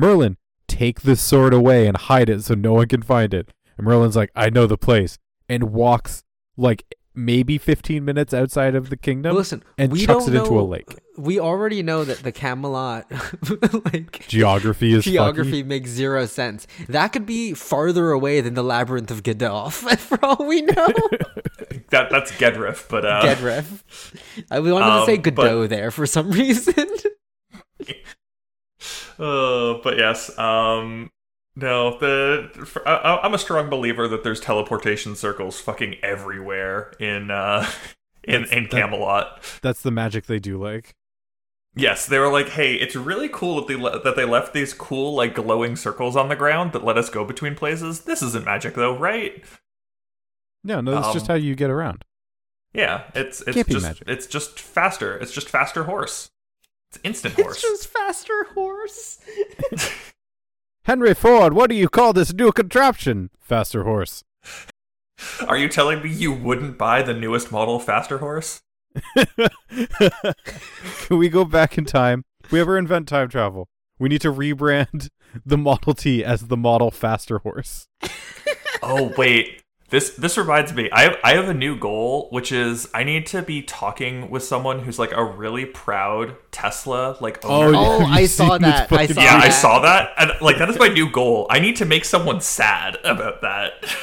Merlin, 0.00 0.36
take 0.66 1.02
this 1.02 1.20
sword 1.20 1.52
away 1.52 1.86
and 1.86 1.96
hide 1.96 2.28
it 2.28 2.42
so 2.44 2.54
no 2.54 2.72
one 2.74 2.88
can 2.88 3.02
find 3.02 3.34
it. 3.34 3.52
And 3.76 3.86
Merlin's 3.86 4.16
like, 4.16 4.30
I 4.34 4.50
know 4.50 4.66
the 4.66 4.78
place, 4.78 5.18
and 5.48 5.72
walks 5.72 6.22
like 6.56 6.84
maybe 7.14 7.58
15 7.58 8.04
minutes 8.04 8.32
outside 8.32 8.74
of 8.74 8.88
the 8.88 8.96
kingdom 8.96 9.34
Listen, 9.34 9.62
and 9.76 9.92
we 9.92 10.06
chucks 10.06 10.26
don't 10.26 10.34
it 10.34 10.38
into 10.38 10.58
a 10.58 10.62
lake. 10.62 10.96
We 11.18 11.40
already 11.40 11.82
know 11.82 12.04
that 12.04 12.18
the 12.18 12.32
Camelot 12.32 13.10
like 13.92 14.26
Geography 14.28 14.92
is 14.94 15.04
geography 15.04 15.62
fucky. 15.62 15.66
makes 15.66 15.90
zero 15.90 16.26
sense. 16.26 16.66
That 16.88 17.08
could 17.08 17.26
be 17.26 17.52
farther 17.52 18.10
away 18.10 18.40
than 18.40 18.54
the 18.54 18.62
labyrinth 18.62 19.10
of 19.10 19.22
Gadolf, 19.22 19.72
for 19.98 20.24
all 20.24 20.46
we 20.46 20.62
know. 20.62 20.92
That 21.90 22.08
that's 22.08 22.30
Gedriff, 22.32 22.88
but 22.88 23.04
uh 23.04 23.20
Gedref. 23.22 23.82
I 24.48 24.60
we 24.60 24.72
wanted 24.72 24.86
to 24.86 24.92
um, 24.92 25.06
say 25.06 25.18
but- 25.18 25.66
there 25.66 25.90
for 25.90 26.06
some 26.06 26.30
reason. 26.30 26.86
Uh, 29.18 29.74
but 29.82 29.98
yes, 29.98 30.36
um, 30.38 31.10
no, 31.56 31.98
the 31.98 32.50
I, 32.86 33.20
I'm 33.22 33.34
a 33.34 33.38
strong 33.38 33.68
believer 33.68 34.08
that 34.08 34.24
there's 34.24 34.40
teleportation 34.40 35.14
circles 35.16 35.60
fucking 35.60 35.96
everywhere 36.02 36.92
in 36.98 37.30
uh 37.30 37.68
in 38.24 38.42
That's- 38.42 38.56
in 38.56 38.62
that- 38.64 38.70
Camelot. 38.70 39.42
That's 39.62 39.82
the 39.82 39.90
magic 39.90 40.26
they 40.26 40.38
do 40.38 40.62
like. 40.62 40.94
Yes, 41.76 42.04
they 42.06 42.18
were 42.18 42.32
like, 42.32 42.48
"Hey, 42.48 42.74
it's 42.74 42.96
really 42.96 43.28
cool 43.28 43.56
that 43.56 43.68
they 43.68 43.76
le- 43.76 44.02
that 44.02 44.16
they 44.16 44.24
left 44.24 44.52
these 44.52 44.74
cool 44.74 45.14
like 45.14 45.34
glowing 45.36 45.76
circles 45.76 46.16
on 46.16 46.28
the 46.28 46.34
ground 46.34 46.72
that 46.72 46.84
let 46.84 46.98
us 46.98 47.08
go 47.10 47.24
between 47.24 47.54
places. 47.54 48.00
This 48.02 48.22
isn't 48.22 48.44
magic 48.44 48.74
though, 48.74 48.96
right? 48.96 49.44
No, 50.64 50.80
no, 50.80 50.90
that's 50.92 51.12
just 51.12 51.30
Um, 51.30 51.34
how 51.34 51.42
you 51.42 51.54
get 51.54 51.70
around. 51.70 52.04
Yeah, 52.74 53.04
it's 53.14 53.40
it's 53.42 53.68
just 53.68 53.86
magic. 53.86 54.08
it's 54.08 54.26
just 54.26 54.58
faster. 54.58 55.16
It's 55.18 55.32
just 55.32 55.48
faster 55.48 55.84
horse. 55.84 56.30
It's 56.90 56.98
instant 57.04 57.34
horse. 57.34 57.58
it's 57.58 57.62
just 57.62 57.86
faster 57.86 58.46
horse. 58.54 59.20
Henry 60.84 61.14
Ford, 61.14 61.52
what 61.52 61.70
do 61.70 61.76
you 61.76 61.88
call 61.88 62.12
this 62.12 62.32
new 62.32 62.50
contraption? 62.50 63.30
Faster 63.38 63.84
horse. 63.84 64.24
Are 65.46 65.56
you 65.56 65.68
telling 65.68 66.02
me 66.02 66.10
you 66.10 66.32
wouldn't 66.32 66.78
buy 66.78 67.02
the 67.02 67.14
newest 67.14 67.52
model 67.52 67.78
faster 67.78 68.18
horse? 68.18 68.62
Can 69.16 69.50
we 71.18 71.28
go 71.28 71.44
back 71.44 71.78
in 71.78 71.84
time? 71.84 72.24
If 72.42 72.50
we 72.50 72.60
ever 72.60 72.76
invent 72.76 73.06
time 73.06 73.28
travel, 73.28 73.68
we 74.00 74.08
need 74.08 74.22
to 74.22 74.32
rebrand 74.32 75.10
the 75.46 75.58
Model 75.58 75.94
T 75.94 76.24
as 76.24 76.48
the 76.48 76.56
Model 76.56 76.90
Faster 76.90 77.38
Horse. 77.38 77.86
oh 78.82 79.12
wait 79.16 79.62
this 79.90 80.10
this 80.10 80.38
reminds 80.38 80.72
me 80.72 80.88
i 80.92 81.02
have, 81.02 81.16
i 81.24 81.34
have 81.34 81.48
a 81.48 81.54
new 81.54 81.76
goal 81.76 82.28
which 82.30 82.50
is 82.52 82.88
i 82.94 83.04
need 83.04 83.26
to 83.26 83.42
be 83.42 83.60
talking 83.62 84.30
with 84.30 84.42
someone 84.42 84.78
who's 84.80 84.98
like 84.98 85.12
a 85.12 85.24
really 85.24 85.64
proud 85.66 86.34
tesla 86.50 87.16
like 87.20 87.38
oh, 87.44 87.62
owner. 87.64 87.72
yeah. 87.72 87.78
Oh, 87.78 88.04
I 88.08 88.26
saw 88.26 88.56
that. 88.58 88.90
I 88.92 89.06
saw 89.06 89.20
yeah 89.20 89.36
that. 89.38 89.44
i 89.44 89.48
saw 89.50 89.80
that 89.80 90.10
and 90.18 90.32
like 90.40 90.58
that 90.58 90.68
is 90.70 90.78
my 90.78 90.88
new 90.88 91.10
goal 91.10 91.46
i 91.50 91.58
need 91.60 91.76
to 91.76 91.84
make 91.84 92.04
someone 92.04 92.40
sad 92.40 92.96
about 93.04 93.42
that 93.42 93.72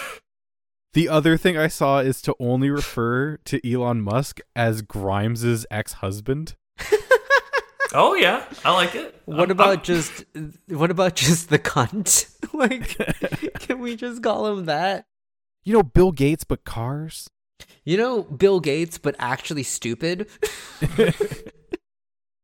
The 0.93 1.09
other 1.09 1.38
thing 1.38 1.57
I 1.59 1.67
saw 1.67 1.99
is 1.99 2.23
to 2.23 2.33
only 2.39 2.71
refer 2.71 3.38
to 3.45 3.71
Elon 3.71 4.01
Musk 4.01 4.39
as 4.55 4.81
Grimes's 4.81 5.63
ex-husband. 5.69 6.55
oh 7.93 8.15
yeah 8.15 8.43
i 8.65 8.73
like 8.73 8.95
it 8.95 9.21
What 9.25 9.41
I'm- 9.41 9.51
about 9.51 9.67
I'm- 9.69 9.81
just 9.83 10.25
what 10.69 10.89
about 10.89 11.15
just 11.15 11.49
the 11.49 11.59
cunt? 11.59 12.33
like, 12.53 12.97
can 13.59 13.77
we 13.79 13.95
just 13.95 14.23
call 14.23 14.47
him 14.47 14.65
that? 14.65 15.05
You 15.68 15.74
know, 15.74 15.84
Bill 15.84 16.13
Gates, 16.13 16.45
but 16.45 16.63
cars. 16.63 17.30
You 17.84 17.97
know, 17.97 18.24
Bill 18.24 18.61
Gates, 18.61 18.97
but 18.97 19.15
actually 19.20 19.63
stupid. 19.63 20.30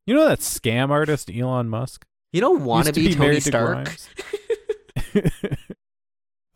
You 0.06 0.14
know 0.16 0.28
that 0.28 0.40
scam 0.40 0.90
artist 0.90 1.32
Elon 1.34 1.70
Musk? 1.70 2.06
You 2.34 2.42
know, 2.42 2.58
Used 2.80 2.94
to 2.94 3.00
be 3.00 3.14
Tony 3.14 3.20
married 3.28 3.36
to 3.36 3.42
Stark. 3.42 3.96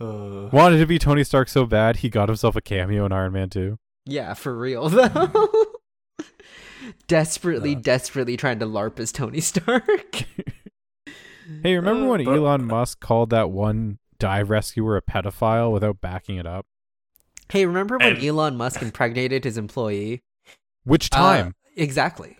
Uh, 0.01 0.49
Wanted 0.51 0.79
to 0.79 0.85
be 0.85 0.99
Tony 0.99 1.23
Stark 1.23 1.47
so 1.47 1.65
bad 1.65 1.95
he 1.97 2.09
got 2.09 2.27
himself 2.27 2.57
a 2.57 2.61
cameo 2.61 3.05
in 3.05 3.13
Iron 3.13 3.31
Man 3.31 3.49
2. 3.49 3.79
Yeah, 4.05 4.33
for 4.33 4.53
real 4.55 4.89
though. 4.89 5.55
desperately, 7.07 7.75
Uh. 7.75 7.79
desperately 7.79 8.35
trying 8.35 8.59
to 8.59 8.65
LARP 8.65 8.99
as 8.99 9.13
Tony 9.13 9.39
Stark. 9.39 10.25
Hey, 11.63 11.75
remember 11.77 12.03
Uh, 12.05 12.09
when 12.09 12.25
but- 12.25 12.35
Elon 12.35 12.65
Musk 12.65 12.99
called 12.99 13.29
that 13.29 13.49
one 13.49 13.97
dive 14.19 14.49
rescuer 14.49 14.97
a 14.97 15.01
pedophile 15.01 15.71
without 15.71 16.01
backing 16.01 16.37
it 16.37 16.45
up? 16.45 16.65
hey, 17.49 17.65
remember 17.65 17.97
when 17.97 18.15
And- 18.17 18.23
Elon 18.25 18.57
Musk 18.57 18.81
impregnated 18.81 19.43
his 19.45 19.57
employee? 19.57 20.21
Which 20.83 21.09
Uh, 21.13 21.15
time? 21.15 21.55
exactly. 21.77 22.35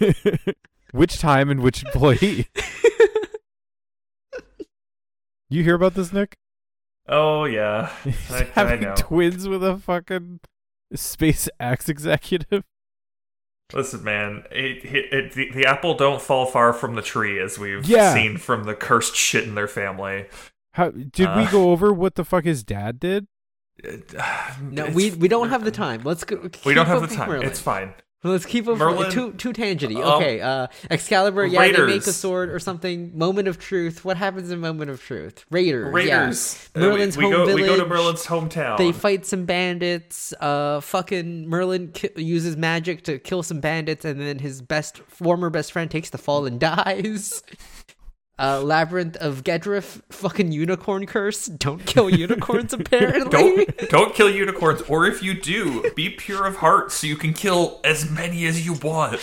which 0.92 1.18
time 1.18 1.48
and 1.50 1.60
which 1.60 1.84
employee? 1.84 2.48
you 5.48 5.62
hear 5.62 5.74
about 5.74 5.94
this, 5.94 6.12
Nick? 6.12 6.36
oh 7.08 7.44
yeah 7.44 7.90
He's 8.04 8.30
I, 8.30 8.38
I 8.42 8.44
having 8.54 8.80
know 8.82 8.94
twins 8.96 9.48
with 9.48 9.64
a 9.64 9.76
fucking 9.76 10.38
SpaceX 10.94 11.88
executive. 11.88 12.62
listen 13.72 14.04
man 14.04 14.44
it, 14.52 14.84
it, 14.84 15.12
it, 15.12 15.32
the, 15.32 15.50
the 15.50 15.66
apple 15.66 15.94
don't 15.94 16.22
fall 16.22 16.46
far 16.46 16.72
from 16.72 16.94
the 16.94 17.02
tree 17.02 17.40
as 17.40 17.58
we've 17.58 17.84
Yeah. 17.84 18.14
seen 18.14 18.36
from 18.36 18.64
the 18.64 18.74
cursed 18.76 19.16
shit 19.16 19.42
in 19.44 19.56
their 19.56 19.66
family 19.66 20.26
How 20.72 20.90
did 20.90 21.18
we 21.18 21.24
Uh. 21.26 21.50
go 21.50 21.70
over 21.70 21.92
what 21.92 22.14
the 22.14 22.24
fuck 22.24 22.44
his 22.44 22.64
dad 22.64 22.98
did? 23.00 23.26
No, 24.60 24.86
we 24.86 25.10
we 25.12 25.28
don't 25.28 25.48
have 25.50 25.64
the 25.64 25.70
time. 25.70 26.02
Let's 26.04 26.24
go. 26.24 26.48
We 26.64 26.74
don't 26.74 26.86
have 26.86 27.00
the 27.08 27.14
time. 27.14 27.28
Merlin. 27.28 27.46
It's 27.46 27.60
fine. 27.60 27.94
Let's 28.24 28.46
keep 28.46 28.68
up 28.68 28.78
Merlin- 28.78 29.10
too 29.10 29.32
too 29.32 29.52
tangenty. 29.52 29.96
Um, 29.96 30.22
Okay, 30.22 30.40
uh, 30.40 30.68
Excalibur. 30.90 31.44
Yeah, 31.44 31.72
they 31.72 31.86
make 31.86 32.06
a 32.06 32.12
sword 32.12 32.50
or 32.50 32.60
something. 32.60 33.10
Moment 33.18 33.48
of 33.48 33.58
truth. 33.58 34.04
What 34.04 34.16
happens 34.16 34.52
in 34.52 34.60
Moment 34.60 34.92
of 34.92 35.02
Truth? 35.02 35.44
Raiders. 35.50 35.92
Raiders. 35.92 36.68
Yeah. 36.76 36.82
Uh, 36.82 36.84
we- 36.86 36.92
Merlin's 36.92 37.16
we, 37.16 37.24
home 37.24 37.32
go, 37.32 37.46
village. 37.46 37.62
We 37.62 37.66
go 37.66 37.76
to 37.78 37.86
Merlin's 37.86 38.24
hometown. 38.26 38.76
They 38.78 38.92
fight 38.92 39.26
some 39.26 39.44
bandits. 39.44 40.32
Uh, 40.40 40.80
fucking 40.80 41.48
Merlin 41.48 41.88
ki- 41.92 42.10
uses 42.16 42.56
magic 42.56 43.02
to 43.04 43.18
kill 43.18 43.42
some 43.42 43.58
bandits, 43.58 44.04
and 44.04 44.20
then 44.20 44.38
his 44.38 44.62
best 44.62 44.98
former 45.08 45.50
best 45.50 45.72
friend 45.72 45.90
takes 45.90 46.10
the 46.10 46.18
fall 46.18 46.46
and 46.46 46.60
dies. 46.76 47.42
Uh, 48.38 48.60
Labyrinth 48.62 49.16
of 49.18 49.44
Gedref, 49.44 50.00
fucking 50.10 50.50
unicorn 50.52 51.06
curse. 51.06 51.46
Don't 51.46 51.84
kill 51.84 52.08
unicorns, 52.10 52.72
apparently. 52.72 53.30
don't 53.30 53.88
don't 53.90 54.14
kill 54.14 54.30
unicorns, 54.30 54.80
or 54.82 55.06
if 55.06 55.22
you 55.22 55.34
do, 55.34 55.88
be 55.94 56.08
pure 56.10 56.46
of 56.46 56.56
heart 56.56 56.90
so 56.90 57.06
you 57.06 57.14
can 57.16 57.34
kill 57.34 57.80
as 57.84 58.10
many 58.10 58.46
as 58.46 58.64
you 58.66 58.72
want. 58.74 59.14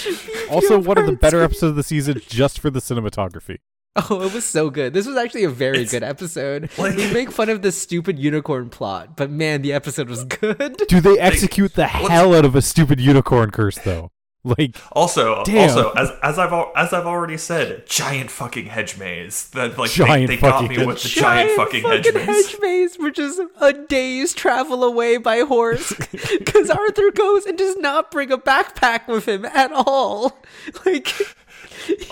Also, 0.50 0.68
Pure 0.68 0.80
one 0.82 0.98
of 1.00 1.06
the 1.08 1.14
better 1.14 1.42
episodes 1.42 1.72
of 1.72 1.76
the 1.76 1.84
season 1.84 2.22
just 2.28 2.60
for 2.60 2.70
the 2.70 2.80
cinematography. 2.80 3.58
Oh, 3.96 4.22
it 4.22 4.34
was 4.34 4.46
so 4.46 4.70
good. 4.70 4.94
This 4.94 5.08
was 5.08 5.18
actually 5.18 5.44
a 5.44 5.50
very 5.50 5.78
It's- 5.80 5.92
good 5.92 6.04
episode. 6.04 6.70
like- 6.78 6.96
we 6.96 7.12
make 7.12 7.32
fun 7.32 7.50
of 7.50 7.64
the 7.64 7.72
stupid 7.72 8.20
unicorn 8.20 8.70
plot, 8.70 9.18
but 9.18 9.32
man, 9.32 9.64
the 9.64 9.74
episode 9.74 10.08
was 10.08 10.24
good. 10.24 10.82
Do 10.88 11.02
they 11.02 11.18
execute 11.20 11.74
the 11.74 11.88
hell 11.88 12.34
out 12.34 12.46
of 12.46 12.56
a 12.56 12.62
stupid 12.62 13.00
unicorn 13.02 13.50
curse 13.52 13.80
though? 13.80 14.12
Like, 14.46 14.78
Also, 14.94 15.44
Damn. 15.44 15.70
also 15.70 15.92
as 15.92 16.12
as 16.24 16.40
I've 16.40 16.54
as 16.76 16.94
I've 16.94 17.06
already 17.06 17.38
said, 17.38 17.86
giant 17.88 18.32
fucking 18.32 18.68
hedge 18.68 18.98
maze. 18.98 19.50
That 19.50 19.78
like 19.78 19.92
Giant 19.92 20.30
they, 20.30 20.38
they 20.38 20.42
got 20.42 20.64
me 20.68 20.76
hedge- 20.78 20.88
with 20.88 21.04
the 21.04 21.10
giant, 21.10 21.52
fucking, 21.58 21.84
hedge 21.84 22.08
maze. 22.14 22.26
hedge 22.26 22.56
maze, 22.62 22.98
which 22.98 23.20
is 23.20 23.40
a 23.60 23.74
day's 23.74 24.34
travel 24.34 24.84
away 24.86 25.18
by 25.18 25.40
horse. 25.40 25.94
Because 26.40 26.70
Arthur 26.70 27.12
goes 27.12 27.46
and 27.46 27.58
does 27.58 27.76
not 27.78 28.12
bring 28.12 28.32
a 28.32 28.38
backpack 28.38 29.08
with 29.08 29.28
him 29.28 29.44
at 29.46 29.72
all. 29.74 30.40
Like, 30.86 31.12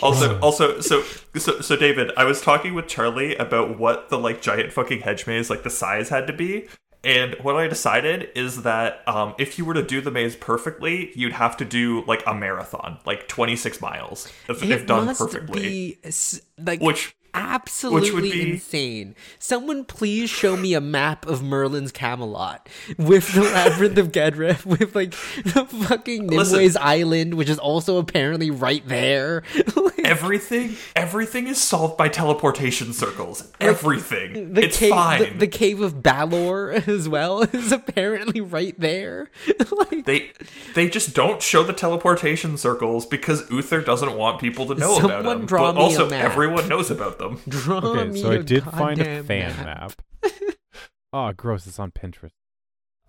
Also, 0.02 0.38
also, 0.40 0.80
so 0.82 1.04
so 1.38 1.62
so 1.62 1.76
David, 1.78 2.12
I 2.18 2.24
was 2.26 2.42
talking 2.42 2.74
with 2.74 2.88
Charlie 2.88 3.36
about 3.38 3.78
what 3.80 4.10
the 4.10 4.18
like 4.20 4.42
giant 4.42 4.74
fucking 4.74 5.02
hedge 5.02 5.28
maze 5.28 5.50
like 5.50 5.64
the 5.64 5.70
size 5.70 6.10
had 6.10 6.28
to 6.28 6.34
be. 6.34 6.68
And 7.08 7.36
what 7.36 7.55
I 7.55 7.68
decided 7.68 8.32
is 8.36 8.64
that 8.64 9.01
um, 9.08 9.34
if 9.39 9.58
you 9.58 9.64
were 9.64 9.74
to 9.74 9.82
do 9.82 10.01
the 10.01 10.12
maze 10.12 10.36
perfectly, 10.36 11.14
you'd 11.16 11.32
have 11.32 11.55
to 11.58 11.66
do 11.66 12.03
like 12.05 12.22
a 12.28 12.36
marathon, 12.36 12.99
like 13.05 13.30
26 13.30 13.80
miles, 13.80 14.30
if, 14.49 14.62
if 14.62 14.86
done 14.86 15.16
perfectly. 15.16 15.62
be 15.62 15.97
like 16.58 16.82
Which 16.82 17.16
absolutely 17.38 18.32
be- 18.32 18.52
insane. 18.54 19.16
Someone 19.40 19.86
please 19.86 20.30
show 20.30 20.58
me 20.58 20.74
a 20.74 20.82
map 20.82 21.26
of 21.28 21.44
Merlin's 21.44 21.92
Camelot 21.92 22.68
with 22.98 23.34
the 23.34 23.42
Labyrinth 23.42 23.98
of 23.98 24.12
Gedref, 24.12 24.66
with 24.66 24.96
like 24.96 25.12
the 25.12 25.66
fucking 25.66 26.28
Listen. 26.28 26.60
Nimueh's 26.60 26.76
Island, 26.78 27.36
which 27.36 27.50
is 27.50 27.60
also 27.60 27.98
apparently 27.98 28.52
right 28.52 28.86
there. 28.88 29.44
Like, 29.78 30.06
Everything, 30.06 30.76
everything 30.96 31.48
is 31.48 31.60
solved 31.62 31.98
by 31.98 32.08
teleportation 32.08 32.94
circles. 32.94 33.52
Everything. 33.60 34.54
the 34.54 34.64
it's 34.64 34.78
cave, 34.78 34.92
fine. 34.92 35.20
The, 35.20 35.40
the 35.40 35.48
cave 35.48 35.82
of 35.82 36.02
Balor 36.02 36.72
as 36.88 37.10
well 37.10 37.42
is 37.44 37.72
apparently 37.72 38.42
right 38.42 38.78
there. 38.80 39.30
like, 39.72 40.06
they 40.06 40.32
they 40.76 40.90
just 40.90 41.14
don't 41.14 41.42
show 41.42 41.64
the 41.64 41.74
teleportation 41.74 42.58
circles 42.58 43.06
because 43.06 43.50
Uther 43.52 43.82
doesn't 43.82 44.16
want 44.16 44.40
people 44.40 44.66
to 44.68 44.76
know 44.76 44.98
about 44.98 45.24
them. 45.24 45.46
but 45.46 45.76
also 45.78 46.10
everyone 46.10 46.68
knows 46.68 46.90
about 46.90 47.20
them. 47.20 47.27
Draw 47.48 47.78
Okay, 47.78 48.10
me 48.12 48.22
so 48.22 48.32
I 48.32 48.38
did 48.38 48.64
find 48.64 49.00
a 49.00 49.24
fan 49.24 49.56
map. 49.58 49.94
map. 50.24 50.32
oh, 51.14 51.32
gross! 51.34 51.68
It's 51.68 51.80
on 51.80 51.92
Pinterest. 51.92 52.32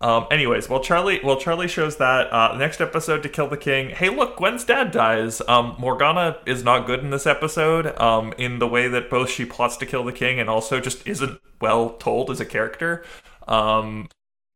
Um, 0.01 0.27
anyways, 0.31 0.69
while 0.69 0.79
Charlie 0.79 1.19
while 1.21 1.35
Charlie 1.37 1.67
shows 1.67 1.97
that 1.97 2.31
uh, 2.31 2.55
next 2.57 2.79
episode 2.79 3.21
to 3.23 3.29
kill 3.29 3.47
the 3.49 3.57
king. 3.57 3.89
Hey, 3.89 4.07
look, 4.09 4.37
Gwen's 4.37 4.63
dad 4.63 4.91
dies. 4.91 5.41
Um, 5.47 5.75
Morgana 5.77 6.37
is 6.45 6.63
not 6.63 6.85
good 6.87 7.01
in 7.01 7.09
this 7.09 7.27
episode. 7.27 7.87
Um, 7.99 8.33
in 8.37 8.59
the 8.59 8.67
way 8.67 8.87
that 8.87 9.09
both 9.09 9.29
she 9.29 9.43
plots 9.43 9.75
to 9.77 9.85
kill 9.85 10.05
the 10.05 10.13
king 10.13 10.39
and 10.39 10.49
also 10.49 10.79
just 10.79 11.05
isn't 11.05 11.41
well 11.59 11.89
told 11.97 12.31
as 12.31 12.39
a 12.39 12.45
character. 12.45 13.03
Um, 13.45 14.07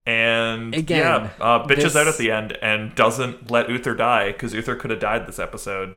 and 0.06 0.74
Again, 0.74 1.00
yeah, 1.40 1.46
uh, 1.46 1.66
bitches 1.68 1.76
this- 1.84 1.96
out 1.98 2.08
at 2.08 2.18
the 2.18 2.32
end 2.32 2.58
and 2.62 2.96
doesn't 2.96 3.52
let 3.52 3.70
Uther 3.70 3.96
die 3.96 4.32
because 4.32 4.54
Uther 4.54 4.76
could 4.78 4.92
have 4.92 5.00
died 5.02 5.28
this 5.28 5.40
episode. 5.40 5.96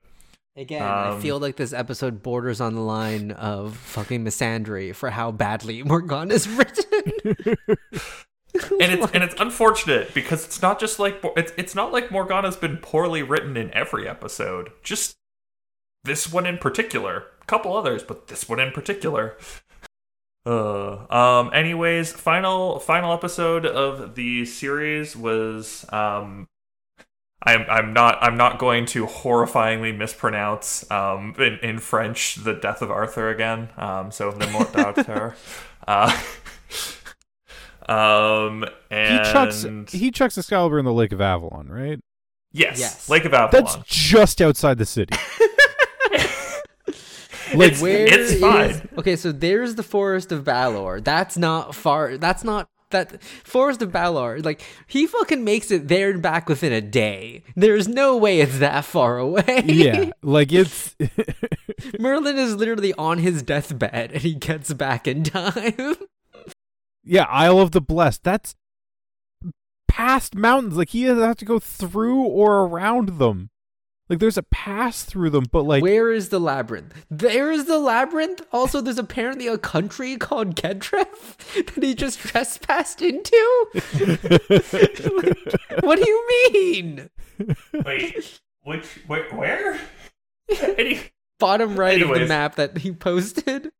Again, 0.57 0.83
I 0.83 1.09
Um, 1.11 1.21
feel 1.21 1.39
like 1.39 1.57
this 1.57 1.73
episode 1.75 2.23
borders 2.23 2.61
on 2.63 2.75
the 2.75 2.81
line 2.81 3.31
of 3.33 3.77
fucking 3.77 4.25
misandry 4.25 4.95
for 4.95 5.11
how 5.11 5.31
badly 5.31 5.83
Morgana's 5.85 6.49
written. 6.49 6.87
and 8.81 8.93
it's 8.93 9.13
and 9.13 9.23
it's 9.23 9.35
unfortunate 9.39 10.15
because 10.15 10.47
it's 10.47 10.63
not 10.63 10.81
just 10.81 10.99
like 10.99 11.21
it's 11.37 11.53
it's 11.59 11.75
not 11.75 11.93
like 11.93 12.11
Morgana's 12.11 12.57
been 12.57 12.79
poorly 12.79 13.23
written 13.23 13.57
in 13.57 13.71
every 13.75 14.09
episode. 14.09 14.71
Just 14.83 15.17
this 16.05 16.33
one 16.33 16.47
in 16.47 16.57
particular. 16.57 17.25
A 17.43 17.45
couple 17.45 17.77
others, 17.77 18.03
but 18.03 18.29
this 18.29 18.49
one 18.49 18.59
in 18.59 18.73
particular. 18.73 19.37
Uh, 20.47 21.05
um. 21.13 21.51
Anyways, 21.53 22.13
final 22.13 22.79
final 22.79 23.13
episode 23.13 23.67
of 23.67 24.15
the 24.15 24.47
series 24.47 25.15
was 25.15 25.85
um. 25.93 26.49
I'm 27.47 27.65
I'm 27.71 27.93
not 27.93 28.19
I'm 28.23 28.37
not 28.37 28.59
going 28.59 28.87
to 28.87 29.07
horrifyingly 29.07 29.97
mispronounce 29.97 30.89
um 30.91 31.35
in, 31.39 31.59
in 31.63 31.79
French 31.79 32.37
the 32.37 32.55
death 32.55 32.83
of 32.83 32.91
Arthur 32.91 33.31
again. 33.31 33.69
Um. 33.77 34.11
So 34.11 34.31
the 34.33 34.47
mort 34.49 34.73
d'Arthur. 34.73 35.35
Uh. 35.87 36.21
Um. 37.89 38.65
And 38.91 39.25
He 39.25 39.33
chucks 39.33 39.65
he 39.93 40.11
chucks 40.11 40.37
Excalibur 40.37 40.79
in 40.81 40.85
the 40.85 40.93
Lake 40.93 41.13
of 41.13 41.21
Avalon, 41.21 41.69
right? 41.69 42.01
Yes, 42.53 42.81
Yes. 42.81 43.09
Lake 43.09 43.25
of 43.25 43.33
Avalon. 43.33 43.51
That's 43.53 43.77
just 43.87 44.43
outside 44.43 44.79
the 44.79 44.87
city. 44.87 45.15
like 47.55 47.73
It's- 47.73 47.81
Where 47.81 48.07
it's 48.07 48.33
is- 48.33 48.41
fine. 48.41 48.89
Okay, 48.99 49.15
so 49.15 49.31
there's 49.31 49.77
the 49.77 49.83
Forest 49.85 50.33
of 50.33 50.43
Balor. 50.43 51.01
That's 51.01 51.37
not 51.39 51.75
far. 51.77 52.17
That's 52.19 52.43
not 52.43 52.69
that 52.91 53.23
Forest 53.23 53.83
of 53.83 53.93
Balor. 53.93 54.41
Like 54.41 54.63
he 54.87 55.07
fucking 55.07 55.45
makes 55.45 55.71
it 55.71 55.89
there 55.89 56.11
and 56.11 56.23
back 56.23 56.49
within 56.49 56.73
a 56.73 56.81
day. 56.81 57.43
There's 57.55 57.89
no 57.89 58.17
way 58.17 58.41
it's 58.41 58.59
that 58.59 58.85
far 58.85 59.19
away. 59.19 59.63
yeah, 59.67 60.11
like 60.23 60.53
it's 60.53 60.95
Merlin 61.99 62.39
is 62.39 62.57
literally 62.57 62.93
on 62.95 63.19
his 63.19 63.43
deathbed 63.43 64.13
and 64.13 64.23
he 64.23 64.35
gets 64.35 64.73
back 64.73 65.07
in 65.07 65.25
time. 65.25 65.97
yeah, 67.05 67.25
Isle 67.25 67.61
of 67.61 67.73
the 67.73 67.81
Blessed. 67.81 68.23
That's 68.23 68.55
past 69.89 70.35
mountains. 70.35 70.77
Like 70.77 70.91
he 70.91 71.05
doesn't 71.05 71.23
have 71.23 71.37
to 71.37 71.45
go 71.45 71.59
through 71.59 72.23
or 72.23 72.63
around 72.67 73.19
them. 73.19 73.51
Like 74.09 74.21
there's 74.21 74.39
a 74.39 74.43
pass 74.45 75.03
through 75.03 75.31
them, 75.31 75.47
but 75.51 75.63
like 75.63 75.83
Where 75.83 76.13
is 76.13 76.29
the 76.29 76.39
labyrinth? 76.39 76.95
There 77.11 77.51
is 77.51 77.65
the 77.65 77.79
labyrinth. 77.79 78.41
Also, 78.53 78.81
there's 78.81 78.99
apparently 78.99 79.49
a 79.49 79.59
country 79.59 80.17
called 80.17 80.55
Gedref 80.55 81.65
that 81.75 81.83
he 81.83 81.95
just 81.95 82.21
trespassed 82.21 83.03
into. 83.03 83.67
what 85.83 85.99
do 85.99 86.09
you 86.09 86.53
mean? 86.53 87.11
Wait, 87.85 88.41
which 88.63 88.87
wait, 89.09 89.33
where? 89.35 89.79
Any, 90.79 91.01
Bottom 91.39 91.77
right 91.77 92.01
of 92.01 92.09
the 92.09 92.27
map 92.27 92.55
that 92.55 92.79
he 92.79 92.93
posted. 92.93 93.71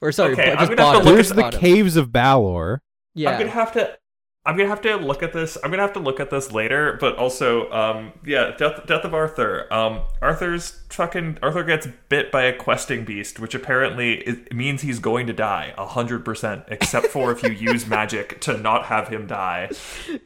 Or 0.00 0.12
sorry, 0.12 0.32
Okay, 0.34 0.54
just 0.54 0.56
gonna 0.56 0.60
have 0.60 0.70
to 0.70 0.76
bottom. 0.76 1.04
look 1.04 1.14
there's 1.14 1.28
the 1.30 1.34
bottom. 1.42 1.60
caves 1.60 1.96
of 1.96 2.12
Balor. 2.12 2.80
Yeah. 3.14 3.32
I'm 3.32 3.38
gonna 3.40 3.50
have 3.50 3.72
to. 3.72 3.98
I'm 4.44 4.56
gonna 4.56 4.68
have 4.68 4.80
to 4.82 4.96
look 4.96 5.22
at 5.22 5.32
this. 5.32 5.56
I'm 5.62 5.70
gonna 5.70 5.82
have 5.82 5.92
to 5.92 6.00
look 6.00 6.18
at 6.18 6.30
this 6.30 6.50
later. 6.50 6.96
But 7.00 7.16
also, 7.16 7.70
um, 7.70 8.12
yeah, 8.26 8.56
death, 8.56 8.86
death 8.86 9.04
of 9.04 9.14
Arthur. 9.14 9.72
Um, 9.72 10.00
Arthur's 10.20 10.80
fucking 10.90 11.38
Arthur 11.42 11.62
gets 11.62 11.86
bit 12.08 12.32
by 12.32 12.42
a 12.44 12.52
questing 12.56 13.04
beast, 13.04 13.38
which 13.38 13.54
apparently 13.54 14.14
is, 14.14 14.38
means 14.52 14.82
he's 14.82 14.98
going 14.98 15.28
to 15.28 15.32
die 15.32 15.72
hundred 15.78 16.24
percent, 16.24 16.64
except 16.68 17.06
for 17.06 17.30
if 17.30 17.42
you 17.44 17.50
use 17.72 17.86
magic 17.86 18.40
to 18.40 18.58
not 18.58 18.86
have 18.86 19.06
him 19.06 19.28
die. 19.28 19.70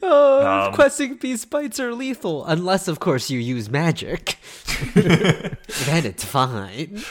Oh, 0.02 0.66
Um, 0.68 0.72
questing 0.72 1.16
beast 1.16 1.50
bites 1.50 1.78
are 1.78 1.92
lethal, 1.92 2.44
unless 2.46 2.88
of 2.88 2.98
course 3.00 3.28
you 3.28 3.38
use 3.38 3.68
magic. 3.68 4.38
then 4.94 6.06
it's 6.06 6.24
fine. 6.24 7.02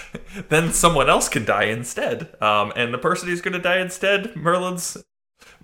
then 0.50 0.74
someone 0.74 1.08
else 1.10 1.30
can 1.30 1.46
die 1.46 1.66
instead. 1.66 2.30
Um, 2.42 2.74
and 2.76 2.92
the 2.92 2.98
person 2.98 3.30
who's 3.30 3.42
going 3.42 3.54
to 3.54 3.60
die 3.60 3.80
instead, 3.80 4.36
Merlin's 4.36 4.98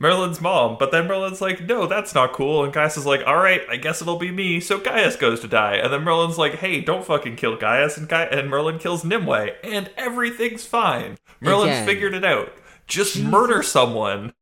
Merlin's 0.02 0.42
mom. 0.42 0.78
But 0.80 0.92
then 0.92 1.08
Merlin's 1.08 1.42
like, 1.42 1.62
no, 1.62 1.86
that's 1.86 2.16
not 2.16 2.34
cool. 2.34 2.64
And 2.64 2.74
Gaius 2.74 2.98
is 2.98 3.06
like, 3.06 3.22
all 3.28 3.38
right, 3.38 3.62
I 3.70 3.78
guess 3.78 4.02
it'll 4.02 4.18
be 4.18 4.32
me. 4.32 4.60
So 4.60 4.80
Gaius 4.80 5.16
goes 5.16 5.42
to 5.42 5.48
die. 5.48 5.76
And 5.76 5.94
then 5.94 6.04
Merlin's 6.04 6.40
like, 6.40 6.56
hey, 6.56 6.82
don't 6.82 7.06
fucking 7.06 7.36
kill 7.36 7.56
Gaius. 7.56 7.98
And, 7.98 8.10
Gai- 8.10 8.26
and 8.26 8.50
Merlin 8.50 8.80
kills 8.80 9.04
Nimueh. 9.04 9.54
And 9.64 9.92
everything's 9.98 10.66
fine. 10.66 11.20
Merlin's 11.40 11.66
Again. 11.68 11.86
figured 11.86 12.14
it 12.16 12.26
out. 12.26 12.52
Just 12.88 13.20
murder 13.20 13.62
someone. 13.62 14.34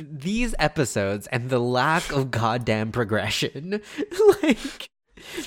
These 0.00 0.56
episodes 0.58 1.28
and 1.28 1.50
the 1.50 1.60
lack 1.60 2.10
of 2.10 2.32
goddamn 2.32 2.90
progression. 2.90 3.80
like, 4.42 4.90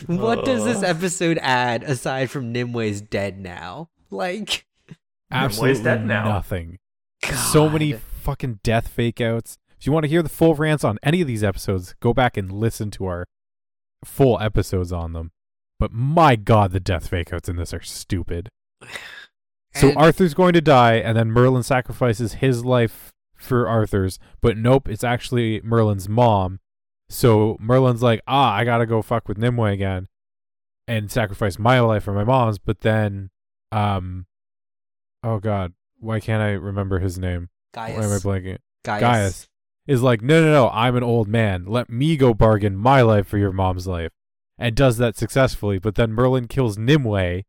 what 0.08 0.46
does 0.46 0.64
this 0.64 0.84
episode 0.84 1.38
add 1.42 1.84
aside 1.84 2.30
from 2.30 2.54
Nimueh's 2.54 3.02
dead 3.02 3.38
now? 3.40 3.90
Like, 4.10 4.66
Absolutely 5.30 5.84
dead 5.84 6.06
now. 6.06 6.26
nothing. 6.30 6.80
God. 7.24 7.36
So 7.36 7.70
many 7.70 7.92
God. 7.92 8.02
Fucking 8.22 8.60
death 8.64 8.88
fake 8.88 9.20
outs. 9.20 9.58
If 9.80 9.88
you 9.88 9.92
want 9.92 10.04
to 10.04 10.10
hear 10.10 10.22
the 10.22 10.30
full 10.30 10.54
rants 10.54 10.84
on 10.84 11.00
any 11.02 11.22
of 11.22 11.28
these 11.28 11.44
episodes, 11.44 11.96
go 12.00 12.14
back 12.14 12.38
and 12.38 12.52
listen 12.52 12.92
to 12.92 13.06
our 13.06 13.26
full 14.06 14.40
episodes 14.40 14.92
on 14.92 15.14
them. 15.14 15.32
But 15.80 15.92
my 15.92 16.36
god, 16.36 16.72
the 16.72 16.80
death 16.80 17.08
fake 17.08 17.34
outs 17.34 17.50
in 17.50 17.56
this 17.56 17.74
are 17.74 17.82
stupid. 17.82 18.50
So 19.74 19.88
And- 19.88 19.98
Arthur's 19.98 20.34
going 20.34 20.52
to 20.52 20.60
die, 20.62 20.96
and 20.96 21.18
then 21.18 21.32
Merlin 21.32 21.64
sacrifices 21.64 22.34
his 22.34 22.66
life 22.66 23.14
for 23.36 23.70
Arthur's, 23.70 24.20
but 24.42 24.58
nope, 24.58 24.90
it's 24.90 25.04
actually 25.04 25.62
Merlin's 25.64 26.10
mom. 26.10 26.60
So 27.08 27.56
Merlin's 27.58 28.04
like, 28.04 28.20
ah, 28.28 28.54
I 28.54 28.66
gotta 28.66 28.86
go 28.86 29.02
fuck 29.02 29.30
with 29.30 29.38
Nimueh 29.38 29.72
again 29.72 30.10
and 30.90 31.10
sacrifice 31.10 31.58
my 31.58 31.80
life 31.80 32.04
for 32.04 32.12
my 32.12 32.26
mom's, 32.26 32.58
but 32.58 32.82
then 32.82 33.30
um 33.72 34.26
oh 35.24 35.40
god, 35.40 35.72
why 36.02 36.20
can't 36.20 36.44
I 36.44 36.50
remember 36.50 37.00
his 37.00 37.18
name? 37.18 37.48
Why 37.74 37.90
am 37.90 38.00
I 38.00 38.02
Gaius. 38.02 38.24
blanking? 38.24 38.58
Gaius. 38.84 39.02
Gaius 39.02 39.48
is 39.88 40.02
like, 40.02 40.22
no, 40.22 40.42
no, 40.42 40.52
no, 40.52 40.70
I'm 40.70 40.96
an 40.96 41.04
old 41.04 41.28
man. 41.28 41.66
Let 41.66 41.90
me 41.90 42.18
go 42.18 42.34
bargain 42.34 42.76
my 42.76 43.02
life 43.02 43.28
for 43.28 43.38
your 43.38 43.52
mom's 43.52 43.88
life. 43.88 44.12
And 44.58 44.76
does 44.76 44.98
that 44.98 45.18
successfully. 45.18 45.80
But 45.80 45.96
then 45.96 46.12
Merlin 46.12 46.48
kills 46.48 46.78
Nimueh, 46.78 47.44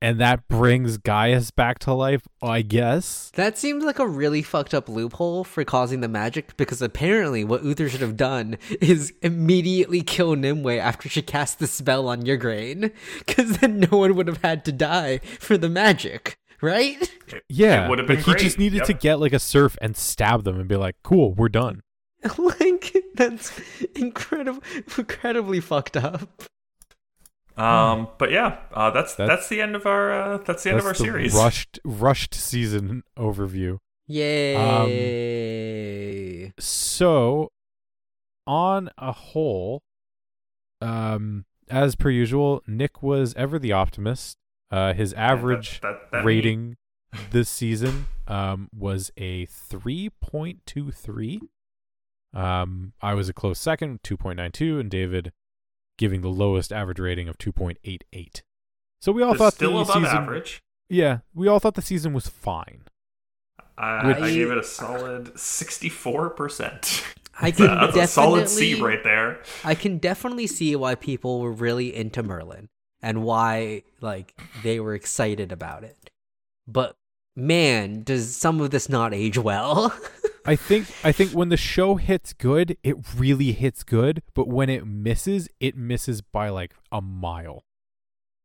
and 0.00 0.20
that 0.20 0.46
brings 0.48 0.96
Gaius 0.96 1.50
back 1.50 1.78
to 1.80 1.92
life, 1.92 2.22
I 2.40 2.62
guess. 2.62 3.30
That 3.34 3.58
seems 3.58 3.84
like 3.84 3.98
a 3.98 4.06
really 4.06 4.42
fucked 4.42 4.72
up 4.72 4.88
loophole 4.88 5.44
for 5.44 5.64
causing 5.64 6.00
the 6.00 6.08
magic 6.08 6.56
because 6.56 6.80
apparently 6.80 7.44
what 7.44 7.64
Uther 7.64 7.88
should 7.88 8.00
have 8.00 8.16
done 8.16 8.56
is 8.80 9.12
immediately 9.22 10.02
kill 10.02 10.36
Nimueh 10.36 10.78
after 10.78 11.08
she 11.08 11.20
cast 11.20 11.58
the 11.58 11.66
spell 11.66 12.08
on 12.08 12.26
Ygraine 12.26 12.92
because 13.18 13.58
then 13.58 13.80
no 13.80 13.98
one 13.98 14.14
would 14.14 14.28
have 14.28 14.42
had 14.42 14.64
to 14.66 14.72
die 14.72 15.18
for 15.40 15.58
the 15.58 15.68
magic, 15.68 16.38
right? 16.62 17.10
Yeah, 17.48 17.88
would've 17.88 18.06
but 18.06 18.14
been 18.16 18.24
he 18.24 18.32
great, 18.32 18.38
just 18.42 18.58
needed 18.58 18.84
to 18.84 18.92
get 18.94 19.20
like 19.20 19.32
a 19.32 19.38
serf 19.38 19.76
and 19.82 19.96
stab 19.96 20.44
them 20.44 20.58
and 20.58 20.68
be 20.68 20.76
like, 20.76 20.96
cool, 21.02 21.34
we're 21.34 21.48
done. 21.48 21.82
like 22.38 22.96
that's 23.14 23.60
incredible 23.94 24.62
incredibly 24.96 25.60
fucked 25.60 25.96
up. 25.96 26.42
Um, 27.56 28.08
but 28.18 28.30
yeah, 28.30 28.58
uh, 28.72 28.90
that's, 28.90 29.14
that's 29.16 29.28
That's- 29.28 29.48
the 29.48 29.60
end 29.60 29.74
of 29.76 29.84
our 29.86 30.12
uh, 30.12 30.38
that's 30.38 30.62
the 30.62 30.70
end 30.70 30.78
of 30.78 30.86
our 30.86 30.92
the 30.92 30.98
series. 30.98 31.34
rushed 31.34 31.78
rushed 31.84 32.34
season 32.34 33.02
overview. 33.18 33.78
Yay. 35.18 36.52
So, 36.58 37.50
on 38.46 38.88
a 38.96 39.12
whole, 39.12 39.82
um, 40.80 41.44
as 41.68 41.94
per 41.94 42.08
usual, 42.10 42.62
Nick 42.66 43.02
was 43.02 43.34
ever 43.34 43.58
the 43.58 43.72
optimist. 43.72 44.36
Uh, 44.70 44.92
his 44.92 45.12
average 45.14 45.80
that- 45.80 46.10
that 46.12 46.20
me. 46.20 46.26
rating 46.26 46.76
this 47.30 47.48
season 47.48 48.06
um, 48.26 48.68
was 48.76 49.10
a 49.16 49.46
3.23. 49.46 51.40
Um, 52.34 52.92
I 53.00 53.14
was 53.14 53.28
a 53.28 53.32
close 53.32 53.58
second, 53.58 54.02
2.92, 54.02 54.78
and 54.80 54.90
David 54.90 55.32
giving 55.96 56.20
the 56.20 56.28
lowest 56.28 56.72
average 56.72 56.98
rating 57.00 57.28
of 57.28 57.38
2.88. 57.38 58.42
So 59.00 59.12
we 59.12 59.22
all 59.22 59.30
It's 59.32 59.38
thought 59.38 59.54
still 59.54 59.72
the 59.72 59.78
above 59.90 59.94
season, 60.02 60.16
average. 60.18 60.62
yeah, 60.88 61.18
we 61.34 61.48
all 61.48 61.58
thought 61.60 61.74
the 61.74 61.82
season 61.82 62.12
was 62.12 62.28
fine. 62.28 62.82
I, 63.78 64.06
Which- 64.08 64.16
I 64.18 64.30
gave 64.32 64.50
it 64.50 64.58
a 64.58 64.62
solid 64.64 65.38
sixty-four 65.38 66.30
percent. 66.30 67.04
I 67.40 67.52
can 67.52 67.66
That's 67.66 67.96
a 67.96 68.06
solid 68.08 68.48
C 68.48 68.74
right 68.80 69.02
there. 69.04 69.40
I 69.62 69.76
can 69.76 69.98
definitely 69.98 70.48
see 70.48 70.74
why 70.74 70.96
people 70.96 71.38
were 71.40 71.52
really 71.52 71.94
into 71.94 72.24
Merlin 72.24 72.68
and 73.02 73.22
why 73.22 73.82
like 74.00 74.38
they 74.62 74.80
were 74.80 74.94
excited 74.94 75.52
about 75.52 75.84
it. 75.84 76.10
But 76.66 76.96
man, 77.36 78.02
does 78.02 78.36
some 78.36 78.60
of 78.60 78.70
this 78.70 78.88
not 78.88 79.14
age 79.14 79.38
well? 79.38 79.94
I 80.46 80.56
think 80.56 80.86
I 81.04 81.12
think 81.12 81.32
when 81.32 81.50
the 81.50 81.56
show 81.56 81.96
hits 81.96 82.32
good, 82.32 82.76
it 82.82 82.96
really 83.14 83.52
hits 83.52 83.84
good, 83.84 84.22
but 84.34 84.48
when 84.48 84.70
it 84.70 84.86
misses, 84.86 85.48
it 85.60 85.76
misses 85.76 86.22
by 86.22 86.48
like 86.48 86.74
a 86.90 87.02
mile. 87.02 87.64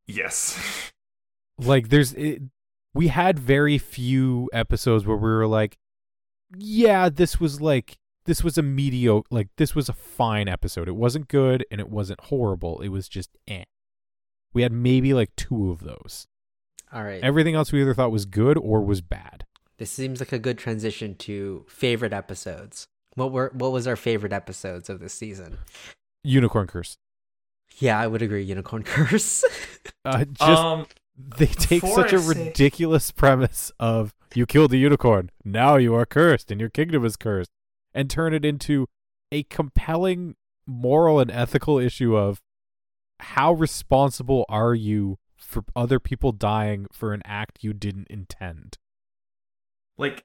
Yes. 0.05 0.91
Like 1.57 1.89
there's 1.89 2.13
it, 2.13 2.41
we 2.93 3.07
had 3.07 3.39
very 3.39 3.77
few 3.77 4.49
episodes 4.53 5.05
where 5.05 5.17
we 5.17 5.29
were 5.29 5.47
like 5.47 5.77
yeah, 6.55 7.09
this 7.09 7.39
was 7.39 7.61
like 7.61 7.97
this 8.25 8.43
was 8.43 8.57
a 8.57 8.61
mediocre 8.61 9.27
like 9.31 9.49
this 9.57 9.75
was 9.75 9.89
a 9.89 9.93
fine 9.93 10.47
episode. 10.47 10.87
It 10.87 10.95
wasn't 10.95 11.27
good 11.27 11.65
and 11.71 11.79
it 11.79 11.89
wasn't 11.89 12.21
horrible. 12.21 12.81
It 12.81 12.89
was 12.89 13.07
just 13.07 13.29
eh. 13.47 13.63
We 14.53 14.61
had 14.61 14.71
maybe 14.71 15.13
like 15.13 15.35
two 15.35 15.71
of 15.71 15.79
those. 15.79 16.27
All 16.91 17.03
right. 17.03 17.23
Everything 17.23 17.55
else 17.55 17.71
we 17.71 17.81
either 17.81 17.93
thought 17.93 18.11
was 18.11 18.25
good 18.25 18.57
or 18.57 18.81
was 18.81 19.01
bad. 19.01 19.45
this 19.77 19.89
seems 19.91 20.19
like 20.19 20.31
a 20.31 20.39
good 20.39 20.57
transition 20.57 21.15
to 21.15 21.65
favorite 21.67 22.13
episodes. 22.13 22.85
What 23.15 23.31
were 23.31 23.51
what 23.53 23.71
was 23.71 23.87
our 23.87 23.95
favorite 23.95 24.33
episodes 24.33 24.89
of 24.89 24.99
this 24.99 25.13
season? 25.13 25.57
Unicorn 26.23 26.67
Curse. 26.67 26.97
Yeah, 27.79 27.99
I 27.99 28.05
would 28.07 28.21
agree. 28.21 28.43
Unicorn 28.43 28.83
Curse. 28.85 29.43
Uh, 30.05 30.25
just 30.25 30.41
um, 30.61 30.85
they 31.17 31.47
take 31.47 31.81
such 31.83 32.13
a 32.13 32.19
say- 32.19 32.45
ridiculous 32.45 33.11
premise 33.11 33.71
of 33.79 34.13
you 34.35 34.45
killed 34.47 34.71
the 34.71 34.77
unicorn, 34.79 35.29
now 35.45 35.75
you 35.75 35.93
are 35.93 36.05
cursed 36.07 36.49
and 36.49 36.59
your 36.59 36.69
kingdom 36.69 37.05
is 37.05 37.15
cursed, 37.15 37.51
and 37.93 38.09
turn 38.09 38.33
it 38.33 38.43
into 38.43 38.87
a 39.31 39.43
compelling 39.43 40.35
moral 40.65 41.19
and 41.19 41.29
ethical 41.29 41.77
issue 41.77 42.15
of 42.17 42.41
how 43.23 43.53
responsible 43.53 44.45
are 44.49 44.75
you 44.75 45.17
for 45.37 45.63
other 45.75 45.99
people 45.99 46.31
dying 46.31 46.87
for 46.91 47.13
an 47.13 47.21
act 47.25 47.59
you 47.63 47.73
didn't 47.73 48.07
intend. 48.09 48.77
like, 49.97 50.23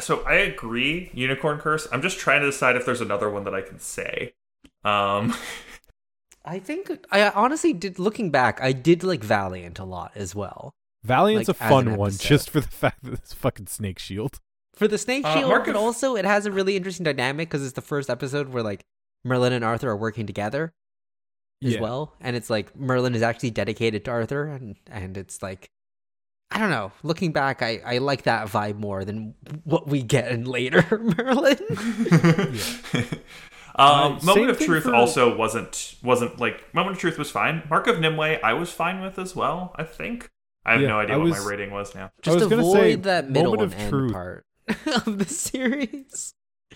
so 0.00 0.22
I 0.24 0.34
agree. 0.34 1.10
Unicorn 1.14 1.58
curse. 1.58 1.86
I'm 1.92 2.02
just 2.02 2.18
trying 2.18 2.40
to 2.40 2.46
decide 2.46 2.74
if 2.76 2.84
there's 2.84 3.00
another 3.00 3.30
one 3.30 3.44
that 3.44 3.54
I 3.54 3.60
can 3.62 3.78
say. 3.78 4.34
Um, 4.84 5.34
I 6.44 6.58
think 6.58 6.90
I 7.12 7.30
honestly 7.30 7.72
did. 7.72 7.98
Looking 7.98 8.30
back, 8.30 8.60
I 8.60 8.72
did 8.72 9.04
like 9.04 9.22
Valiant 9.22 9.78
a 9.78 9.84
lot 9.84 10.10
as 10.16 10.34
well. 10.34 10.74
Valiant's 11.04 11.48
Like, 11.48 11.56
a 11.60 11.68
fun 11.68 11.96
one 11.96 12.10
just 12.10 12.50
for 12.50 12.60
the 12.60 12.68
fact 12.82 13.04
that 13.04 13.14
it's 13.14 13.32
fucking 13.32 13.68
snake 13.68 13.98
shield. 14.00 14.40
For 14.74 14.88
the 14.88 14.98
Snake 14.98 15.24
Uh, 15.24 15.34
Shield, 15.34 15.50
Mark 15.50 15.66
but 15.66 15.76
also 15.76 16.16
it 16.16 16.24
has 16.24 16.46
a 16.46 16.50
really 16.50 16.76
interesting 16.76 17.04
dynamic 17.04 17.48
because 17.48 17.62
it's 17.64 17.74
the 17.74 17.80
first 17.80 18.10
episode 18.10 18.48
where 18.48 18.62
like 18.64 18.84
Merlin 19.22 19.52
and 19.52 19.64
Arthur 19.64 19.90
are 19.90 19.96
working 19.96 20.26
together 20.26 20.72
as 21.64 21.74
Yeah. 21.74 21.80
well, 21.80 22.14
and 22.20 22.36
it's 22.36 22.50
like 22.50 22.76
Merlin 22.76 23.14
is 23.14 23.22
actually 23.22 23.50
dedicated 23.50 24.04
to 24.04 24.10
Arthur, 24.12 24.44
and 24.46 24.76
and 24.90 25.16
it's 25.16 25.42
like 25.42 25.70
I 26.50 26.58
don't 26.58 26.70
know. 26.70 26.92
Looking 27.02 27.32
back, 27.32 27.62
I 27.62 27.80
I 27.84 27.98
like 27.98 28.22
that 28.24 28.46
vibe 28.48 28.78
more 28.78 29.04
than 29.04 29.34
what 29.64 29.88
we 29.88 30.02
get 30.02 30.30
in 30.30 30.44
later 30.44 30.84
Merlin. 31.18 31.58
um, 32.94 33.08
Uh, 33.76 34.18
Moment 34.22 34.50
of 34.50 34.58
Truth 34.60 34.84
for- 34.84 34.94
also 34.94 35.36
wasn't 35.36 35.96
wasn't 36.02 36.38
like 36.38 36.72
Moment 36.74 36.96
of 36.96 37.00
Truth 37.00 37.18
was 37.18 37.30
fine. 37.30 37.62
Mark 37.68 37.86
of 37.86 37.96
Nimueh 37.96 38.40
I 38.42 38.52
was 38.54 38.70
fine 38.70 39.00
with 39.00 39.18
as 39.18 39.34
well. 39.34 39.74
I 39.76 39.84
think 39.84 40.30
I 40.64 40.72
have 40.72 40.80
Yeah, 40.82 40.88
no 40.88 41.00
idea 41.00 41.14
I 41.16 41.18
what 41.18 41.28
my 41.30 41.44
rating 41.44 41.70
was 41.72 41.94
now. 41.94 42.10
Just 42.22 42.38
was 42.38 42.46
gonna 42.46 42.62
avoid 42.62 42.74
say, 42.80 42.94
that 42.96 43.30
middle 43.30 43.52
Moment 43.54 43.72
and 43.72 43.72
of 43.74 43.78
end 43.80 43.90
Truth. 43.90 44.12
part 44.12 44.46
of 45.06 45.18
the 45.18 45.24
series. 45.26 46.34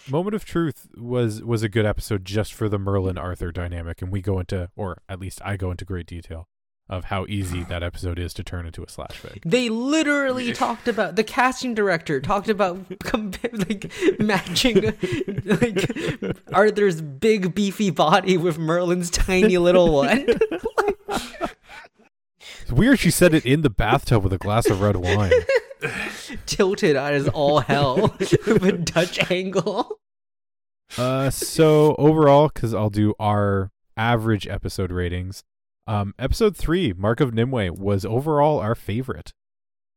Moment 0.09 0.35
of 0.35 0.45
Truth 0.45 0.89
was 0.97 1.43
was 1.43 1.63
a 1.63 1.69
good 1.69 1.87
episode 1.87 2.25
just 2.25 2.53
for 2.53 2.69
the 2.69 2.79
Merlin 2.79 3.19
Arthur 3.19 3.53
dynamic, 3.53 4.03
and 4.03 4.13
we 4.13 4.21
go 4.21 4.39
into, 4.39 4.71
or 4.77 4.99
at 5.09 5.21
least 5.21 5.41
I 5.45 5.57
go 5.57 5.71
into 5.71 5.85
great 5.85 6.07
detail 6.07 6.49
of 6.91 7.05
how 7.05 7.27
easy 7.29 7.63
that 7.65 7.83
episode 7.83 8.19
is 8.19 8.33
to 8.33 8.43
turn 8.43 8.65
into 8.65 8.83
a 8.83 8.89
slash 8.89 9.21
fic. 9.21 9.43
They 9.45 9.69
literally 9.69 10.53
talked 10.53 10.89
about 10.89 11.17
the 11.17 11.25
casting 11.25 11.75
director 11.75 12.21
talked 12.21 12.49
about 12.49 12.79
like 13.53 13.93
matching 14.19 14.81
like 15.45 15.91
Arthur's 16.53 17.03
big 17.03 17.55
beefy 17.55 17.91
body 17.91 18.39
with 18.39 18.59
Merlin's 18.59 19.11
tiny 19.11 19.59
little 19.59 19.93
one. 19.93 20.27
It's 22.69 22.77
weird 22.77 22.99
she 22.99 23.11
said 23.11 23.33
it 23.33 23.47
in 23.47 23.63
the 23.63 23.71
bathtub 23.71 24.23
with 24.23 24.33
a 24.35 24.37
glass 24.37 24.69
of 24.69 24.83
red 24.83 24.97
wine. 24.97 25.33
tilted 26.45 26.97
as 26.97 27.27
all 27.27 27.61
hell 27.61 28.15
with 28.19 28.63
a 28.63 28.73
Dutch 28.73 29.31
angle. 29.31 30.01
Uh, 30.99 31.31
so 31.31 31.95
overall, 31.97 32.51
because 32.53 32.75
I'll 32.75 32.91
do 32.91 33.15
our 33.19 33.71
average 33.97 34.47
episode 34.47 34.93
ratings. 34.93 35.45
Um, 35.87 36.13
episode 36.19 36.59
three, 36.59 36.93
Mark 36.93 37.21
of 37.21 37.31
Nimueh, 37.31 37.71
was 37.71 38.05
overall 38.05 38.59
our 38.61 38.75
favorite. 38.75 39.33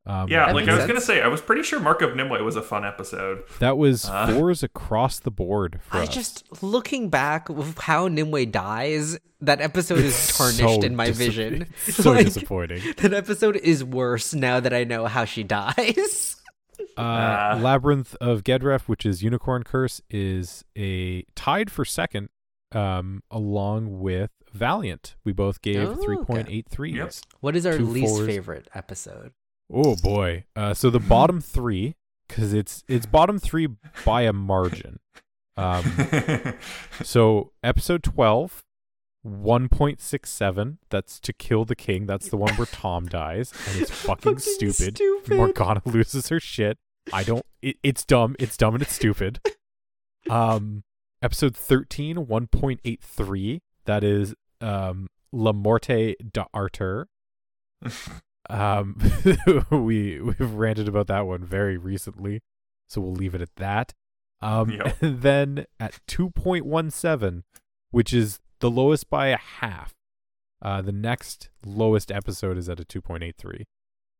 Um, 0.05 0.29
Yeah, 0.29 0.51
like 0.51 0.67
I 0.67 0.71
was 0.71 0.79
sense. 0.81 0.87
gonna 0.87 1.01
say, 1.01 1.21
I 1.21 1.27
was 1.27 1.41
pretty 1.41 1.61
sure 1.63 1.79
Mark 1.79 2.01
of 2.01 2.11
Nimueh 2.11 2.43
was 2.43 2.55
a 2.55 2.61
fun 2.61 2.83
episode. 2.85 3.43
that 3.59 3.77
was 3.77 4.05
Uh. 4.05 4.33
fours 4.33 4.63
across 4.63 5.19
the 5.19 5.29
board 5.31 5.79
for 5.83 5.97
I 5.97 6.03
us. 6.03 6.09
just 6.09 6.63
looking 6.63 7.09
back 7.09 7.49
with 7.49 7.77
how 7.77 8.07
Nimueh 8.07 8.51
dies, 8.51 9.19
that 9.41 9.61
episode 9.61 9.99
is 9.99 10.27
tarnished 10.37 10.57
so 10.59 10.81
in 10.81 10.95
my 10.95 11.09
disap- 11.09 11.13
vision. 11.13 11.67
so 11.87 12.11
Like, 12.13 12.25
disappointing. 12.25 12.81
That 12.97 13.13
episode 13.13 13.57
is 13.57 13.83
worse 13.83 14.33
now 14.33 14.59
that 14.59 14.73
I 14.73 14.83
know 14.85 15.05
how 15.05 15.25
she 15.25 15.43
dies. 15.43 16.35
Uh, 16.97 17.01
Uh. 17.01 17.59
Labyrinth 17.61 18.15
of 18.19 18.43
Gedref, 18.43 18.81
which 18.87 19.05
is 19.05 19.21
Unicorn 19.21 19.63
Curse, 19.63 20.01
is 20.09 20.65
a 20.75 21.23
tied 21.35 21.69
for 21.71 21.85
second, 21.85 22.29
um, 22.71 23.21
along 23.29 23.99
with 23.99 24.31
Valiant. 24.51 25.15
We 25.23 25.31
both 25.31 25.61
gave 25.61 25.77
Oh, 25.87 25.91
okay. 25.91 26.01
three 26.01 26.17
point 26.17 26.47
eight 26.49 26.67
threes. 26.69 26.95
Yep. 26.95 27.13
What 27.41 27.55
is 27.55 27.65
our 27.67 27.75
least 27.77 28.15
fours. 28.15 28.25
favorite 28.27 28.67
episode? 28.73 29.31
Oh 29.73 29.95
boy! 29.95 30.45
Uh, 30.55 30.73
so 30.73 30.89
the 30.89 30.99
bottom 30.99 31.39
three, 31.39 31.95
because 32.27 32.53
it's 32.53 32.83
it's 32.87 33.05
bottom 33.05 33.39
three 33.39 33.67
by 34.05 34.23
a 34.23 34.33
margin. 34.33 34.99
Um, 35.57 35.83
so 37.03 37.51
episode 37.63 38.03
12 38.03 38.63
1.67 39.25 40.77
that's 40.89 41.19
to 41.19 41.31
kill 41.33 41.65
the 41.65 41.75
king 41.75 42.07
that's 42.07 42.29
the 42.29 42.37
one 42.37 42.55
where 42.55 42.65
tom 42.65 43.05
dies 43.05 43.53
and 43.67 43.79
it's 43.79 43.91
fucking, 44.05 44.39
stupid. 44.39 44.95
stupid. 44.95 45.35
morgana 45.35 45.81
loses 45.85 46.29
her 46.29 46.39
shit 46.39 46.79
i 47.13 47.21
don't 47.21 47.45
it, 47.61 47.77
it's 47.83 48.03
dumb 48.03 48.35
it's 48.39 48.57
dumb 48.57 48.73
and 48.73 48.81
it's 48.81 48.93
stupid 48.93 49.39
um 50.29 50.83
episode 51.21 51.55
13 51.55 52.25
1.83 52.25 53.61
that 53.85 54.03
is 54.03 54.33
um 54.59 55.07
la 55.31 55.51
morte 55.51 56.15
d'arthur 56.31 57.07
um 58.51 58.97
we 59.71 60.19
we've 60.19 60.53
ranted 60.53 60.87
about 60.87 61.07
that 61.07 61.25
one 61.25 61.43
very 61.43 61.77
recently 61.77 62.41
so 62.89 62.99
we'll 62.99 63.13
leave 63.13 63.33
it 63.33 63.41
at 63.41 63.55
that. 63.55 63.93
Um 64.41 64.69
Yep. 64.71 64.97
and 65.01 65.21
then 65.21 65.65
at 65.79 65.99
2.17 66.07 67.43
which 67.91 68.13
is 68.13 68.39
the 68.59 68.69
lowest 68.69 69.09
by 69.09 69.27
a 69.27 69.37
half 69.37 69.93
uh 70.61 70.81
the 70.81 70.91
next 70.91 71.49
lowest 71.65 72.11
episode 72.11 72.57
is 72.57 72.67
at 72.67 72.79
a 72.79 72.83
2.83 72.83 73.63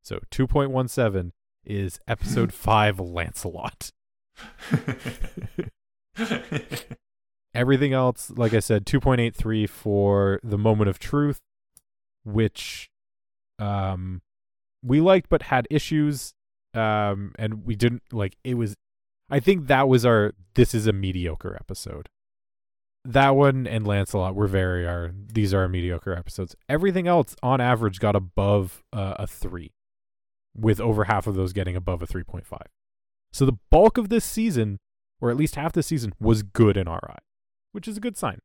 so 0.04 0.20
2.17 0.32 1.32
is 1.66 2.00
episode 2.08 2.54
5 2.54 3.00
lancelot. 3.00 3.92
Everything 7.54 7.92
else 7.94 8.32
like 8.36 8.54
i 8.54 8.60
said 8.60 8.86
2.83 8.86 9.68
for 9.68 10.40
the 10.42 10.58
moment 10.58 10.90
of 10.90 11.00
truth 11.00 11.40
which 12.24 12.91
um 13.62 14.22
we 14.84 15.00
liked 15.00 15.30
but 15.30 15.44
had 15.44 15.68
issues 15.70 16.34
um 16.74 17.32
and 17.38 17.66
we 17.66 17.76
didn't 17.76 18.02
like 18.12 18.36
it 18.44 18.56
was 18.56 18.76
i 19.30 19.40
think 19.40 19.68
that 19.68 19.88
was 19.88 20.06
our 20.06 20.34
this 20.56 20.74
is 20.74 20.88
a 20.88 20.94
mediocre 20.94 21.56
episode. 21.60 22.10
That 23.04 23.36
one 23.36 23.66
and 23.66 23.88
lancelot 23.88 24.36
were 24.36 24.48
very 24.48 24.86
are 24.86 25.12
these 25.14 25.54
are 25.54 25.62
our 25.62 25.68
mediocre 25.68 26.14
episodes. 26.14 26.56
Everything 26.70 27.08
else 27.08 27.36
on 27.42 27.60
average 27.60 28.00
got 28.00 28.16
above 28.16 28.84
uh, 28.94 29.16
a 29.18 29.26
3 29.26 29.72
with 30.56 30.80
over 30.80 31.06
half 31.06 31.26
of 31.26 31.36
those 31.36 31.54
getting 31.54 31.76
above 31.76 32.02
a 32.04 32.08
3.5 32.08 32.44
so 33.32 33.46
the 33.46 33.58
bulk 33.70 33.98
of 33.98 34.10
this 34.10 34.26
season 34.26 34.78
or 35.22 35.32
at 35.32 35.38
least 35.38 35.56
half 35.56 35.72
the 35.72 35.82
season 35.82 36.14
was 36.20 36.44
good 36.44 36.76
in 36.76 36.88
our 36.88 37.00
eye 37.10 37.24
which 37.72 37.88
is 37.88 37.96
a 37.98 38.02
good 38.02 38.18
sign. 38.18 38.40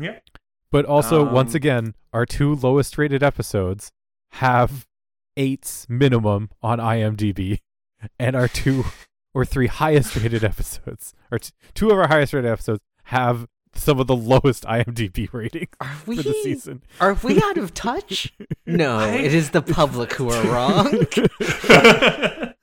Yeah. 0.00 0.20
but 0.70 0.86
also, 0.86 1.22
once 1.30 1.52
Um, 1.52 1.56
again, 1.56 1.94
our 2.12 2.24
two 2.26 2.54
lowest 2.54 2.96
rated 2.98 3.22
episodes 3.22 3.92
have 4.38 4.86
eights 5.36 5.86
minimum 5.88 6.50
on 6.62 6.78
IMDb, 6.78 7.60
and 8.18 8.34
our 8.36 8.48
two 8.48 8.84
or 9.32 9.44
three 9.44 9.66
highest 9.66 10.14
rated 10.16 10.44
episodes, 10.44 11.12
or 11.30 11.38
t- 11.38 11.50
two 11.74 11.90
of 11.90 11.98
our 11.98 12.08
highest 12.08 12.32
rated 12.32 12.50
episodes, 12.50 12.80
have 13.04 13.46
some 13.74 13.98
of 13.98 14.06
the 14.06 14.14
lowest 14.16 14.62
IMDb 14.64 15.28
ratings 15.32 15.68
Are 15.80 15.96
we 16.06 16.16
for 16.16 16.22
the 16.22 16.32
season. 16.44 16.82
are 17.00 17.14
we 17.14 17.42
out 17.42 17.58
of 17.58 17.74
touch? 17.74 18.32
No, 18.66 18.96
I- 18.98 19.08
it 19.16 19.34
is 19.34 19.50
the 19.50 19.60
public 19.62 20.12
who 20.14 20.30
are 20.30 20.44
wrong. 20.46 20.86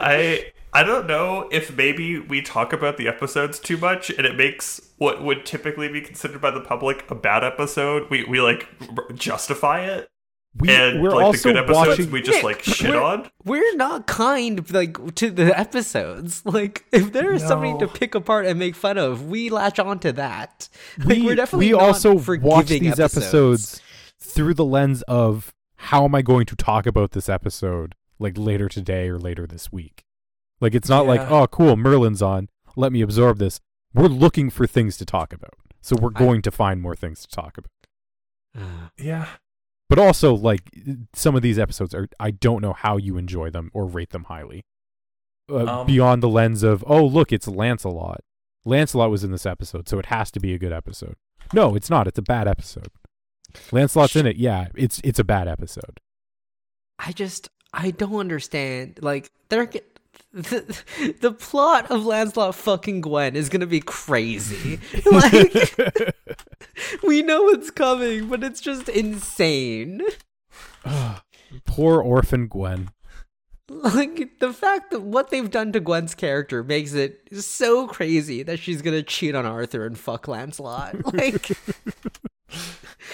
I 0.00 0.52
I 0.72 0.82
don't 0.82 1.06
know 1.06 1.48
if 1.50 1.74
maybe 1.76 2.18
we 2.18 2.42
talk 2.42 2.72
about 2.72 2.96
the 2.98 3.08
episodes 3.08 3.58
too 3.58 3.76
much 3.78 4.10
and 4.10 4.26
it 4.26 4.36
makes 4.36 4.80
what 4.98 5.22
would 5.22 5.46
typically 5.46 5.88
be 5.88 6.00
considered 6.00 6.40
by 6.40 6.50
the 6.50 6.60
public 6.60 7.10
a 7.10 7.14
bad 7.14 7.42
episode. 7.44 8.08
We 8.10 8.24
we 8.24 8.40
like 8.40 8.68
justify 9.14 9.80
it, 9.86 10.08
We, 10.58 10.70
and 10.70 11.00
we're 11.02 11.10
like 11.10 11.18
the 11.20 11.24
also 11.24 11.48
good 11.52 11.56
episodes 11.56 11.88
watching. 11.88 12.10
we 12.10 12.20
just 12.20 12.36
Nick, 12.38 12.44
like 12.44 12.62
shit 12.62 12.90
we're- 12.90 13.02
on. 13.02 13.30
We're 13.44 13.76
not 13.76 14.06
kind 14.06 14.70
like 14.72 15.14
to 15.16 15.30
the 15.30 15.58
episodes. 15.58 16.42
Like 16.58 16.84
if 16.92 17.12
there 17.12 17.32
is 17.32 17.42
something 17.42 17.78
to 17.78 17.88
pick 17.88 18.14
apart 18.14 18.44
and 18.46 18.58
make 18.58 18.74
fun 18.74 18.98
of, 18.98 19.26
we 19.28 19.48
latch 19.50 19.78
on 19.78 19.98
to 20.00 20.12
that. 20.12 20.68
Like 20.98 21.08
we, 21.18 21.22
we're 21.24 21.34
definitely 21.34 21.66
we 21.68 21.72
not 21.72 21.80
also 21.82 22.14
watch 22.40 22.66
these 22.66 23.00
episodes. 23.00 23.16
episodes 23.16 23.80
through 24.20 24.54
the 24.54 24.64
lens 24.64 25.00
of 25.02 25.54
how 25.76 26.04
am 26.04 26.14
I 26.14 26.20
going 26.22 26.44
to 26.46 26.56
talk 26.56 26.86
about 26.86 27.12
this 27.12 27.28
episode 27.28 27.94
like 28.18 28.36
later 28.36 28.68
today 28.68 29.08
or 29.08 29.18
later 29.18 29.46
this 29.46 29.72
week. 29.72 30.04
Like 30.60 30.74
it's 30.74 30.88
not 30.88 31.06
like 31.06 31.20
oh 31.30 31.46
cool 31.46 31.76
Merlin's 31.76 32.22
on, 32.22 32.48
let 32.76 32.92
me 32.92 33.00
absorb 33.00 33.38
this. 33.38 33.60
We're 33.94 34.06
looking 34.08 34.50
for 34.50 34.66
things 34.66 34.96
to 34.98 35.04
talk 35.06 35.32
about, 35.32 35.54
so 35.80 35.96
we're 36.00 36.10
I- 36.14 36.18
going 36.18 36.42
to 36.42 36.50
find 36.50 36.80
more 36.82 36.96
things 36.96 37.22
to 37.22 37.28
talk 37.28 37.56
about. 37.58 37.70
Yeah. 38.98 39.26
But 39.88 39.98
also 39.98 40.34
like 40.34 40.62
some 41.14 41.34
of 41.36 41.42
these 41.42 41.58
episodes 41.58 41.94
are 41.94 42.08
I 42.20 42.30
don't 42.30 42.60
know 42.60 42.72
how 42.72 42.96
you 42.96 43.16
enjoy 43.16 43.50
them 43.50 43.70
or 43.72 43.86
rate 43.86 44.10
them 44.10 44.24
highly. 44.24 44.64
Uh, 45.50 45.64
Um, 45.80 45.86
beyond 45.86 46.22
the 46.22 46.28
lens 46.28 46.62
of 46.62 46.84
oh 46.86 47.06
look 47.06 47.32
it's 47.32 47.48
Lancelot. 47.48 48.20
Lancelot 48.64 49.10
was 49.10 49.24
in 49.24 49.30
this 49.30 49.46
episode, 49.46 49.88
so 49.88 49.98
it 49.98 50.06
has 50.06 50.30
to 50.32 50.40
be 50.40 50.52
a 50.52 50.58
good 50.58 50.72
episode. 50.72 51.14
No, 51.54 51.74
it's 51.74 51.88
not. 51.88 52.06
It's 52.06 52.18
a 52.18 52.22
bad 52.22 52.46
episode. 52.46 52.88
Lancelot's 53.72 54.14
in 54.16 54.26
it. 54.26 54.36
Yeah, 54.36 54.68
it's 54.74 55.00
it's 55.04 55.18
a 55.18 55.24
bad 55.24 55.48
episode. 55.48 56.00
I 56.98 57.12
just 57.12 57.48
I 57.72 57.90
don't 57.92 58.16
understand. 58.20 58.98
Like 59.00 59.30
they're 59.48 59.66
g- 59.66 59.80
the, 60.32 61.14
the 61.20 61.32
plot 61.32 61.90
of 61.90 62.04
Lancelot 62.04 62.54
fucking 62.54 63.00
Gwen 63.00 63.34
is 63.34 63.48
gonna 63.48 63.66
be 63.66 63.80
crazy. 63.80 64.78
like 65.10 65.54
we 67.02 67.22
know 67.22 67.48
it's 67.48 67.70
coming, 67.70 68.28
but 68.28 68.44
it's 68.44 68.60
just 68.60 68.90
insane. 68.90 70.02
Poor 71.64 72.02
orphan 72.02 72.46
Gwen. 72.46 72.90
Like 73.70 74.38
the 74.38 74.52
fact 74.52 74.90
that 74.90 75.00
what 75.00 75.30
they've 75.30 75.50
done 75.50 75.72
to 75.72 75.80
Gwen's 75.80 76.14
character 76.14 76.62
makes 76.62 76.92
it 76.92 77.28
so 77.32 77.86
crazy 77.86 78.42
that 78.42 78.58
she's 78.58 78.82
gonna 78.82 79.02
cheat 79.02 79.34
on 79.34 79.46
Arthur 79.46 79.86
and 79.86 79.98
fuck 79.98 80.28
Lancelot. 80.28 81.14
Like 81.14 81.50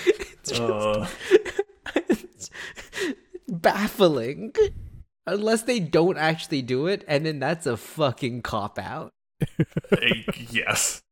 it's 0.06 0.50
just 0.50 0.60
Uh, 0.60 1.06
it's 1.94 2.50
baffling. 3.48 4.52
Unless 5.26 5.62
they 5.62 5.80
don't 5.80 6.18
actually 6.18 6.60
do 6.62 6.86
it, 6.86 7.04
and 7.08 7.24
then 7.24 7.38
that's 7.38 7.66
a 7.66 7.76
fucking 7.76 8.42
cop 8.42 8.78
out. 8.78 9.12
yes. 10.50 11.02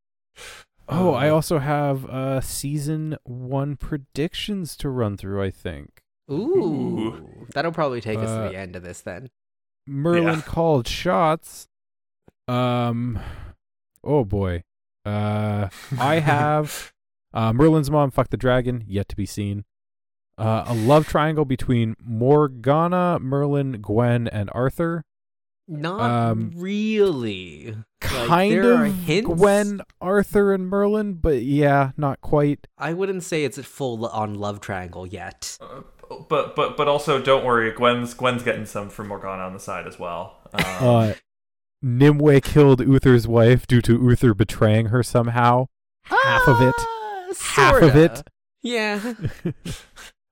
Oh, 0.88 1.12
I 1.14 1.28
Uh, 1.28 1.34
also 1.34 1.58
have 1.58 2.04
uh 2.06 2.40
season 2.40 3.16
one 3.24 3.76
predictions 3.76 4.76
to 4.78 4.88
run 4.90 5.16
through. 5.16 5.42
I 5.42 5.50
think 5.50 6.02
Ooh, 6.30 7.46
that'll 7.54 7.72
probably 7.72 8.00
take 8.00 8.18
us 8.18 8.28
Uh, 8.28 8.44
to 8.44 8.50
the 8.50 8.56
end 8.58 8.76
of 8.76 8.82
this 8.82 9.00
then. 9.00 9.30
Merlin 9.86 10.36
Yeah. 10.38 10.42
called 10.42 10.86
shots. 10.86 11.68
Um, 12.48 13.18
oh 14.04 14.24
boy. 14.24 14.64
Uh, 15.04 15.68
I 15.98 16.16
have 16.20 16.92
uh, 17.32 17.52
Merlin's 17.52 17.90
mom 17.90 18.10
fuck 18.10 18.28
the 18.28 18.36
dragon 18.36 18.84
yet 18.86 19.08
to 19.08 19.16
be 19.16 19.26
seen. 19.26 19.64
Uh, 20.38 20.64
a 20.66 20.74
love 20.74 21.06
triangle 21.06 21.44
between 21.44 21.94
Morgana, 22.02 23.18
Merlin, 23.20 23.80
Gwen, 23.82 24.26
and 24.28 24.50
Arthur. 24.54 25.04
Not 25.68 26.00
um, 26.00 26.52
really. 26.56 27.76
Kind 28.00 28.52
there 28.52 28.74
are 28.74 28.86
of 28.86 28.94
hints. 28.94 29.30
Gwen, 29.30 29.80
Arthur, 30.00 30.52
and 30.52 30.68
Merlin, 30.68 31.14
but 31.14 31.42
yeah, 31.42 31.92
not 31.96 32.20
quite. 32.20 32.66
I 32.76 32.92
wouldn't 32.92 33.22
say 33.22 33.44
it's 33.44 33.58
a 33.58 33.62
full 33.62 34.04
on 34.06 34.34
love 34.34 34.60
triangle 34.60 35.06
yet. 35.06 35.56
Uh, 35.60 35.82
but 36.28 36.56
but 36.56 36.76
but 36.76 36.88
also 36.88 37.22
don't 37.22 37.44
worry, 37.44 37.70
Gwen's 37.72 38.12
Gwen's 38.12 38.42
getting 38.42 38.66
some 38.66 38.90
from 38.90 39.08
Morgana 39.08 39.44
on 39.44 39.52
the 39.54 39.60
side 39.60 39.86
as 39.86 39.98
well. 39.98 40.40
Um, 40.52 40.64
Uh, 40.64 41.12
Nimueh 41.84 42.42
killed 42.42 42.80
Uther's 42.80 43.26
wife 43.28 43.66
due 43.66 43.80
to 43.82 43.92
Uther 43.98 44.34
betraying 44.34 44.86
her 44.86 45.02
somehow. 45.02 45.66
Half 46.04 46.48
of 46.48 46.60
it. 46.60 46.74
Ah, 46.78 47.32
Half 47.54 47.74
of 47.76 47.92
sorta. 47.92 48.04
it. 48.04 48.22
Yeah. 48.62 49.14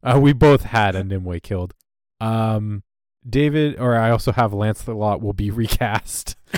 Uh, 0.03 0.18
we 0.20 0.32
both 0.32 0.62
had 0.64 0.94
a 0.94 1.03
Nimueh 1.03 1.42
killed. 1.42 1.74
Um, 2.20 2.82
David, 3.28 3.78
or 3.78 3.96
I 3.96 4.11
also 4.11 4.32
have 4.32 4.53
Lance 4.55 4.82
the 4.82 4.94
Lot 4.94 5.20
will 5.20 5.32
be 5.34 5.51
recast. 5.53 6.36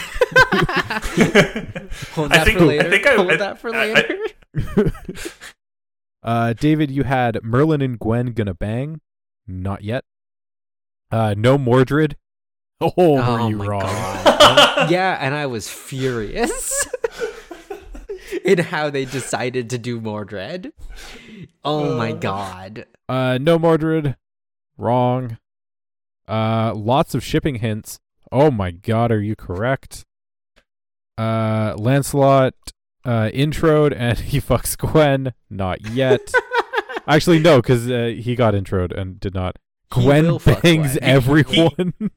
Hold 2.14 2.32
I 2.32 2.36
that 2.38 2.44
think- 2.44 2.58
for 2.58 2.64
I 2.64 2.68
later. 2.68 2.90
think 2.90 3.06
I- 3.06 3.14
Hold 3.16 3.30
I- 3.32 3.36
that 3.36 3.58
for 3.58 3.74
I- 3.74 3.84
I- 3.84 3.92
later. 3.94 4.92
uh, 6.22 6.52
David, 6.54 6.90
you 6.90 7.02
had 7.04 7.42
Merlin 7.42 7.82
and 7.82 7.98
Gwen 7.98 8.32
gonna 8.32 8.54
bang. 8.54 9.00
Not 9.46 9.82
yet. 9.82 10.04
Uh, 11.10 11.34
no 11.36 11.58
Mordred. 11.58 12.16
Oh, 12.80 12.92
were 13.16 13.48
you 13.50 13.56
my 13.56 13.66
wrong? 13.66 13.82
God. 13.82 14.90
yeah, 14.90 15.18
and 15.20 15.34
I 15.34 15.46
was 15.46 15.68
furious 15.68 16.86
in 18.44 18.58
how 18.58 18.90
they 18.90 19.04
decided 19.04 19.70
to 19.70 19.78
do 19.78 20.00
Mordred. 20.00 20.72
Oh 21.64 21.96
my 21.96 22.12
Uh. 22.12 22.16
god. 22.16 22.86
Uh, 23.08 23.38
no 23.40 23.58
Mordred. 23.58 24.16
Wrong. 24.78 25.38
Uh, 26.28 26.72
lots 26.74 27.14
of 27.14 27.22
shipping 27.24 27.56
hints. 27.56 27.98
Oh 28.30 28.50
my 28.50 28.70
god, 28.70 29.12
are 29.12 29.20
you 29.20 29.36
correct? 29.36 30.04
Uh, 31.18 31.74
Lancelot, 31.76 32.54
uh, 33.04 33.28
introed 33.34 33.94
and 33.96 34.18
he 34.30 34.40
fucks 34.40 34.76
Gwen. 34.78 35.34
Not 35.50 35.86
yet. 35.90 36.32
Actually, 37.06 37.40
no, 37.40 37.60
because 37.60 37.90
uh, 37.90 38.14
he 38.16 38.34
got 38.34 38.54
introed 38.54 38.96
and 38.96 39.18
did 39.20 39.34
not. 39.34 39.56
Gwen 39.90 40.38
bangs 40.38 40.92
Gwen. 40.96 40.98
everyone. 41.02 41.92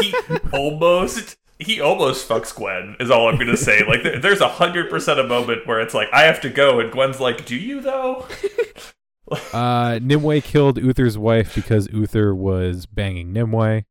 he 0.00 0.14
almost 0.52 1.38
he 1.60 1.80
almost 1.80 2.28
fucks 2.28 2.54
Gwen 2.54 2.96
is 3.00 3.10
all 3.10 3.28
I'm 3.28 3.36
gonna 3.38 3.56
say. 3.56 3.82
Like 3.86 4.02
there, 4.02 4.18
there's 4.18 4.40
a 4.40 4.48
hundred 4.48 4.90
percent 4.90 5.20
a 5.20 5.24
moment 5.24 5.66
where 5.66 5.80
it's 5.80 5.94
like 5.94 6.08
I 6.12 6.22
have 6.22 6.40
to 6.42 6.50
go, 6.50 6.80
and 6.80 6.90
Gwen's 6.92 7.20
like, 7.20 7.44
"Do 7.46 7.56
you 7.56 7.80
though?" 7.80 8.26
uh, 9.30 9.98
Nimueh 10.00 10.42
killed 10.42 10.78
Uther's 10.78 11.16
wife 11.18 11.54
because 11.54 11.88
Uther 11.92 12.34
was 12.34 12.86
banging 12.86 13.32
Nimueh. 13.32 13.84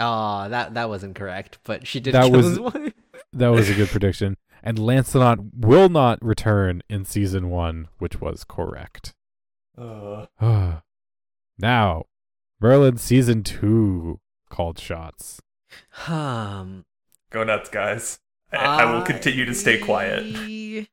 Oh, 0.00 0.48
that 0.48 0.74
that 0.74 0.88
wasn't 0.88 1.14
correct, 1.16 1.58
but 1.64 1.86
she 1.86 2.00
did 2.00 2.14
That 2.14 2.24
kill 2.24 2.32
was- 2.32 2.46
his 2.46 2.60
wife. 2.60 2.92
That 3.32 3.48
was 3.48 3.68
a 3.68 3.74
good 3.76 3.88
prediction. 3.88 4.36
And 4.62 4.78
Lancelot 4.78 5.38
will 5.54 5.88
not 5.88 6.22
return 6.24 6.82
in 6.88 7.04
season 7.04 7.48
one, 7.48 7.88
which 7.98 8.20
was 8.20 8.42
correct. 8.44 9.14
Uh, 9.76 10.26
now, 11.58 12.04
Merlin 12.60 12.96
season 12.96 13.42
two 13.44 14.18
called 14.50 14.78
shots. 14.78 15.40
Um 16.08 16.84
go 17.30 17.44
nuts, 17.44 17.68
guys. 17.70 18.18
I, 18.52 18.82
I 18.82 18.92
will 18.92 19.02
continue 19.02 19.44
to 19.44 19.54
stay 19.54 19.78
quiet. 19.78 20.86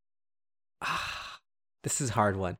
Ah, 0.81 1.39
this 1.83 2.01
is 2.01 2.09
a 2.09 2.13
hard 2.13 2.35
one. 2.37 2.57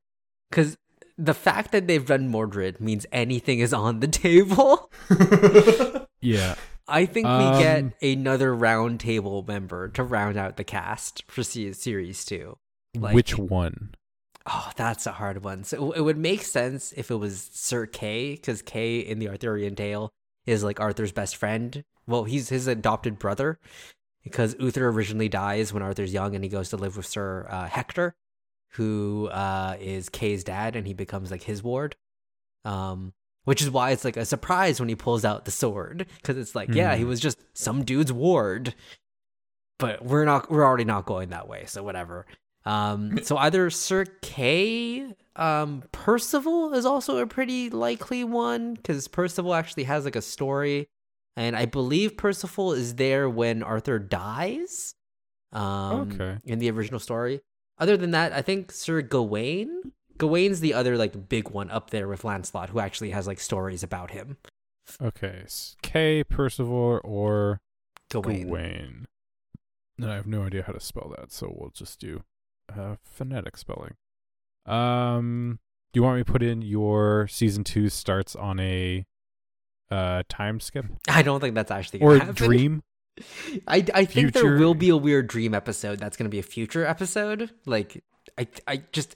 Cuz 0.51 0.77
the 1.17 1.33
fact 1.33 1.71
that 1.71 1.87
they've 1.87 2.05
done 2.05 2.27
Mordred 2.27 2.79
means 2.81 3.05
anything 3.11 3.59
is 3.59 3.73
on 3.73 3.99
the 3.99 4.07
table. 4.25 4.91
Yeah. 6.21 6.55
I 6.87 7.05
think 7.05 7.27
Um, 7.27 7.53
we 7.57 7.59
get 7.61 8.01
another 8.01 8.55
round 8.55 8.99
table 8.99 9.43
member 9.47 9.89
to 9.89 10.01
round 10.03 10.37
out 10.37 10.57
the 10.57 10.63
cast 10.63 11.23
for 11.27 11.43
series 11.43 12.25
2. 12.25 12.57
Like- 12.95 13.13
Which 13.13 13.37
one? 13.37 13.93
Oh, 14.47 14.71
that's 14.75 15.05
a 15.05 15.11
hard 15.11 15.43
one. 15.43 15.63
So 15.65 15.91
it 15.91 16.01
would 16.01 16.17
make 16.17 16.41
sense 16.41 16.93
if 16.97 17.11
it 17.11 17.15
was 17.15 17.49
Sir 17.53 17.85
Kay, 17.85 18.31
because 18.35 18.63
Kay 18.63 18.99
in 18.99 19.19
the 19.19 19.29
Arthurian 19.29 19.75
tale 19.75 20.11
is 20.47 20.63
like 20.63 20.79
Arthur's 20.79 21.11
best 21.11 21.35
friend. 21.35 21.83
Well, 22.07 22.23
he's 22.25 22.49
his 22.49 22.67
adopted 22.67 23.17
brother, 23.19 23.59
because 24.23 24.55
Uther 24.59 24.87
originally 24.89 25.29
dies 25.29 25.73
when 25.73 25.83
Arthur's 25.83 26.13
young, 26.13 26.35
and 26.35 26.43
he 26.43 26.49
goes 26.49 26.69
to 26.69 26.77
live 26.77 26.97
with 26.97 27.05
Sir 27.05 27.47
uh, 27.49 27.67
Hector, 27.67 28.15
who 28.73 29.27
uh, 29.31 29.77
is 29.79 30.09
Kay's 30.09 30.43
dad, 30.43 30.75
and 30.75 30.85
he 30.85 30.93
becomes 30.93 31.31
like 31.31 31.43
his 31.43 31.63
ward. 31.63 31.95
Um, 32.63 33.13
which 33.43 33.61
is 33.61 33.69
why 33.69 33.91
it's 33.91 34.03
like 34.03 34.17
a 34.17 34.25
surprise 34.25 34.79
when 34.79 34.89
he 34.89 34.95
pulls 34.95 35.23
out 35.23 35.45
the 35.45 35.51
sword, 35.51 36.07
because 36.17 36.35
it's 36.37 36.55
like, 36.55 36.73
yeah, 36.73 36.95
he 36.95 37.03
Mhm. 37.03 37.07
was 37.07 37.19
just 37.19 37.37
some 37.53 37.83
dude's 37.83 38.11
ward. 38.11 38.73
But 39.77 40.03
we're 40.03 40.25
not. 40.25 40.49
We're 40.49 40.65
already 40.65 40.85
not 40.85 41.05
going 41.05 41.29
that 41.29 41.47
way. 41.47 41.65
So 41.67 41.83
whatever. 41.83 42.25
Um, 42.65 43.23
so 43.23 43.37
either 43.37 43.69
Sir 43.69 44.05
Kay 44.21 45.13
um, 45.35 45.83
Percival 45.91 46.73
is 46.73 46.85
also 46.85 47.17
a 47.17 47.27
pretty 47.27 47.69
likely 47.69 48.23
one 48.23 48.73
because 48.73 49.07
Percival 49.07 49.53
actually 49.53 49.83
has 49.83 50.05
like 50.05 50.15
a 50.15 50.21
story, 50.21 50.87
and 51.35 51.55
I 51.55 51.65
believe 51.65 52.17
Percival 52.17 52.73
is 52.73 52.95
there 52.95 53.29
when 53.29 53.63
Arthur 53.63 53.99
dies. 53.99 54.95
Um, 55.51 56.11
Okay. 56.11 56.37
In 56.43 56.59
the 56.59 56.69
original 56.71 56.99
story. 56.99 57.41
Other 57.77 57.97
than 57.97 58.11
that, 58.11 58.31
I 58.33 58.41
think 58.41 58.71
Sir 58.71 59.01
Gawain. 59.01 59.91
Gawain's 60.17 60.61
the 60.61 60.73
other 60.73 60.97
like 60.97 61.27
big 61.27 61.49
one 61.49 61.69
up 61.69 61.89
there 61.89 62.07
with 62.07 62.23
Lancelot, 62.23 62.69
who 62.69 62.79
actually 62.79 63.09
has 63.11 63.27
like 63.27 63.39
stories 63.39 63.83
about 63.83 64.11
him. 64.11 64.37
Okay. 65.01 65.43
K 65.81 66.23
Percival 66.23 67.01
or 67.03 67.59
Gawain. 68.09 68.47
Gawain. 68.47 69.05
And 69.97 70.11
I 70.11 70.15
have 70.15 70.27
no 70.27 70.43
idea 70.43 70.63
how 70.63 70.73
to 70.73 70.79
spell 70.79 71.13
that, 71.17 71.31
so 71.31 71.53
we'll 71.57 71.69
just 71.69 71.99
do 71.99 72.23
uh, 72.73 72.95
phonetic 73.03 73.57
spelling. 73.57 73.95
Um, 74.65 75.59
do 75.93 75.99
you 75.99 76.03
want 76.03 76.17
me 76.17 76.23
to 76.23 76.31
put 76.31 76.43
in 76.43 76.61
your 76.61 77.27
season 77.27 77.63
two 77.63 77.89
starts 77.89 78.35
on 78.35 78.59
a 78.59 79.05
uh 79.91 80.23
time 80.29 80.59
skip 80.59 80.85
I 81.07 81.21
don't 81.21 81.39
think 81.39 81.55
that's 81.55 81.71
actually 81.71 82.01
or 82.01 82.13
gonna 82.13 82.25
happen. 82.25 82.47
dream? 82.47 82.83
I, 83.67 83.85
I 83.93 84.05
think 84.05 84.33
there 84.33 84.57
will 84.57 84.73
be 84.73 84.89
a 84.89 84.97
weird 84.97 85.27
dream 85.27 85.53
episode 85.53 85.99
that's 85.99 86.17
going 86.17 86.25
to 86.25 86.29
be 86.29 86.39
a 86.39 86.43
future 86.43 86.85
episode. 86.85 87.49
Like 87.65 88.03
I 88.37 88.47
I 88.67 88.83
just 88.91 89.15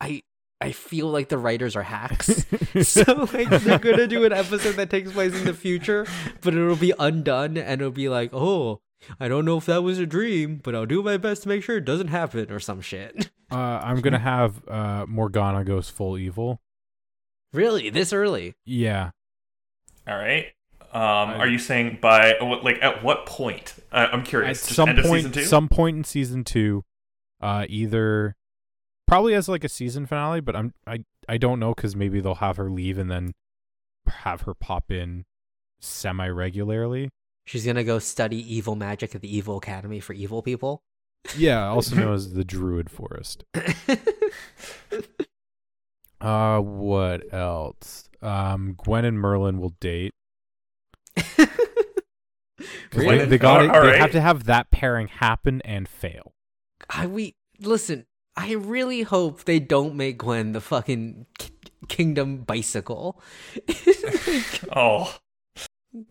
I 0.00 0.22
I 0.60 0.72
feel 0.72 1.06
like 1.06 1.30
the 1.30 1.38
writers 1.38 1.74
are 1.74 1.82
hacks. 1.82 2.44
so 2.82 3.28
like 3.32 3.48
they're 3.48 3.78
going 3.78 3.96
to 3.96 4.06
do 4.06 4.24
an 4.24 4.32
episode 4.32 4.74
that 4.74 4.90
takes 4.90 5.12
place 5.12 5.34
in 5.34 5.44
the 5.44 5.54
future, 5.54 6.06
but 6.42 6.54
it'll 6.54 6.76
be 6.76 6.92
undone 6.98 7.56
and 7.56 7.80
it'll 7.80 7.90
be 7.90 8.08
like, 8.10 8.30
"Oh, 8.34 8.80
I 9.18 9.28
don't 9.28 9.46
know 9.46 9.56
if 9.56 9.66
that 9.66 9.82
was 9.82 9.98
a 9.98 10.06
dream, 10.06 10.60
but 10.62 10.74
I'll 10.74 10.86
do 10.86 11.02
my 11.02 11.16
best 11.16 11.44
to 11.44 11.48
make 11.48 11.62
sure 11.62 11.78
it 11.78 11.86
doesn't 11.86 12.08
happen 12.08 12.50
or 12.52 12.60
some 12.60 12.82
shit." 12.82 13.30
Uh, 13.50 13.80
I'm 13.82 14.00
gonna 14.02 14.18
have 14.18 14.68
uh 14.68 15.06
Morgana 15.08 15.64
goes 15.64 15.88
full 15.88 16.18
evil. 16.18 16.60
really? 17.52 17.88
This 17.90 18.12
early? 18.12 18.54
Yeah, 18.66 19.10
All 20.10 20.18
right. 20.18 20.46
Um, 20.92 21.40
are 21.40 21.46
you 21.46 21.58
saying 21.58 21.98
by 22.00 22.36
like 22.40 22.82
at 22.82 23.04
what 23.04 23.24
point? 23.24 23.74
Uh, 23.92 24.08
I'm 24.12 24.20
at 24.20 24.26
curious. 24.26 24.66
Just 24.66 24.74
some 24.74 24.88
end 24.88 24.98
of 24.98 25.04
point, 25.04 25.18
season 25.20 25.32
two. 25.32 25.44
some 25.44 25.68
point 25.68 25.96
in 25.98 26.04
season 26.04 26.42
two, 26.42 26.84
uh, 27.40 27.64
either 27.68 28.34
probably 29.06 29.34
as 29.34 29.48
like 29.48 29.62
a 29.62 29.68
season 29.68 30.06
finale, 30.06 30.40
but 30.40 30.56
I'm 30.56 30.74
I 30.88 31.04
I 31.28 31.38
don't 31.38 31.60
know 31.60 31.74
because 31.74 31.94
maybe 31.94 32.20
they'll 32.20 32.34
have 32.36 32.56
her 32.56 32.68
leave 32.68 32.98
and 32.98 33.08
then 33.08 33.34
have 34.08 34.42
her 34.42 34.54
pop 34.54 34.90
in 34.90 35.26
semi 35.78 36.28
regularly. 36.28 37.10
She's 37.44 37.64
going 37.64 37.76
to 37.76 37.84
go 37.84 38.00
study 38.00 38.36
evil 38.54 38.74
magic 38.74 39.14
at 39.14 39.22
the 39.22 39.36
Evil 39.36 39.56
Academy 39.56 39.98
for 39.98 40.12
evil 40.12 40.42
people. 40.42 40.82
Yeah, 41.36 41.68
also 41.68 41.94
known 41.96 42.14
as 42.14 42.32
the 42.32 42.44
Druid 42.44 42.90
Forest. 42.90 43.44
Uh, 46.20 46.60
what 46.60 47.32
else? 47.32 48.09
Um, 48.22 48.74
Gwen 48.76 49.04
and 49.04 49.18
Merlin 49.18 49.58
will 49.60 49.74
date. 49.80 50.12
Really? 52.92 53.18
They, 53.18 53.24
they 53.24 53.38
got 53.38 53.62
All 53.70 53.82
They 53.82 53.88
right. 53.92 54.00
have 54.00 54.10
to 54.12 54.20
have 54.20 54.44
that 54.44 54.70
pairing 54.70 55.08
happen 55.08 55.62
and 55.64 55.88
fail. 55.88 56.32
I 56.90 57.06
we 57.06 57.36
listen. 57.60 58.04
I 58.36 58.52
really 58.52 59.02
hope 59.02 59.44
they 59.44 59.60
don't 59.60 59.94
make 59.94 60.18
Gwen 60.18 60.52
the 60.52 60.60
fucking 60.60 61.26
K- 61.38 61.50
Kingdom 61.88 62.38
bicycle. 62.38 63.20
oh, 64.76 65.16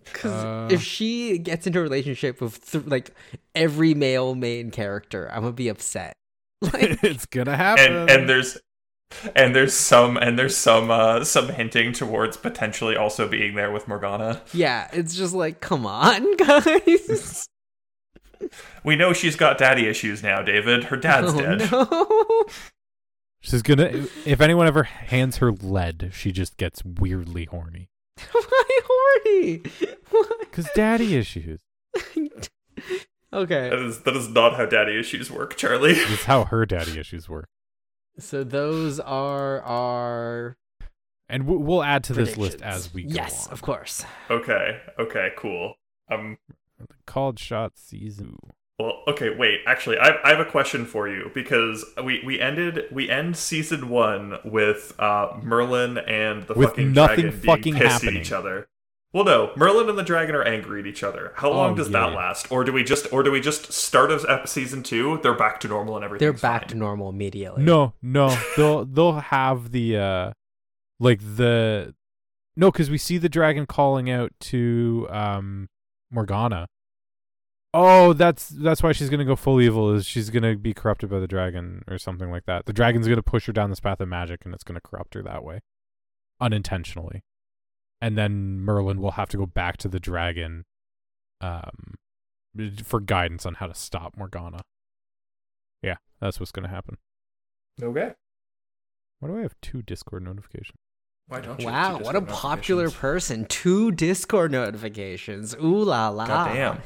Because 0.05 0.43
Uh. 0.43 0.67
if 0.71 0.81
she 0.81 1.37
gets 1.37 1.67
into 1.67 1.79
a 1.79 1.83
relationship 1.83 2.41
with 2.41 2.71
th- 2.71 2.85
like 2.85 3.11
every 3.55 3.93
male 3.93 4.33
main 4.35 4.71
character, 4.71 5.29
I'm 5.31 5.41
gonna 5.41 5.51
be 5.53 5.67
upset. 5.69 6.13
Like, 6.61 7.03
it's 7.03 7.25
gonna 7.25 7.55
happen. 7.57 7.93
and 7.93 8.09
and 8.09 8.29
there's 8.29 8.57
and 9.35 9.55
there's 9.55 9.73
some 9.73 10.17
and 10.17 10.37
there's 10.37 10.55
some 10.55 10.91
uh 10.91 11.23
some 11.23 11.49
hinting 11.49 11.93
towards 11.93 12.37
potentially 12.37 12.95
also 12.95 13.27
being 13.27 13.55
there 13.55 13.71
with 13.71 13.87
Morgana. 13.87 14.41
yeah, 14.53 14.87
it's 14.93 15.15
just 15.15 15.33
like, 15.33 15.61
come 15.61 15.85
on, 15.85 16.37
guys. 16.37 17.47
We 18.83 18.95
know 18.95 19.11
she's 19.13 19.35
got 19.35 19.57
daddy 19.57 19.87
issues 19.87 20.23
now, 20.23 20.41
David. 20.41 20.85
Her 20.85 20.97
dad's 20.97 21.33
oh, 21.33 21.39
dead. 21.39 21.71
No. 21.71 22.45
She's 23.41 23.61
gonna. 23.61 24.07
If 24.25 24.41
anyone 24.41 24.67
ever 24.67 24.83
hands 24.83 25.37
her 25.37 25.51
lead, 25.51 26.11
she 26.13 26.31
just 26.31 26.57
gets 26.57 26.83
weirdly 26.83 27.45
horny. 27.45 27.89
Why 28.31 28.79
horny? 28.85 29.61
Why? 30.09 30.43
Cause 30.51 30.67
daddy 30.75 31.15
issues. 31.15 31.61
okay. 33.33 33.69
That 33.69 33.79
is 33.79 34.01
that 34.01 34.15
is 34.15 34.27
not 34.27 34.55
how 34.55 34.65
daddy 34.65 34.99
issues 34.99 35.31
work, 35.31 35.55
Charlie. 35.55 35.93
It's 35.93 36.25
how 36.25 36.45
her 36.45 36.65
daddy 36.65 36.99
issues 36.99 37.29
work. 37.29 37.47
So 38.19 38.43
those 38.43 38.99
are 38.99 39.61
our 39.61 40.55
And 41.29 41.45
we- 41.45 41.57
we'll 41.57 41.83
add 41.83 42.03
to 42.05 42.13
this 42.13 42.37
list 42.37 42.61
as 42.61 42.91
we 42.93 43.03
go 43.03 43.13
Yes, 43.13 43.47
on. 43.47 43.53
of 43.53 43.61
course. 43.61 44.03
Okay, 44.31 44.81
okay, 44.97 45.29
cool. 45.37 45.75
Um, 46.11 46.37
Called 47.05 47.37
shot 47.39 47.73
season. 47.77 48.37
well, 48.79 49.03
okay, 49.07 49.29
wait. 49.35 49.59
Actually, 49.67 49.97
I, 49.99 50.17
I 50.23 50.29
have 50.29 50.39
a 50.39 50.45
question 50.49 50.85
for 50.85 51.07
you 51.09 51.29
because 51.33 51.85
we 52.03 52.21
we 52.25 52.39
ended 52.39 52.85
we 52.91 53.09
end 53.09 53.35
season 53.37 53.89
one 53.89 54.37
with 54.45 54.93
uh 54.99 55.37
Merlin 55.43 55.97
and 55.99 56.43
the 56.47 56.53
With 56.55 56.69
fucking 56.69 56.93
nothing 56.93 57.15
dragon 57.25 57.41
fucking 57.41 57.61
being 57.63 57.75
pissed 57.75 57.91
happening. 58.01 58.15
at 58.17 58.21
each 58.21 58.31
other. 58.31 58.67
Well, 59.11 59.23
no, 59.23 59.51
Merlin 59.55 59.89
and 59.89 59.97
the 59.97 60.03
dragon 60.03 60.35
are 60.35 60.43
angry 60.43 60.81
at 60.81 60.85
each 60.85 61.01
other. 61.03 61.31
How 61.37 61.49
long 61.49 61.71
Oh, 61.71 61.75
does 61.75 61.89
yeah. 61.89 62.01
that 62.07 62.13
last? 62.15 62.51
Or 62.51 62.63
do 62.63 62.71
we 62.71 62.83
just 62.83 63.11
or 63.11 63.23
do 63.23 63.31
we 63.31 63.41
just 63.41 63.73
start 63.73 64.11
as 64.11 64.23
ep- 64.25 64.47
season 64.47 64.83
two? 64.83 65.19
They're 65.23 65.33
back 65.33 65.59
to 65.61 65.67
normal 65.67 65.95
and 65.95 66.05
everything. 66.05 66.25
They're 66.25 66.33
back 66.33 66.67
to 66.67 66.75
normal 66.75 67.09
immediately. 67.09 67.63
No, 67.63 67.93
no, 68.03 68.37
they'll 68.55 68.85
they'll 68.93 69.13
have 69.19 69.71
the 69.71 69.97
uh, 69.97 70.31
like 70.99 71.21
the 71.21 71.95
no, 72.55 72.71
because 72.71 72.89
we 72.91 72.99
see 72.99 73.17
the 73.17 73.29
dragon 73.29 73.65
calling 73.65 74.11
out 74.11 74.31
to 74.41 75.07
um 75.09 75.69
Morgana. 76.11 76.67
Oh, 77.73 78.13
that's 78.13 78.49
that's 78.49 78.83
why 78.83 78.91
she's 78.91 79.09
gonna 79.09 79.25
go 79.25 79.35
full 79.35 79.59
evil. 79.59 79.91
Is 79.93 80.05
she's 80.05 80.29
gonna 80.29 80.55
be 80.55 80.73
corrupted 80.75 81.09
by 81.09 81.19
the 81.19 81.27
dragon 81.27 81.83
or 81.87 81.97
something 81.97 82.29
like 82.29 82.45
that? 82.45 82.65
The 82.67 82.73
dragon's 82.73 83.07
gonna 83.07 83.23
push 83.23 83.47
her 83.47 83.53
down 83.53 83.71
this 83.71 83.79
path 83.79 83.99
of 84.01 84.07
magic, 84.07 84.45
and 84.45 84.53
it's 84.53 84.63
gonna 84.63 84.81
corrupt 84.81 85.15
her 85.15 85.23
that 85.23 85.43
way, 85.43 85.61
unintentionally. 86.39 87.23
And 88.01 88.17
then 88.17 88.59
Merlin 88.61 89.01
will 89.01 89.11
have 89.11 89.29
to 89.29 89.37
go 89.37 89.45
back 89.45 89.77
to 89.77 89.87
the 89.87 89.99
dragon, 89.99 90.65
um, 91.41 91.95
for 92.83 92.99
guidance 92.99 93.45
on 93.45 93.55
how 93.55 93.67
to 93.67 93.73
stop 93.73 94.15
Morgana. 94.17 94.61
Yeah, 95.81 95.97
that's 96.19 96.39
what's 96.39 96.51
gonna 96.51 96.69
happen. 96.69 96.97
Okay. 97.81 98.13
Why 99.19 99.27
do 99.27 99.37
I 99.37 99.41
have 99.41 99.55
two 99.61 99.81
Discord 99.81 100.23
notifications? 100.23 100.77
Why 101.27 101.41
don't 101.41 101.59
you? 101.59 101.67
Wow, 101.67 101.99
what 101.99 102.15
a 102.15 102.21
popular 102.21 102.89
person. 102.89 103.45
Two 103.45 103.91
Discord 103.91 104.51
notifications. 104.51 105.55
Ooh 105.55 105.83
la 105.83 106.09
la. 106.09 106.25
God 106.25 106.53
damn. 106.53 106.77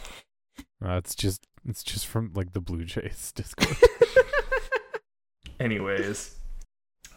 Uh, 0.84 0.98
it's 0.98 1.16
just 1.16 1.46
it's 1.68 1.84
just 1.84 2.06
from 2.08 2.32
like 2.36 2.54
the 2.54 2.60
Blue 2.60 2.84
Jays 2.84 3.32
Discord. 3.32 3.78
Anyways, 5.60 6.36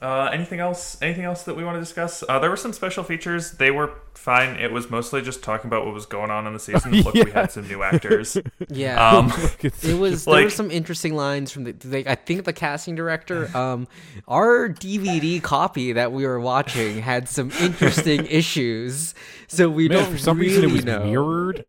uh, 0.03 0.31
anything 0.33 0.61
else? 0.61 0.97
Anything 1.01 1.25
else 1.25 1.45
that 1.45 1.57
we 1.57 1.65
want 1.65 1.77
to 1.77 1.81
discuss? 1.81 2.23
Uh, 2.29 2.39
there 2.39 2.51
were 2.51 2.57
some 2.57 2.73
special 2.73 3.03
features. 3.03 3.53
They 3.53 3.71
were 3.71 3.93
fine. 4.13 4.57
It 4.57 4.71
was 4.73 4.91
mostly 4.91 5.23
just 5.23 5.43
talking 5.43 5.69
about 5.69 5.85
what 5.87 5.95
was 5.95 6.05
going 6.05 6.31
on 6.31 6.47
in 6.47 6.53
the 6.53 6.59
season. 6.59 6.93
Look, 7.03 7.15
we 7.15 7.31
had 7.31 7.51
some 7.51 7.67
new 7.67 7.83
actors. 7.83 8.37
yeah. 8.69 8.97
Um, 9.17 9.33
it 9.63 9.99
was 9.99 10.25
there 10.25 10.43
were 10.45 10.51
some 10.51 10.71
interesting 10.71 11.15
lines 11.15 11.53
from 11.53 11.65
the 11.65 11.75
like 11.85 12.07
I 12.07 12.15
think 12.17 12.45
the 12.45 12.53
casting 12.53 12.95
director 12.97 13.55
um 13.57 13.87
our 14.27 14.69
DVD 14.69 15.41
copy 15.43 15.93
that 15.93 16.13
we 16.13 16.27
were 16.27 16.41
watching 16.41 17.01
had 17.01 17.29
some 17.29 17.51
interesting 17.61 18.27
issues 18.27 19.15
so 19.47 19.69
we 19.69 19.89
Man, 19.89 19.99
don't 19.99 20.13
for 20.13 20.19
some 20.19 20.39
really 20.39 20.51
reason 20.51 20.71
it 20.71 20.73
was 20.73 20.85
know 20.85 21.05
mirrored. 21.05 21.65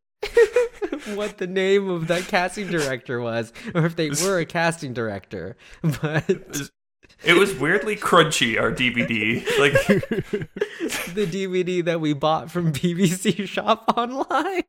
what 1.15 1.37
the 1.37 1.47
name 1.47 1.89
of 1.89 2.07
that 2.07 2.23
casting 2.27 2.67
director 2.67 3.21
was 3.21 3.53
or 3.75 3.85
if 3.85 3.95
they 3.95 4.09
were 4.09 4.39
a 4.39 4.45
casting 4.45 4.93
director 4.93 5.55
but 6.01 6.69
it 7.27 7.37
was 7.37 7.53
weirdly 7.55 7.95
crunchy. 7.95 8.59
Our 8.59 8.71
DVD, 8.71 9.45
like 9.59 9.73
the 11.13 11.27
DVD 11.27 11.85
that 11.85 12.01
we 12.01 12.13
bought 12.13 12.49
from 12.49 12.73
BBC 12.73 13.47
Shop 13.47 13.83
Online 13.95 14.63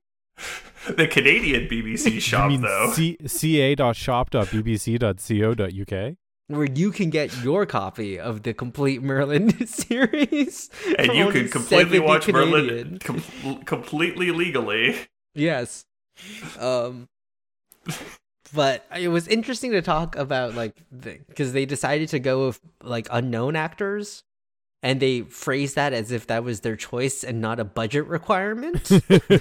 the 0.97 1.07
Canadian 1.07 1.69
BBC 1.69 2.21
shop, 2.21 2.45
you 2.45 2.59
mean 2.59 2.63
though. 2.63 2.91
C- 2.93 3.17
ca.shop.bbc.co.uk? 3.27 6.15
where 6.51 6.65
you 6.65 6.91
can 6.91 7.11
get 7.11 7.45
your 7.45 7.67
copy 7.67 8.19
of 8.19 8.43
the 8.43 8.55
complete 8.55 9.03
Merlin 9.03 9.67
series 9.67 10.71
and 10.97 11.13
you 11.13 11.31
can 11.31 11.47
completely 11.51 11.99
70 11.99 12.01
watch 12.01 12.27
Merlin 12.29 12.99
com- 13.01 13.63
completely 13.65 14.31
legally. 14.31 14.97
Yes. 15.35 15.85
Um 16.59 17.07
but 18.55 18.85
it 18.99 19.09
was 19.09 19.27
interesting 19.29 19.73
to 19.73 19.83
talk 19.83 20.17
about 20.17 20.55
like 20.55 20.75
because 21.29 21.53
they 21.53 21.67
decided 21.67 22.09
to 22.11 22.19
go 22.19 22.47
with 22.47 22.61
like 22.83 23.07
unknown 23.11 23.57
actors 23.57 24.23
and 24.83 25.01
they 25.01 25.23
phrased 25.23 25.75
that 25.75 25.93
as 25.93 26.13
if 26.13 26.27
that 26.29 26.45
was 26.45 26.61
their 26.61 26.77
choice 26.77 27.25
and 27.25 27.41
not 27.41 27.59
a 27.61 27.65
budget 27.65 28.07
requirement. 28.07 28.91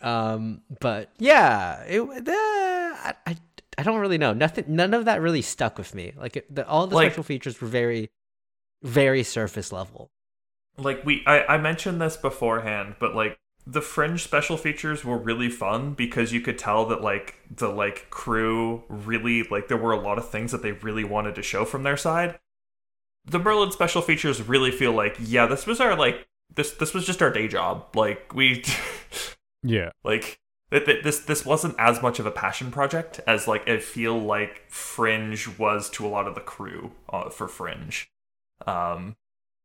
um 0.00 0.62
but 0.80 1.10
yeah, 1.18 1.82
it 1.84 2.00
uh, 2.00 2.10
I, 2.28 3.14
I 3.26 3.36
I 3.78 3.82
don't 3.84 4.00
really 4.00 4.18
know. 4.18 4.32
Nothing. 4.34 4.64
None 4.68 4.92
of 4.94 5.06
that 5.06 5.20
really 5.20 5.42
stuck 5.42 5.78
with 5.78 5.94
me. 5.94 6.12
Like 6.16 6.36
it, 6.36 6.54
the, 6.54 6.66
all 6.68 6.86
the 6.86 6.94
Like- 6.94 7.12
special 7.12 7.22
features 7.22 7.60
were 7.60 7.68
very, 7.68 8.10
very 8.82 9.22
surface 9.22 9.72
level. 9.72 10.10
like 10.76 11.04
we 11.06 11.22
I, 11.26 11.44
I 11.54 11.58
mentioned 11.58 12.00
this 12.00 12.16
beforehand 12.16 12.96
but 12.98 13.14
like 13.14 13.38
the 13.66 13.80
fringe 13.80 14.22
special 14.24 14.56
features 14.56 15.04
were 15.04 15.16
really 15.18 15.48
fun 15.48 15.94
because 15.94 16.32
you 16.32 16.40
could 16.40 16.58
tell 16.58 16.84
that 16.86 17.00
like 17.00 17.36
the 17.54 17.68
like 17.68 18.10
crew 18.10 18.82
really 18.88 19.44
like 19.44 19.68
there 19.68 19.76
were 19.76 19.92
a 19.92 20.00
lot 20.00 20.18
of 20.18 20.28
things 20.28 20.50
that 20.52 20.62
they 20.62 20.72
really 20.72 21.04
wanted 21.04 21.34
to 21.36 21.42
show 21.42 21.64
from 21.64 21.82
their 21.82 21.96
side. 21.96 22.38
The 23.24 23.38
merlin 23.38 23.70
special 23.70 24.02
features 24.02 24.42
really 24.42 24.72
feel 24.72 24.92
like 24.92 25.16
yeah 25.20 25.46
this 25.46 25.64
was 25.66 25.80
our 25.80 25.96
like 25.96 26.26
this 26.54 26.72
this 26.72 26.92
was 26.92 27.06
just 27.06 27.22
our 27.22 27.30
day 27.30 27.46
job. 27.48 27.94
Like 27.94 28.34
we 28.34 28.64
Yeah. 29.62 29.90
like 30.02 30.40
th- 30.72 30.84
th- 30.84 31.04
this 31.04 31.20
this 31.20 31.44
wasn't 31.46 31.76
as 31.78 32.02
much 32.02 32.18
of 32.18 32.26
a 32.26 32.32
passion 32.32 32.70
project 32.72 33.20
as 33.28 33.46
like 33.46 33.68
I 33.68 33.78
feel 33.78 34.18
like 34.18 34.62
Fringe 34.68 35.46
was 35.56 35.88
to 35.90 36.06
a 36.06 36.08
lot 36.08 36.26
of 36.26 36.34
the 36.34 36.40
crew 36.40 36.92
uh, 37.10 37.30
for 37.30 37.46
Fringe, 37.46 38.10
um, 38.66 39.14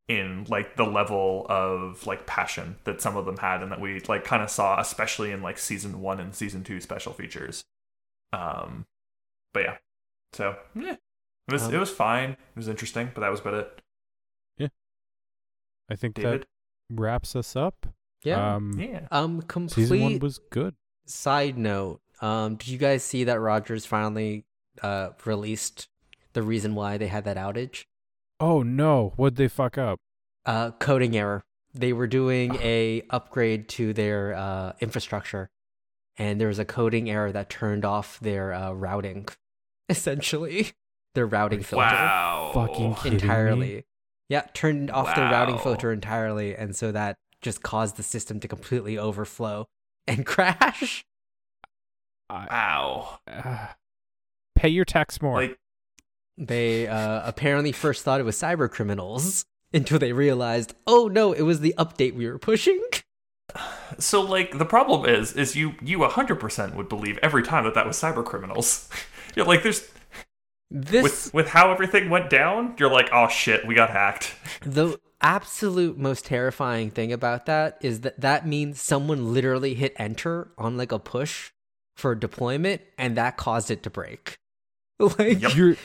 in 0.08 0.46
like 0.48 0.78
the 0.78 0.86
level 0.86 1.46
of 1.50 2.06
like 2.08 2.26
passion 2.26 2.78
that 2.86 3.02
some 3.02 3.18
of 3.18 3.26
them 3.26 3.38
had 3.38 3.62
and 3.62 3.72
that 3.72 3.82
we 3.82 4.00
like 4.02 4.24
kind 4.24 4.42
of 4.42 4.50
saw, 4.50 4.80
especially 4.80 5.32
in 5.32 5.42
like 5.42 5.58
season 5.58 6.02
one 6.02 6.20
and 6.20 6.34
season 6.34 6.64
two 6.64 6.80
special 6.80 7.14
features. 7.14 7.64
Um, 8.32 8.86
but 9.54 9.64
yeah, 9.64 9.78
so 10.34 10.56
yeah, 10.76 10.96
it 11.48 11.52
was 11.52 11.64
Um, 11.64 11.74
it 11.74 11.78
was 11.78 11.90
fine. 11.90 12.32
It 12.32 12.56
was 12.56 12.68
interesting, 12.68 13.12
but 13.14 13.22
that 13.22 13.30
was 13.32 13.40
about 13.42 13.54
it. 13.56 13.82
Yeah 14.58 14.68
i 15.90 15.96
think 15.96 16.16
David, 16.16 16.42
that 16.42 16.48
wraps 16.90 17.36
us 17.36 17.56
up. 17.56 17.88
Yeah. 18.24 18.56
Um, 18.56 18.80
yeah. 18.80 19.08
um. 19.12 19.42
complete 19.44 19.84
season 19.84 20.02
one 20.02 20.20
was 20.20 20.40
good. 20.50 20.76
side 21.06 21.58
note. 21.58 22.02
Um. 22.22 22.56
Did 22.56 22.70
you 22.70 22.78
guys 22.78 23.04
see 23.04 23.26
that 23.26 23.40
Rogers 23.40 23.86
finally 23.86 24.46
uh 24.82 25.10
released 25.26 25.88
the 26.34 26.44
reason 26.44 26.76
why 26.76 26.98
they 26.98 27.08
had 27.08 27.26
that 27.26 27.38
outage? 27.38 27.86
Oh 28.40 28.62
no, 28.64 29.14
what'd 29.16 29.38
they 29.38 29.48
fuck 29.48 29.78
up? 29.78 30.00
Uh, 30.46 30.72
coding 30.72 31.16
error. 31.18 31.44
They 31.74 31.94
were 31.94 32.08
doing 32.08 32.56
a 32.62 33.04
upgrade 33.10 33.68
to 33.70 33.94
their 33.94 34.34
uh 34.36 34.74
infrastructure, 34.80 35.50
and 36.18 36.40
there 36.40 36.48
was 36.48 36.60
a 36.60 36.66
coding 36.66 37.10
error 37.10 37.32
that 37.32 37.50
turned 37.50 37.86
off 37.86 38.20
their 38.20 38.54
uh, 38.54 38.72
routing. 38.74 39.28
Essentially, 39.90 40.72
their 41.16 41.26
routing 41.26 41.64
filter. 41.64 41.86
Wow. 41.86 42.52
Fucking 42.54 42.96
kidding 42.96 43.12
me? 43.12 43.22
entirely. 43.24 43.86
Yeah, 44.30 44.42
turned 44.54 44.92
off 44.92 45.16
the 45.16 45.22
routing 45.22 45.58
filter 45.58 45.92
entirely, 45.94 46.54
and 46.56 46.76
so 46.76 46.92
that 46.92 47.16
just 47.42 47.64
caused 47.64 47.96
the 47.96 48.04
system 48.04 48.40
to 48.42 48.48
completely 48.48 48.98
overflow 48.98 49.68
and 50.08 50.26
crash. 50.26 51.06
I, 52.30 52.46
Wow. 52.52 53.20
uh, 53.26 53.68
pay 54.56 54.68
your 54.70 54.84
tax 54.84 55.22
more. 55.22 55.36
Like 55.42 55.58
They 56.38 56.88
uh, 56.88 57.22
apparently 57.26 57.72
first 57.72 58.04
thought 58.04 58.20
it 58.20 58.24
was 58.24 58.36
cyber 58.38 58.70
criminals 58.70 59.46
until 59.74 60.00
they 60.00 60.14
realized, 60.14 60.76
oh 60.86 61.08
no, 61.08 61.34
it 61.34 61.42
was 61.42 61.62
the 61.62 61.74
update 61.78 62.14
we 62.14 62.28
were 62.30 62.40
pushing. 62.40 62.82
So 64.00 64.22
like 64.22 64.58
the 64.58 64.66
problem 64.66 65.06
is 65.06 65.32
is 65.32 65.56
you 65.56 65.76
you 65.82 66.00
100% 66.00 66.76
would 66.76 66.90
believe 66.90 67.18
every 67.24 67.42
time 67.42 67.64
that 67.64 67.74
that 67.74 67.88
was 67.88 67.96
cyber 67.98 68.24
criminals. 68.24 68.90
you're 69.36 69.46
like 69.46 69.64
there's 69.64 69.90
This 70.70 71.02
with 71.02 71.34
with 71.34 71.48
how 71.48 71.72
everything 71.72 72.10
went 72.10 72.30
down, 72.30 72.76
you're 72.78 72.92
like 72.92 73.10
oh 73.14 73.30
shit, 73.30 73.66
we 73.66 73.74
got 73.74 73.90
hacked. 73.90 74.36
the 74.62 75.00
absolute 75.22 75.98
most 75.98 76.26
terrifying 76.26 76.92
thing 76.92 77.14
about 77.14 77.46
that 77.46 77.78
is 77.82 78.02
that 78.02 78.20
that 78.20 78.46
means 78.46 78.82
someone 78.82 79.34
literally 79.34 79.74
hit 79.74 79.94
enter 79.98 80.52
on 80.58 80.76
like 80.76 80.92
a 80.92 81.00
push 81.00 81.52
for 81.96 82.14
deployment, 82.14 82.82
and 82.98 83.16
that 83.16 83.38
caused 83.38 83.72
it 83.72 83.82
to 83.84 83.90
break. 83.90 84.38
Like 85.00 85.42
Yep. 85.42 85.56
you're 85.56 85.76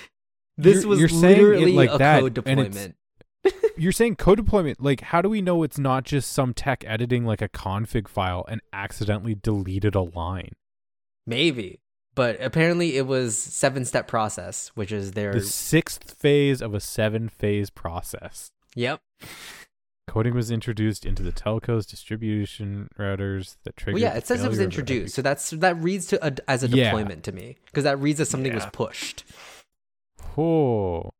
this 0.59 0.77
You're- 0.77 0.87
was 0.87 1.01
you're 1.01 1.09
saying 1.09 1.39
it 1.39 1.43
literally 1.43 1.73
like 1.73 1.91
a 1.93 1.99
that, 1.99 2.21
code 2.21 2.35
deployment. 2.35 2.97
you're 3.77 3.93
saying 3.93 4.17
code 4.17 4.37
deployment. 4.39 4.81
Like, 4.83 5.01
how 5.01 5.21
do 5.23 5.29
we 5.29 5.43
know 5.43 5.63
it's 5.63 5.79
not 5.79 6.05
just 6.05 6.33
some 6.33 6.55
tech 6.55 6.85
editing 6.87 7.25
like 7.25 7.43
a 7.43 7.49
config 7.49 8.07
file 8.09 8.45
and 8.49 8.61
accidentally 8.73 9.35
deleted 9.35 9.95
a 9.95 10.03
line? 10.03 10.53
Maybe. 11.27 11.81
But 12.15 12.43
apparently 12.43 12.97
it 12.99 13.07
was 13.07 13.37
seven 13.39 13.85
step 13.87 14.07
process, 14.07 14.71
which 14.75 14.93
is 14.93 15.13
their 15.13 15.33
The 15.33 15.41
sixth 15.41 16.13
phase 16.13 16.61
of 16.61 16.75
a 16.75 16.81
seven 16.81 17.29
phase 17.29 17.71
process. 17.71 18.51
Yep. 18.75 19.01
Coding 20.09 20.35
was 20.35 20.51
introduced 20.51 21.07
into 21.07 21.23
the 21.23 21.33
telcos 21.33 21.87
distribution 21.89 22.89
routers 22.99 23.57
that 23.65 23.77
triggered. 23.77 24.03
Well, 24.03 24.13
yeah, 24.13 24.19
it 24.19 24.27
says 24.27 24.45
it 24.45 24.49
was 24.49 24.59
failure 24.59 24.69
of 24.69 24.73
the 24.75 24.83
introduced. 24.83 25.15
So 25.15 25.23
that's 25.23 25.51
that 25.51 25.77
reads 25.79 26.07
to 26.09 26.27
a, 26.27 26.33
as 26.49 26.63
a 26.63 26.69
Yeah. 26.69 26.87
deployment 26.91 27.25
to 27.25 27.33
me 27.33 27.57
because 27.67 27.85
that 27.85 27.99
reads 27.99 28.21
as 28.21 28.29
something 28.29 28.53
was 28.55 28.67
pushed. 28.73 29.25
Oh. 30.37 31.11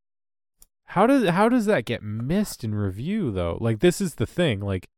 How 0.85 1.07
does 1.07 1.29
how 1.29 1.49
does 1.49 1.65
that 1.65 1.85
get 1.85 2.03
missed 2.03 2.63
in 2.63 2.75
review 2.75 3.31
though? 3.31 3.57
Like 3.59 3.79
this 3.79 3.99
is 3.99 4.15
the 4.15 4.27
thing. 4.27 4.59
Like 4.59 4.89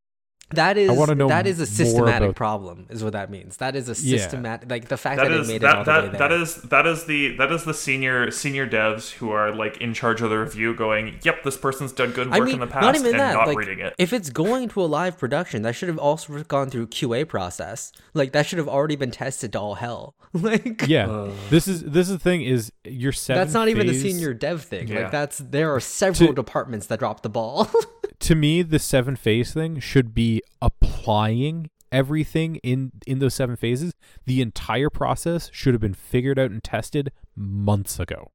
That 0.50 0.78
is 0.78 0.92
wanna 0.92 1.16
know 1.16 1.26
that 1.28 1.46
is 1.48 1.58
a 1.58 1.66
systematic 1.66 2.22
about- 2.30 2.36
problem 2.36 2.86
is 2.88 3.02
what 3.02 3.14
that 3.14 3.30
means. 3.32 3.56
That 3.56 3.74
is 3.74 3.88
a 3.88 4.00
Yeah. 4.00 4.18
systematic 4.18 4.70
like 4.70 4.86
the 4.86 4.96
fact 4.96 5.16
that, 5.18 5.24
That 5.28 5.34
they 5.34 5.40
is 5.40 5.48
made 5.48 5.64
it 5.64 5.64
all 5.64 5.82
that 5.82 6.00
the 6.02 6.06
way 6.12 6.16
there. 6.18 6.28
that 6.28 6.32
is 6.32 6.54
that 6.62 6.86
is 6.86 7.04
the 7.06 7.36
that 7.36 7.50
is 7.50 7.64
the 7.64 7.74
senior 7.74 8.30
senior 8.30 8.64
devs 8.64 9.10
who 9.14 9.30
are 9.30 9.52
like 9.52 9.76
in 9.78 9.92
charge 9.92 10.22
of 10.22 10.30
the 10.30 10.38
review 10.38 10.72
going, 10.74 11.16
"Yep, 11.24 11.42
this 11.42 11.56
person's 11.56 11.90
done 11.90 12.12
good 12.12 12.28
work 12.30 12.36
I 12.36 12.44
mean, 12.44 12.54
in 12.54 12.60
the 12.60 12.66
past," 12.68 12.82
not 12.84 12.94
even 12.94 13.06
and 13.10 13.18
that. 13.18 13.32
not 13.34 13.48
like, 13.48 13.58
reading 13.58 13.80
it. 13.80 13.94
if 13.98 14.12
it's 14.12 14.30
going 14.30 14.68
to 14.68 14.82
a 14.82 14.86
live 14.86 15.18
production, 15.18 15.62
that 15.62 15.74
should 15.74 15.88
have 15.88 15.98
also 15.98 16.42
gone 16.44 16.70
through 16.70 16.86
QA 16.86 17.24
process. 17.24 17.90
Like 18.14 18.30
that 18.30 18.46
should 18.46 18.58
have 18.58 18.68
already 18.68 18.94
been 18.96 19.10
tested 19.10 19.52
to 19.54 19.58
all 19.60 19.74
hell. 19.74 20.14
like 20.32 20.86
yeah, 20.86 21.26
this 21.50 21.66
is 21.66 21.82
this 21.82 22.06
is 22.08 22.14
the 22.14 22.18
thing 22.20 22.42
is 22.42 22.70
your 22.84 23.10
seven. 23.10 23.40
that's 23.42 23.52
not 23.54 23.68
even 23.68 23.88
the 23.88 23.98
senior 23.98 24.32
dev 24.32 24.62
thing. 24.62 24.86
Yeah. 24.86 25.00
Like 25.02 25.10
that's 25.10 25.38
there 25.38 25.74
are 25.74 25.80
several 25.80 26.28
To- 26.28 26.34
departments 26.34 26.86
that 26.86 27.00
dropped 27.00 27.24
the 27.24 27.28
ball. 27.30 27.68
to 28.20 28.34
me 28.34 28.62
the 28.62 28.78
seven 28.78 29.16
phase 29.16 29.52
thing 29.52 29.78
should 29.80 30.14
be 30.14 30.42
applying 30.62 31.70
everything 31.92 32.56
in 32.56 32.90
in 33.06 33.18
those 33.20 33.34
seven 33.34 33.56
phases 33.56 33.92
the 34.26 34.40
entire 34.40 34.90
process 34.90 35.48
should 35.52 35.72
have 35.74 35.80
been 35.80 35.94
figured 35.94 36.38
out 36.38 36.50
and 36.50 36.62
tested 36.64 37.12
months 37.36 37.98
ago 38.00 38.30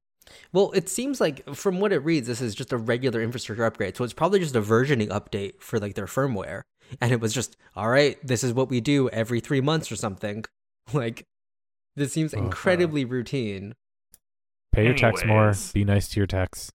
Well, 0.52 0.70
it 0.72 0.88
seems 0.88 1.20
like 1.20 1.44
from 1.54 1.78
what 1.80 1.92
it 1.92 1.98
reads, 1.98 2.26
this 2.26 2.40
is 2.40 2.54
just 2.54 2.72
a 2.72 2.78
regular 2.78 3.20
infrastructure 3.20 3.64
upgrade. 3.66 3.96
So 3.96 4.04
it's 4.04 4.14
probably 4.14 4.38
just 4.40 4.54
a 4.56 4.62
versioning 4.62 5.08
update 5.08 5.60
for 5.60 5.78
like 5.78 5.94
their 5.94 6.06
firmware. 6.06 6.62
And 7.00 7.12
it 7.12 7.20
was 7.20 7.34
just, 7.34 7.56
all 7.76 7.88
right, 7.90 8.16
this 8.26 8.42
is 8.44 8.52
what 8.54 8.70
we 8.70 8.80
do 8.80 9.08
every 9.10 9.40
three 9.40 9.60
months 9.60 9.90
or 9.92 9.96
something. 9.96 10.44
Like, 10.92 11.24
this 11.96 12.12
seems 12.12 12.32
Uh-huh. 12.32 12.44
incredibly 12.44 13.04
routine. 13.04 13.74
pay 14.72 14.84
your 14.86 14.94
tax 14.94 15.24
more 15.24 15.52
be 15.74 15.84
nice 15.84 16.08
to 16.10 16.20
your 16.20 16.26
tax 16.26 16.70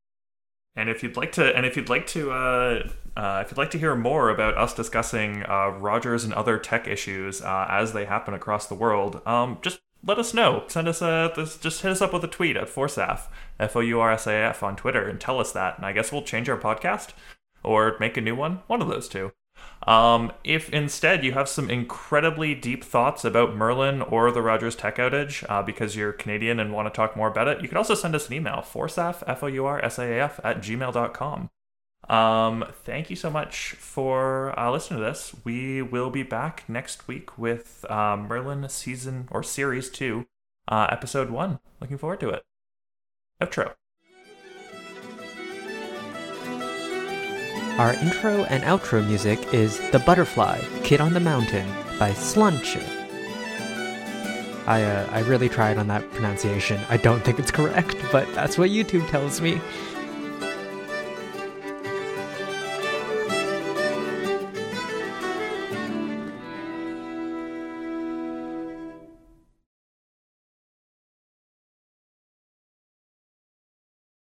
And 0.78 0.90
if 0.90 1.02
you'd 1.02 1.18
like 1.18 1.32
to, 1.34 1.56
and 1.58 1.66
if 1.66 1.76
you'd 1.76 1.90
like 1.90 2.06
to, 2.08 2.32
uh, 2.32 2.88
uh, 3.18 3.42
if 3.44 3.52
you'd 3.52 3.58
like 3.58 3.72
to 3.72 3.80
hear 3.80 3.96
more 3.96 4.30
about 4.30 4.56
us 4.56 4.76
discussing 4.76 5.44
uh, 5.44 5.70
Rogers 5.70 6.24
and 6.24 6.32
other 6.34 6.60
tech 6.60 6.88
issues 6.88 7.42
uh, 7.42 7.66
as 7.68 7.94
they 7.94 8.06
happen 8.06 8.36
across 8.36 8.68
the 8.68 8.76
world, 8.76 9.20
um, 9.26 9.58
just 9.64 9.80
let 10.06 10.20
us 10.20 10.36
know. 10.36 10.64
Send 10.68 10.88
us 10.88 11.02
a, 11.02 11.34
just 11.36 11.82
hit 11.82 11.92
us 11.92 12.02
up 12.02 12.14
with 12.14 12.24
a 12.24 12.28
tweet 12.28 12.56
at 12.56 12.70
Foursaf, 12.70 13.24
F 13.60 13.76
O 13.76 13.80
U 13.80 14.00
R 14.00 14.12
S 14.12 14.28
A 14.28 14.34
F 14.34 14.62
on 14.62 14.76
Twitter, 14.76 15.10
and 15.10 15.20
tell 15.20 15.40
us 15.40 15.52
that. 15.52 15.78
And 15.78 15.86
I 15.86 15.94
guess 15.94 16.12
we'll 16.12 16.22
change 16.22 16.48
our 16.48 16.60
podcast 16.60 17.10
or 17.64 17.98
make 18.00 18.16
a 18.16 18.22
new 18.22 18.36
one. 18.36 18.62
One 18.68 18.82
of 18.82 18.88
those 18.88 19.08
two. 19.08 19.32
Um, 19.86 20.34
if 20.43 20.70
instead 20.72 21.24
you 21.24 21.32
have 21.32 21.47
some 21.47 21.70
incredibly 21.70 22.53
deep 22.53 22.84
thoughts 22.84 23.24
about 23.24 23.55
Merlin 23.55 24.01
or 24.01 24.32
the 24.32 24.41
Rogers 24.41 24.76
tech 24.76 24.97
outage 24.97 25.45
uh, 25.49 25.64
because 25.64 25.95
you're 25.95 26.12
Canadian 26.12 26.60
and 26.60 26.74
want 26.74 26.88
to 26.88 26.95
talk 26.95 27.16
more 27.16 27.30
about 27.30 27.47
it, 27.47 27.62
you 27.62 27.70
can 27.70 27.78
also 27.78 27.95
send 27.95 28.14
us 28.14 28.28
an 28.28 28.34
email, 28.34 28.58
foursaf, 28.58 29.24
F-O-U-R-S-A-F, 29.26 30.39
at 30.43 30.58
gmail.com. 30.58 31.49
Um, 32.10 32.66
thank 32.84 33.10
you 33.10 33.16
so 33.16 33.30
much 33.30 33.72
for 33.74 34.58
uh, 34.60 34.72
listening 34.72 34.99
to 34.99 35.05
this. 35.05 35.34
We 35.43 35.82
will 35.82 36.10
be 36.10 36.24
back 36.24 36.64
next 36.68 37.08
week 37.08 37.38
with 37.38 37.86
uh, 37.89 38.18
Merlin 38.18 38.68
season 38.70 39.28
or 39.32 39.43
series 39.43 39.89
2, 39.89 40.26
uh, 40.68 40.88
episode 40.89 41.30
1. 41.30 41.60
Looking 41.80 41.97
forward 41.97 42.20
to 42.22 42.30
it. 42.30 42.43
Outro. 43.41 43.74
Our 47.78 47.94
intro 47.94 48.44
and 48.46 48.64
outro 48.64 49.06
music 49.06 49.54
is 49.54 49.80
The 49.92 50.00
Butterfly, 50.00 50.60
Kid 50.84 51.00
on 51.00 51.14
the 51.14 51.20
Mountain 51.20 51.70
by 52.00 52.10
Slunch. 52.10 52.76
I, 54.66 54.84
uh, 54.84 55.08
I 55.12 55.20
really 55.20 55.48
tried 55.48 55.78
on 55.78 55.86
that 55.90 56.10
pronunciation. 56.10 56.82
I 56.90 56.98
don't 56.98 57.24
think 57.24 57.38
it's 57.38 57.52
correct, 57.52 57.96
but 58.12 58.28
that's 58.34 58.58
what 58.58 58.72
YouTube 58.72 59.08
tells 59.12 59.42
me. 59.42 59.62